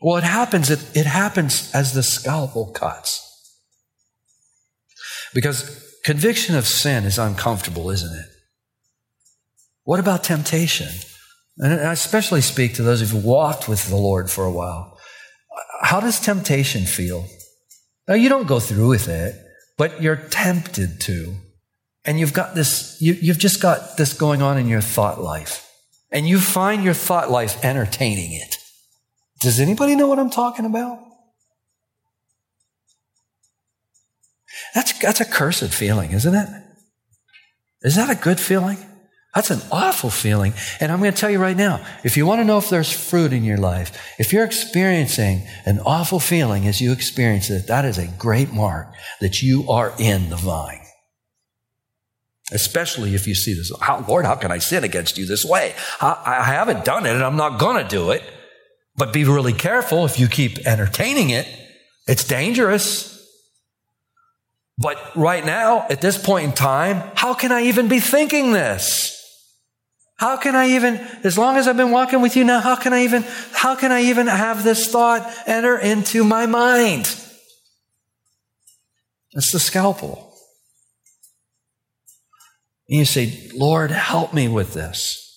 Well, 0.00 0.16
it 0.16 0.24
happens, 0.24 0.70
it, 0.70 0.96
it 0.96 1.06
happens 1.06 1.70
as 1.74 1.92
the 1.92 2.02
scalpel 2.02 2.72
cuts. 2.72 3.26
Because 5.34 5.98
conviction 6.04 6.56
of 6.56 6.66
sin 6.66 7.04
is 7.04 7.18
uncomfortable, 7.18 7.90
isn't 7.90 8.12
it? 8.12 8.26
What 9.84 10.00
about 10.00 10.24
temptation? 10.24 10.88
And 11.58 11.74
I 11.74 11.92
especially 11.92 12.40
speak 12.40 12.74
to 12.74 12.82
those 12.82 13.00
who've 13.00 13.24
walked 13.24 13.68
with 13.68 13.88
the 13.88 13.96
Lord 13.96 14.30
for 14.30 14.44
a 14.44 14.52
while. 14.52 14.98
How 15.82 16.00
does 16.00 16.18
temptation 16.18 16.84
feel? 16.86 17.26
Now, 18.08 18.14
you 18.14 18.28
don't 18.28 18.46
go 18.46 18.60
through 18.60 18.88
with 18.88 19.08
it, 19.08 19.34
but 19.76 20.02
you're 20.02 20.16
tempted 20.16 21.00
to. 21.02 21.34
And 22.04 22.18
you've 22.18 22.32
got 22.32 22.54
this, 22.54 22.96
you, 23.00 23.14
you've 23.20 23.38
just 23.38 23.60
got 23.60 23.98
this 23.98 24.14
going 24.14 24.40
on 24.40 24.56
in 24.58 24.68
your 24.68 24.80
thought 24.80 25.20
life. 25.20 25.68
And 26.10 26.26
you 26.26 26.40
find 26.40 26.82
your 26.82 26.94
thought 26.94 27.30
life 27.30 27.62
entertaining 27.62 28.32
it. 28.32 28.56
Does 29.40 29.58
anybody 29.58 29.96
know 29.96 30.06
what 30.06 30.18
I'm 30.18 30.30
talking 30.30 30.66
about? 30.66 30.98
That's, 34.74 34.98
that's 34.98 35.20
a 35.20 35.24
cursed 35.24 35.72
feeling, 35.72 36.12
isn't 36.12 36.34
it? 36.34 36.48
Is 37.82 37.96
that 37.96 38.10
a 38.10 38.14
good 38.14 38.38
feeling? 38.38 38.78
That's 39.34 39.50
an 39.50 39.60
awful 39.70 40.10
feeling. 40.10 40.52
And 40.80 40.90
I'm 40.92 40.98
going 40.98 41.12
to 41.12 41.16
tell 41.16 41.30
you 41.30 41.38
right 41.38 41.56
now, 41.56 41.84
if 42.04 42.16
you 42.16 42.26
want 42.26 42.40
to 42.40 42.44
know 42.44 42.58
if 42.58 42.68
there's 42.68 42.92
fruit 42.92 43.32
in 43.32 43.44
your 43.44 43.56
life, 43.56 43.96
if 44.18 44.32
you're 44.32 44.44
experiencing 44.44 45.46
an 45.64 45.78
awful 45.80 46.20
feeling 46.20 46.66
as 46.66 46.80
you 46.80 46.92
experience 46.92 47.48
it, 47.48 47.68
that 47.68 47.84
is 47.84 47.96
a 47.96 48.08
great 48.18 48.52
mark 48.52 48.92
that 49.20 49.40
you 49.40 49.70
are 49.70 49.94
in 49.98 50.30
the 50.30 50.36
vine. 50.36 50.80
Especially 52.52 53.14
if 53.14 53.28
you 53.28 53.36
see 53.36 53.54
this, 53.54 53.72
how, 53.80 54.04
Lord, 54.06 54.24
how 54.24 54.34
can 54.34 54.50
I 54.50 54.58
sin 54.58 54.82
against 54.82 55.16
you 55.16 55.24
this 55.26 55.44
way? 55.44 55.74
I, 56.00 56.20
I 56.26 56.42
haven't 56.42 56.84
done 56.84 57.06
it 57.06 57.14
and 57.14 57.22
I'm 57.22 57.36
not 57.36 57.60
going 57.60 57.82
to 57.82 57.88
do 57.88 58.10
it. 58.10 58.24
But 58.96 59.12
be 59.12 59.24
really 59.24 59.52
careful 59.52 60.04
if 60.04 60.18
you 60.18 60.28
keep 60.28 60.66
entertaining 60.66 61.30
it. 61.30 61.46
It's 62.06 62.24
dangerous. 62.24 63.10
But 64.78 64.98
right 65.14 65.44
now, 65.44 65.86
at 65.90 66.00
this 66.00 66.18
point 66.18 66.46
in 66.46 66.52
time, 66.52 67.10
how 67.14 67.34
can 67.34 67.52
I 67.52 67.62
even 67.64 67.88
be 67.88 68.00
thinking 68.00 68.52
this? 68.52 69.16
How 70.16 70.36
can 70.36 70.54
I 70.54 70.70
even, 70.70 70.96
as 71.24 71.38
long 71.38 71.56
as 71.56 71.66
I've 71.66 71.76
been 71.78 71.90
walking 71.90 72.20
with 72.20 72.36
you 72.36 72.44
now, 72.44 72.60
how 72.60 72.76
can 72.76 72.92
I 72.92 73.04
even, 73.04 73.24
how 73.52 73.74
can 73.74 73.90
I 73.92 74.02
even 74.02 74.26
have 74.26 74.64
this 74.64 74.88
thought 74.88 75.30
enter 75.46 75.78
into 75.78 76.24
my 76.24 76.46
mind? 76.46 77.14
It's 79.32 79.52
the 79.52 79.60
scalpel. 79.60 80.34
And 82.88 82.98
you 82.98 83.04
say, 83.04 83.50
Lord, 83.54 83.92
help 83.92 84.34
me 84.34 84.48
with 84.48 84.74
this. 84.74 85.29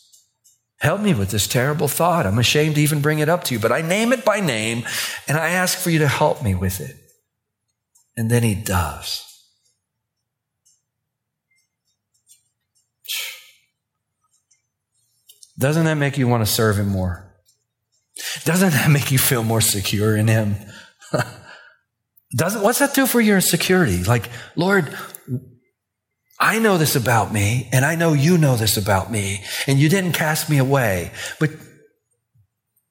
Help 0.83 0.99
me 0.99 1.13
with 1.13 1.31
this 1.31 1.47
terrible 1.47 1.87
thought. 1.87 2.25
I'm 2.25 2.37
ashamed 2.37 2.75
to 2.75 2.81
even 2.81 3.01
bring 3.01 3.19
it 3.19 3.29
up 3.29 3.45
to 3.45 3.53
you, 3.53 3.59
but 3.59 3.71
I 3.71 3.79
name 3.79 4.11
it 4.11 4.25
by 4.25 4.41
name 4.41 4.83
and 5.29 5.37
I 5.37 5.51
ask 5.51 5.77
for 5.77 5.89
you 5.89 5.99
to 5.99 6.09
help 6.09 6.43
me 6.43 6.55
with 6.55 6.81
it. 6.81 6.97
And 8.17 8.29
then 8.29 8.43
he 8.43 8.53
does. 8.53 9.23
Doesn't 15.57 15.85
that 15.85 15.93
make 15.93 16.17
you 16.17 16.27
want 16.27 16.45
to 16.45 16.51
serve 16.51 16.77
him 16.77 16.89
more? 16.89 17.33
Doesn't 18.43 18.71
that 18.71 18.91
make 18.91 19.09
you 19.09 19.17
feel 19.17 19.43
more 19.43 19.61
secure 19.61 20.17
in 20.17 20.27
him? 20.27 20.57
Doesn't 22.35 22.61
what's 22.61 22.79
that 22.79 22.93
do 22.93 23.05
for 23.05 23.21
your 23.21 23.39
security? 23.39 24.03
Like, 24.03 24.29
Lord, 24.57 24.93
I 26.39 26.59
know 26.59 26.77
this 26.77 26.95
about 26.95 27.31
me, 27.31 27.69
and 27.71 27.85
I 27.85 27.95
know 27.95 28.13
you 28.13 28.37
know 28.37 28.55
this 28.55 28.75
about 28.75 29.11
me, 29.11 29.43
and 29.67 29.79
you 29.79 29.87
didn't 29.89 30.13
cast 30.13 30.49
me 30.49 30.57
away, 30.57 31.11
but 31.39 31.51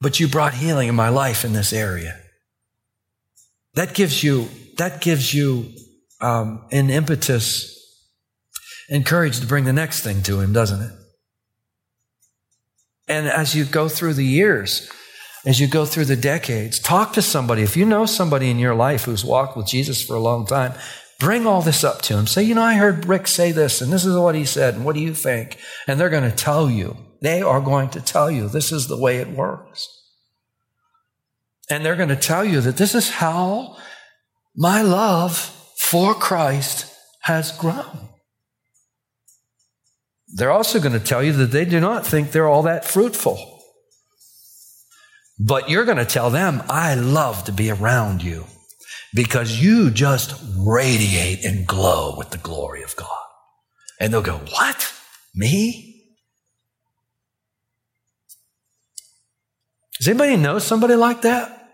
but 0.01 0.19
you 0.19 0.27
brought 0.27 0.53
healing 0.53 0.89
in 0.89 0.95
my 0.95 1.09
life 1.09 1.45
in 1.45 1.53
this 1.53 1.71
area. 1.71 2.19
That 3.75 3.93
gives 3.93 4.23
you 4.23 4.49
that 4.77 5.01
gives 5.01 5.33
you 5.33 5.71
um, 6.19 6.65
an 6.71 6.89
impetus 6.89 7.69
and 8.89 9.05
courage 9.05 9.39
to 9.39 9.47
bring 9.47 9.65
the 9.65 9.73
next 9.73 10.01
thing 10.01 10.21
to 10.23 10.39
him, 10.39 10.53
doesn't 10.53 10.81
it? 10.81 10.91
And 13.07 13.27
as 13.27 13.55
you 13.55 13.65
go 13.65 13.89
through 13.89 14.13
the 14.13 14.25
years, 14.25 14.89
as 15.45 15.59
you 15.59 15.67
go 15.67 15.85
through 15.85 16.05
the 16.05 16.15
decades, 16.15 16.79
talk 16.79 17.13
to 17.13 17.21
somebody. 17.21 17.61
If 17.63 17.75
you 17.75 17.85
know 17.85 18.05
somebody 18.05 18.49
in 18.49 18.59
your 18.59 18.75
life 18.75 19.03
who's 19.03 19.25
walked 19.25 19.57
with 19.57 19.67
Jesus 19.67 20.01
for 20.01 20.15
a 20.15 20.21
long 20.21 20.45
time, 20.45 20.73
bring 21.23 21.47
all 21.47 21.61
this 21.61 21.85
up 21.85 22.01
to 22.01 22.17
him. 22.17 22.27
Say, 22.27 22.43
you 22.43 22.53
know, 22.53 22.61
I 22.61 22.73
heard 22.73 23.05
Rick 23.05 23.27
say 23.27 23.53
this, 23.53 23.79
and 23.79 23.93
this 23.93 24.03
is 24.03 24.17
what 24.17 24.35
he 24.35 24.43
said, 24.43 24.75
and 24.75 24.83
what 24.83 24.93
do 24.93 25.01
you 25.01 25.13
think? 25.13 25.57
And 25.87 25.97
they're 25.97 26.09
going 26.09 26.29
to 26.29 26.35
tell 26.35 26.69
you. 26.69 26.97
They 27.21 27.41
are 27.41 27.61
going 27.61 27.89
to 27.91 28.01
tell 28.01 28.29
you 28.29 28.49
this 28.49 28.73
is 28.73 28.87
the 28.87 28.97
way 28.97 29.17
it 29.17 29.29
works. 29.29 29.87
And 31.69 31.85
they're 31.85 31.95
going 31.95 32.09
to 32.09 32.17
tell 32.17 32.43
you 32.43 32.59
that 32.59 32.75
this 32.75 32.93
is 32.93 33.09
how 33.09 33.77
my 34.53 34.81
love 34.81 35.37
for 35.77 36.13
Christ 36.13 36.93
has 37.21 37.57
grown. 37.57 38.09
They're 40.27 40.51
also 40.51 40.81
going 40.81 40.99
to 40.99 40.99
tell 40.99 41.23
you 41.23 41.31
that 41.31 41.51
they 41.51 41.63
do 41.63 41.79
not 41.79 42.05
think 42.05 42.31
they're 42.31 42.49
all 42.49 42.63
that 42.63 42.83
fruitful. 42.83 43.61
But 45.39 45.69
you're 45.69 45.85
going 45.85 45.97
to 45.97 46.05
tell 46.05 46.29
them, 46.29 46.61
I 46.69 46.95
love 46.95 47.45
to 47.45 47.53
be 47.53 47.71
around 47.71 48.21
you 48.21 48.45
because 49.13 49.61
you 49.61 49.91
just 49.91 50.41
radiate 50.57 51.45
and 51.45 51.67
glow 51.67 52.15
with 52.17 52.31
the 52.31 52.37
glory 52.37 52.83
of 52.83 52.95
God. 52.95 53.07
And 53.99 54.13
they'll 54.13 54.21
go, 54.21 54.37
What? 54.37 54.93
Me? 55.35 55.89
Does 59.97 60.07
anybody 60.07 60.35
know 60.35 60.59
somebody 60.59 60.95
like 60.95 61.21
that? 61.21 61.69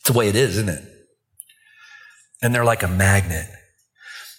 It's 0.00 0.10
the 0.10 0.12
way 0.18 0.28
it 0.28 0.36
is, 0.36 0.56
isn't 0.56 0.70
it? 0.70 0.84
And 2.40 2.54
they're 2.54 2.64
like 2.64 2.82
a 2.82 2.88
magnet. 2.88 3.46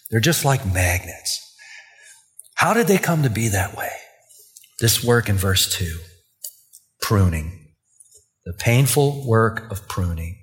They're 0.09 0.19
just 0.19 0.43
like 0.43 0.65
magnets. 0.65 1.45
How 2.55 2.73
did 2.73 2.87
they 2.87 2.97
come 2.97 3.23
to 3.23 3.29
be 3.29 3.49
that 3.49 3.77
way? 3.77 3.91
This 4.79 5.03
work 5.03 5.29
in 5.29 5.35
verse 5.35 5.71
2 5.77 5.97
pruning, 7.01 7.73
the 8.45 8.53
painful 8.53 9.27
work 9.27 9.71
of 9.71 9.87
pruning. 9.87 10.38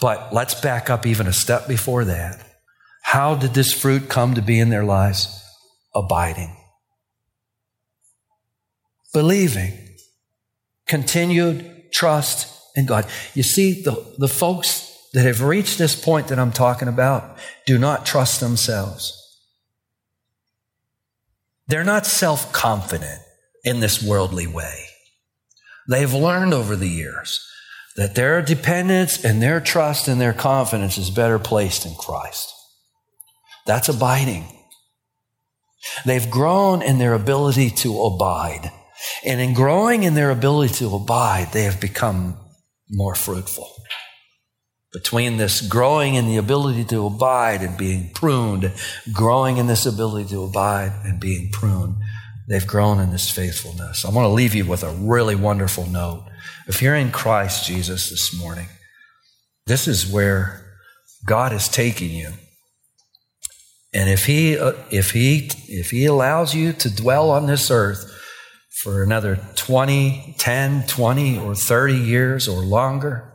But 0.00 0.32
let's 0.32 0.60
back 0.60 0.90
up 0.90 1.06
even 1.06 1.26
a 1.26 1.32
step 1.32 1.66
before 1.66 2.04
that. 2.04 2.44
How 3.02 3.34
did 3.34 3.54
this 3.54 3.72
fruit 3.72 4.08
come 4.08 4.34
to 4.34 4.42
be 4.42 4.60
in 4.60 4.68
their 4.68 4.84
lives? 4.84 5.34
Abiding, 5.94 6.54
believing, 9.12 9.72
continued 10.86 11.90
trust 11.92 12.54
in 12.76 12.86
God. 12.86 13.06
You 13.34 13.42
see, 13.42 13.82
the, 13.82 14.14
the 14.18 14.28
folks 14.28 14.84
that 15.14 15.24
have 15.24 15.42
reached 15.42 15.78
this 15.78 15.96
point 16.00 16.28
that 16.28 16.38
I'm 16.38 16.52
talking 16.52 16.88
about 16.88 17.38
do 17.66 17.78
not 17.78 18.06
trust 18.06 18.40
themselves. 18.40 19.14
They're 21.66 21.84
not 21.84 22.06
self 22.06 22.52
confident 22.52 23.20
in 23.64 23.80
this 23.80 24.02
worldly 24.02 24.46
way. 24.46 24.84
They've 25.88 26.12
learned 26.12 26.52
over 26.52 26.76
the 26.76 26.88
years 26.88 27.47
that 27.98 28.14
their 28.14 28.40
dependence 28.40 29.22
and 29.22 29.42
their 29.42 29.60
trust 29.60 30.08
and 30.08 30.18
their 30.18 30.32
confidence 30.32 30.96
is 30.96 31.10
better 31.10 31.38
placed 31.38 31.84
in 31.84 31.94
Christ. 31.94 32.50
That's 33.66 33.90
abiding. 33.90 34.46
They've 36.06 36.30
grown 36.30 36.80
in 36.80 36.96
their 36.96 37.12
ability 37.12 37.68
to 37.70 38.02
abide. 38.02 38.72
And 39.24 39.40
in 39.40 39.52
growing 39.52 40.04
in 40.04 40.14
their 40.14 40.30
ability 40.30 40.74
to 40.76 40.94
abide, 40.94 41.52
they 41.52 41.64
have 41.64 41.80
become 41.80 42.38
more 42.88 43.14
fruitful 43.14 43.70
between 44.92 45.36
this 45.36 45.60
growing 45.60 46.14
in 46.14 46.26
the 46.26 46.38
ability 46.38 46.84
to 46.84 47.06
abide 47.06 47.60
and 47.60 47.76
being 47.76 48.10
pruned, 48.14 48.72
growing 49.12 49.58
in 49.58 49.66
this 49.66 49.84
ability 49.84 50.28
to 50.30 50.42
abide 50.42 50.92
and 51.04 51.20
being 51.20 51.50
pruned, 51.52 51.94
they've 52.48 52.66
grown 52.66 52.98
in 52.98 53.10
this 53.10 53.30
faithfulness. 53.30 54.04
I 54.04 54.10
want 54.10 54.24
to 54.24 54.32
leave 54.32 54.54
you 54.54 54.64
with 54.64 54.82
a 54.82 54.92
really 54.92 55.34
wonderful 55.34 55.86
note. 55.86 56.24
If 56.68 56.82
you're 56.82 56.94
in 56.94 57.10
Christ 57.10 57.66
Jesus 57.66 58.10
this 58.10 58.38
morning, 58.38 58.68
this 59.66 59.88
is 59.88 60.06
where 60.06 60.76
God 61.24 61.54
is 61.54 61.66
taking 61.66 62.10
you. 62.10 62.28
And 63.94 64.10
if 64.10 64.26
he, 64.26 64.58
uh, 64.58 64.74
if 64.90 65.12
he, 65.12 65.50
if 65.66 65.90
he 65.90 66.04
allows 66.04 66.54
you 66.54 66.74
to 66.74 66.94
dwell 66.94 67.30
on 67.30 67.46
this 67.46 67.70
earth 67.70 68.14
for 68.82 69.02
another 69.02 69.40
20, 69.56 70.34
10, 70.38 70.86
20, 70.86 71.38
or 71.38 71.54
30 71.54 71.94
years 71.94 72.46
or 72.46 72.60
longer, 72.60 73.32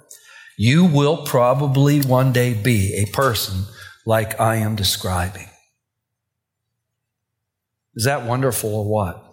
you 0.55 0.85
will 0.85 1.25
probably 1.25 2.01
one 2.01 2.33
day 2.33 2.53
be 2.53 2.93
a 2.95 3.11
person 3.11 3.63
like 4.05 4.39
I 4.39 4.57
am 4.57 4.75
describing. 4.75 5.49
Is 7.95 8.05
that 8.05 8.27
wonderful 8.27 8.75
or 8.75 8.85
what? 8.87 9.23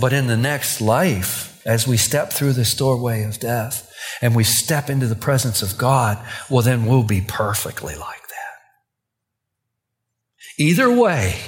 But 0.00 0.14
in 0.14 0.26
the 0.26 0.38
next 0.38 0.80
life, 0.80 1.47
as 1.68 1.86
we 1.86 1.98
step 1.98 2.32
through 2.32 2.54
this 2.54 2.74
doorway 2.74 3.22
of 3.24 3.38
death 3.38 3.92
and 4.22 4.34
we 4.34 4.42
step 4.42 4.88
into 4.88 5.06
the 5.06 5.14
presence 5.14 5.60
of 5.60 5.76
God, 5.76 6.18
well, 6.48 6.62
then 6.62 6.86
we'll 6.86 7.02
be 7.02 7.20
perfectly 7.20 7.94
like 7.94 8.26
that. 8.28 8.56
Either 10.58 10.90
way, 10.90 11.38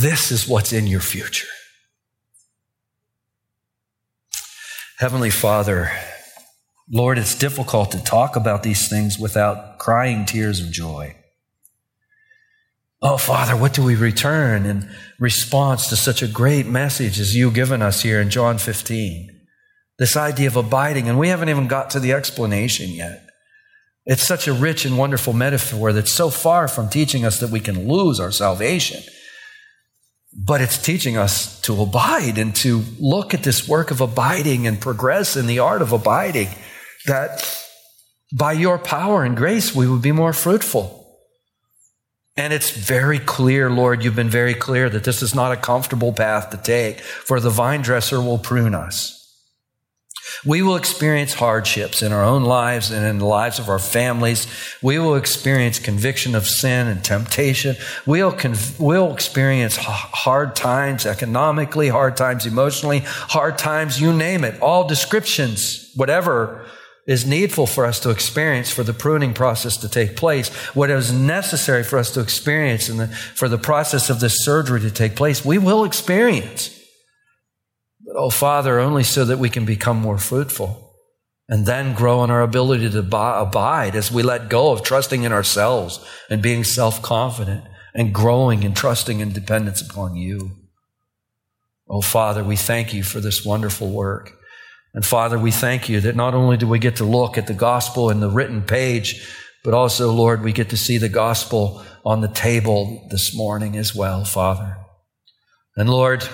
this 0.00 0.32
is 0.32 0.48
what's 0.48 0.72
in 0.72 0.88
your 0.88 0.98
future. 0.98 1.46
Heavenly 4.98 5.30
Father, 5.30 5.92
Lord, 6.90 7.16
it's 7.16 7.36
difficult 7.36 7.92
to 7.92 8.02
talk 8.02 8.34
about 8.34 8.64
these 8.64 8.88
things 8.88 9.20
without 9.20 9.78
crying 9.78 10.24
tears 10.24 10.60
of 10.60 10.72
joy. 10.72 11.14
Oh, 13.06 13.18
Father, 13.18 13.54
what 13.54 13.74
do 13.74 13.84
we 13.84 13.96
return 13.96 14.64
in 14.64 14.88
response 15.20 15.88
to 15.88 15.96
such 15.96 16.22
a 16.22 16.26
great 16.26 16.66
message 16.66 17.20
as 17.20 17.36
you've 17.36 17.52
given 17.52 17.82
us 17.82 18.00
here 18.00 18.18
in 18.18 18.30
John 18.30 18.56
15? 18.56 19.28
This 19.98 20.16
idea 20.16 20.46
of 20.46 20.56
abiding, 20.56 21.06
and 21.06 21.18
we 21.18 21.28
haven't 21.28 21.50
even 21.50 21.68
got 21.68 21.90
to 21.90 22.00
the 22.00 22.14
explanation 22.14 22.88
yet. 22.92 23.26
It's 24.06 24.22
such 24.22 24.48
a 24.48 24.54
rich 24.54 24.86
and 24.86 24.96
wonderful 24.96 25.34
metaphor 25.34 25.92
that's 25.92 26.12
so 26.12 26.30
far 26.30 26.66
from 26.66 26.88
teaching 26.88 27.26
us 27.26 27.40
that 27.40 27.50
we 27.50 27.60
can 27.60 27.86
lose 27.86 28.18
our 28.18 28.32
salvation. 28.32 29.02
But 30.32 30.62
it's 30.62 30.78
teaching 30.78 31.18
us 31.18 31.60
to 31.60 31.82
abide 31.82 32.38
and 32.38 32.56
to 32.56 32.84
look 32.98 33.34
at 33.34 33.42
this 33.42 33.68
work 33.68 33.90
of 33.90 34.00
abiding 34.00 34.66
and 34.66 34.80
progress 34.80 35.36
in 35.36 35.46
the 35.46 35.58
art 35.58 35.82
of 35.82 35.92
abiding 35.92 36.48
that 37.04 37.46
by 38.34 38.54
your 38.54 38.78
power 38.78 39.24
and 39.24 39.36
grace 39.36 39.74
we 39.74 39.86
would 39.86 40.00
be 40.00 40.10
more 40.10 40.32
fruitful. 40.32 41.03
And 42.36 42.52
it's 42.52 42.70
very 42.70 43.20
clear, 43.20 43.70
Lord, 43.70 44.02
you've 44.02 44.16
been 44.16 44.28
very 44.28 44.54
clear 44.54 44.90
that 44.90 45.04
this 45.04 45.22
is 45.22 45.34
not 45.34 45.52
a 45.52 45.56
comfortable 45.56 46.12
path 46.12 46.50
to 46.50 46.56
take, 46.56 47.00
for 47.00 47.38
the 47.38 47.50
vine 47.50 47.82
dresser 47.82 48.20
will 48.20 48.38
prune 48.38 48.74
us. 48.74 49.20
We 50.44 50.60
will 50.60 50.76
experience 50.76 51.34
hardships 51.34 52.02
in 52.02 52.12
our 52.12 52.24
own 52.24 52.42
lives 52.42 52.90
and 52.90 53.06
in 53.06 53.18
the 53.18 53.24
lives 53.24 53.58
of 53.58 53.68
our 53.68 53.78
families. 53.78 54.46
We 54.82 54.98
will 54.98 55.14
experience 55.14 55.78
conviction 55.78 56.34
of 56.34 56.46
sin 56.46 56.88
and 56.88 57.04
temptation. 57.04 57.76
We'll, 58.04 58.32
conv- 58.32 58.78
we'll 58.80 59.12
experience 59.12 59.76
hard 59.76 60.56
times 60.56 61.06
economically, 61.06 61.88
hard 61.88 62.16
times 62.16 62.46
emotionally, 62.46 63.00
hard 63.04 63.58
times, 63.58 64.00
you 64.00 64.12
name 64.12 64.44
it, 64.44 64.60
all 64.60 64.88
descriptions, 64.88 65.90
whatever 65.94 66.63
is 67.06 67.26
needful 67.26 67.66
for 67.66 67.84
us 67.84 68.00
to 68.00 68.10
experience 68.10 68.70
for 68.70 68.82
the 68.82 68.94
pruning 68.94 69.34
process 69.34 69.76
to 69.78 69.88
take 69.88 70.16
place, 70.16 70.48
what 70.74 70.90
is 70.90 71.12
necessary 71.12 71.84
for 71.84 71.98
us 71.98 72.10
to 72.12 72.20
experience 72.20 72.88
and 72.88 73.12
for 73.14 73.48
the 73.48 73.58
process 73.58 74.08
of 74.08 74.20
this 74.20 74.44
surgery 74.44 74.80
to 74.80 74.90
take 74.90 75.14
place, 75.14 75.44
we 75.44 75.58
will 75.58 75.84
experience. 75.84 76.70
But, 78.06 78.16
oh, 78.16 78.30
Father, 78.30 78.78
only 78.78 79.02
so 79.02 79.24
that 79.26 79.38
we 79.38 79.50
can 79.50 79.66
become 79.66 79.98
more 79.98 80.18
fruitful 80.18 80.94
and 81.48 81.66
then 81.66 81.94
grow 81.94 82.24
in 82.24 82.30
our 82.30 82.42
ability 82.42 82.88
to 82.90 83.00
abide 83.00 83.94
as 83.94 84.10
we 84.10 84.22
let 84.22 84.48
go 84.48 84.72
of 84.72 84.82
trusting 84.82 85.24
in 85.24 85.32
ourselves 85.32 86.04
and 86.30 86.42
being 86.42 86.64
self 86.64 87.02
confident 87.02 87.64
and 87.94 88.14
growing 88.14 88.62
in 88.62 88.72
trusting 88.72 89.20
in 89.20 89.32
dependence 89.32 89.82
upon 89.82 90.16
you. 90.16 90.52
Oh, 91.88 92.00
Father, 92.00 92.42
we 92.42 92.56
thank 92.56 92.94
you 92.94 93.02
for 93.02 93.20
this 93.20 93.44
wonderful 93.44 93.90
work. 93.90 94.38
And 94.94 95.04
Father, 95.04 95.38
we 95.38 95.50
thank 95.50 95.88
you 95.88 96.00
that 96.02 96.14
not 96.14 96.34
only 96.34 96.56
do 96.56 96.68
we 96.68 96.78
get 96.78 96.96
to 96.96 97.04
look 97.04 97.36
at 97.36 97.48
the 97.48 97.54
gospel 97.54 98.10
in 98.10 98.20
the 98.20 98.30
written 98.30 98.62
page, 98.62 99.28
but 99.64 99.74
also, 99.74 100.12
Lord, 100.12 100.42
we 100.42 100.52
get 100.52 100.70
to 100.70 100.76
see 100.76 100.98
the 100.98 101.08
gospel 101.08 101.84
on 102.04 102.20
the 102.20 102.28
table 102.28 103.08
this 103.10 103.34
morning 103.34 103.76
as 103.76 103.94
well, 103.94 104.24
Father. 104.24 104.76
And 105.76 105.90
Lord, 105.90 106.26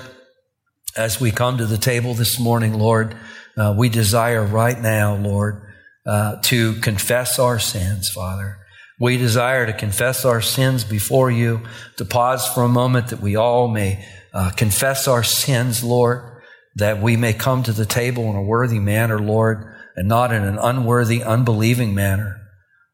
as 0.95 1.21
we 1.21 1.31
come 1.31 1.57
to 1.57 1.67
the 1.67 1.79
table 1.79 2.13
this 2.13 2.39
morning, 2.39 2.75
Lord, 2.75 3.17
uh, 3.57 3.75
we 3.77 3.89
desire 3.89 4.45
right 4.45 4.79
now, 4.79 5.15
Lord, 5.15 5.63
uh, 6.05 6.37
to 6.43 6.75
confess 6.81 7.39
our 7.39 7.59
sins, 7.59 8.11
Father. 8.11 8.59
We 8.99 9.17
desire 9.17 9.65
to 9.65 9.73
confess 9.73 10.27
our 10.27 10.43
sins 10.43 10.85
before 10.85 11.31
you, 11.31 11.63
to 11.97 12.05
pause 12.05 12.47
for 12.47 12.65
a 12.65 12.69
moment 12.69 13.09
that 13.09 13.21
we 13.21 13.37
all 13.37 13.69
may 13.69 14.07
uh, 14.35 14.51
confess 14.51 15.09
our 15.09 15.23
sins, 15.23 15.83
Lord 15.83 16.30
that 16.77 17.03
we 17.03 17.17
may 17.17 17.33
come 17.33 17.63
to 17.63 17.73
the 17.73 17.87
table 17.87 18.25
in 18.31 18.37
a 18.37 18.43
worthy 18.43 18.79
manner, 18.79 19.19
Lord, 19.19 19.75
and 19.97 20.09
not 20.09 20.33
in 20.33 20.43
an 20.43 20.59
unworthy, 20.59 21.23
unbelieving 21.23 21.95
manner. 21.95 22.41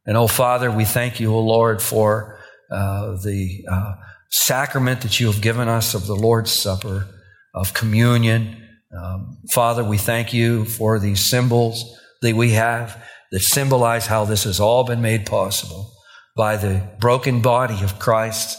And 0.06 0.16
oh, 0.16 0.28
Father, 0.28 0.70
we 0.70 0.84
thank 0.84 1.20
you, 1.20 1.34
oh 1.34 1.40
Lord, 1.40 1.82
for 1.82 2.38
uh, 2.70 3.16
the 3.22 3.64
uh, 3.70 3.94
sacrament 4.30 5.02
that 5.02 5.20
you 5.20 5.26
have 5.26 5.42
given 5.42 5.68
us 5.68 5.94
of 5.94 6.06
the 6.06 6.16
Lord's 6.16 6.52
Supper, 6.52 7.06
of 7.54 7.74
communion. 7.74 8.62
Um, 8.96 9.38
Father, 9.52 9.84
we 9.84 9.98
thank 9.98 10.32
you 10.32 10.64
for 10.64 10.98
these 10.98 11.28
symbols 11.28 11.98
that 12.22 12.34
we 12.34 12.50
have 12.50 13.02
that 13.32 13.40
symbolize 13.40 14.06
how 14.06 14.24
this 14.24 14.44
has 14.44 14.60
all 14.60 14.84
been 14.84 15.02
made 15.02 15.26
possible 15.26 15.92
by 16.36 16.56
the 16.56 16.88
broken 17.00 17.40
body 17.40 17.82
of 17.82 17.98
Christ 17.98 18.58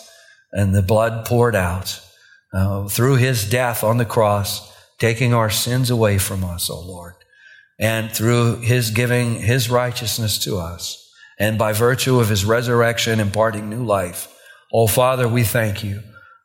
and 0.52 0.74
the 0.74 0.82
blood 0.82 1.26
poured 1.26 1.56
out 1.56 2.02
uh, 2.54 2.88
through 2.88 3.16
his 3.16 3.50
death 3.50 3.84
on 3.84 3.98
the 3.98 4.06
cross 4.06 4.74
taking 5.00 5.34
our 5.34 5.50
sins 5.50 5.90
away 5.90 6.18
from 6.18 6.44
us, 6.44 6.70
O 6.70 6.76
oh 6.76 6.82
Lord. 6.82 7.14
And 7.80 8.12
through 8.12 8.62
his 8.62 8.92
giving 8.92 9.36
his 9.36 9.70
righteousness 9.70 10.40
to 10.40 10.58
us, 10.58 11.04
and 11.40 11.58
by 11.58 11.74
virtue 11.74 12.20
of 12.20 12.30
his 12.30 12.44
resurrection 12.44 13.20
imparting 13.20 13.70
new 13.70 13.84
life, 13.84 14.34
oh 14.74 14.88
Father, 14.88 15.28
we 15.28 15.44
thank 15.44 15.84
you 15.84 16.02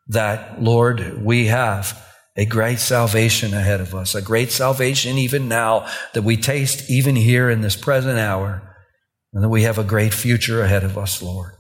that, 0.09 0.63
Lord, 0.63 1.25
we 1.25 1.47
have 1.47 1.99
a 2.37 2.45
great 2.45 2.79
salvation 2.79 3.55
ahead 3.55 3.81
of 3.81 3.95
us, 3.95 4.15
a 4.15 4.23
great 4.23 4.51
salvation 4.51 5.19
even 5.19 5.49
now 5.49 5.87
that 6.15 6.23
we 6.23 6.37
taste 6.37 6.91
even 6.91 7.17
here 7.17 7.51
in 7.51 7.61
this 7.61 7.77
present 7.77 8.19
hour, 8.19 8.63
and 9.33 9.43
that 9.43 9.49
we 9.49 9.63
have 9.63 9.79
a 9.79 9.85
great 9.85 10.13
future 10.13 10.63
ahead 10.63 10.85
of 10.85 10.99
us, 10.99 11.23
Lord. 11.23 11.53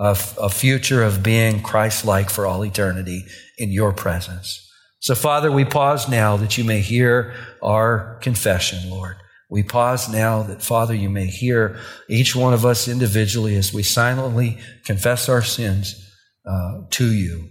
A, 0.00 0.16
a 0.40 0.48
future 0.48 1.02
of 1.02 1.24
being 1.24 1.60
Christ 1.60 2.04
like 2.04 2.30
for 2.30 2.46
all 2.46 2.64
eternity 2.64 3.24
in 3.58 3.72
your 3.72 3.92
presence. 3.92 4.67
So, 5.00 5.14
Father, 5.14 5.50
we 5.50 5.64
pause 5.64 6.08
now 6.08 6.36
that 6.36 6.58
you 6.58 6.64
may 6.64 6.80
hear 6.80 7.34
our 7.62 8.18
confession, 8.20 8.90
Lord. 8.90 9.16
We 9.50 9.62
pause 9.62 10.08
now 10.08 10.42
that, 10.42 10.62
Father, 10.62 10.94
you 10.94 11.08
may 11.08 11.26
hear 11.26 11.78
each 12.08 12.36
one 12.36 12.52
of 12.52 12.66
us 12.66 12.88
individually 12.88 13.54
as 13.56 13.72
we 13.72 13.82
silently 13.82 14.58
confess 14.84 15.28
our 15.28 15.42
sins 15.42 16.12
uh, 16.44 16.82
to 16.90 17.12
you. 17.12 17.48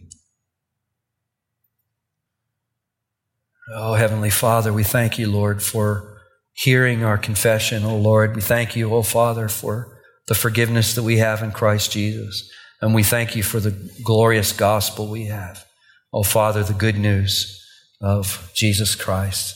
Oh, 3.73 3.95
Heavenly 3.95 4.29
Father, 4.29 4.71
we 4.71 4.83
thank 4.83 5.17
you, 5.17 5.29
Lord, 5.29 5.61
for 5.61 6.21
hearing 6.53 7.03
our 7.03 7.17
confession. 7.17 7.83
Oh, 7.83 7.97
Lord, 7.97 8.35
we 8.35 8.41
thank 8.41 8.75
you, 8.75 8.93
oh, 8.93 9.03
Father, 9.03 9.47
for 9.47 9.99
the 10.27 10.35
forgiveness 10.35 10.95
that 10.95 11.03
we 11.03 11.17
have 11.17 11.41
in 11.41 11.51
Christ 11.51 11.91
Jesus. 11.91 12.49
And 12.81 12.93
we 12.93 13.03
thank 13.03 13.35
you 13.35 13.43
for 13.43 13.59
the 13.59 13.71
glorious 14.03 14.51
gospel 14.51 15.07
we 15.07 15.25
have. 15.25 15.66
Oh, 16.13 16.23
Father, 16.23 16.63
the 16.63 16.73
good 16.73 16.97
news 16.97 17.63
of 18.01 18.51
Jesus 18.55 18.95
Christ, 18.95 19.55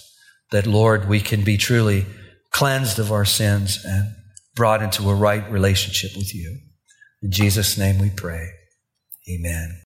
that, 0.51 0.67
Lord, 0.67 1.07
we 1.07 1.19
can 1.19 1.43
be 1.43 1.57
truly 1.57 2.05
cleansed 2.51 2.99
of 2.99 3.11
our 3.11 3.25
sins 3.25 3.83
and 3.85 4.15
brought 4.55 4.83
into 4.83 5.09
a 5.09 5.15
right 5.15 5.49
relationship 5.49 6.11
with 6.15 6.35
you. 6.35 6.59
In 7.21 7.31
Jesus' 7.31 7.77
name 7.77 7.99
we 7.99 8.09
pray. 8.09 8.49
Amen. 9.29 9.81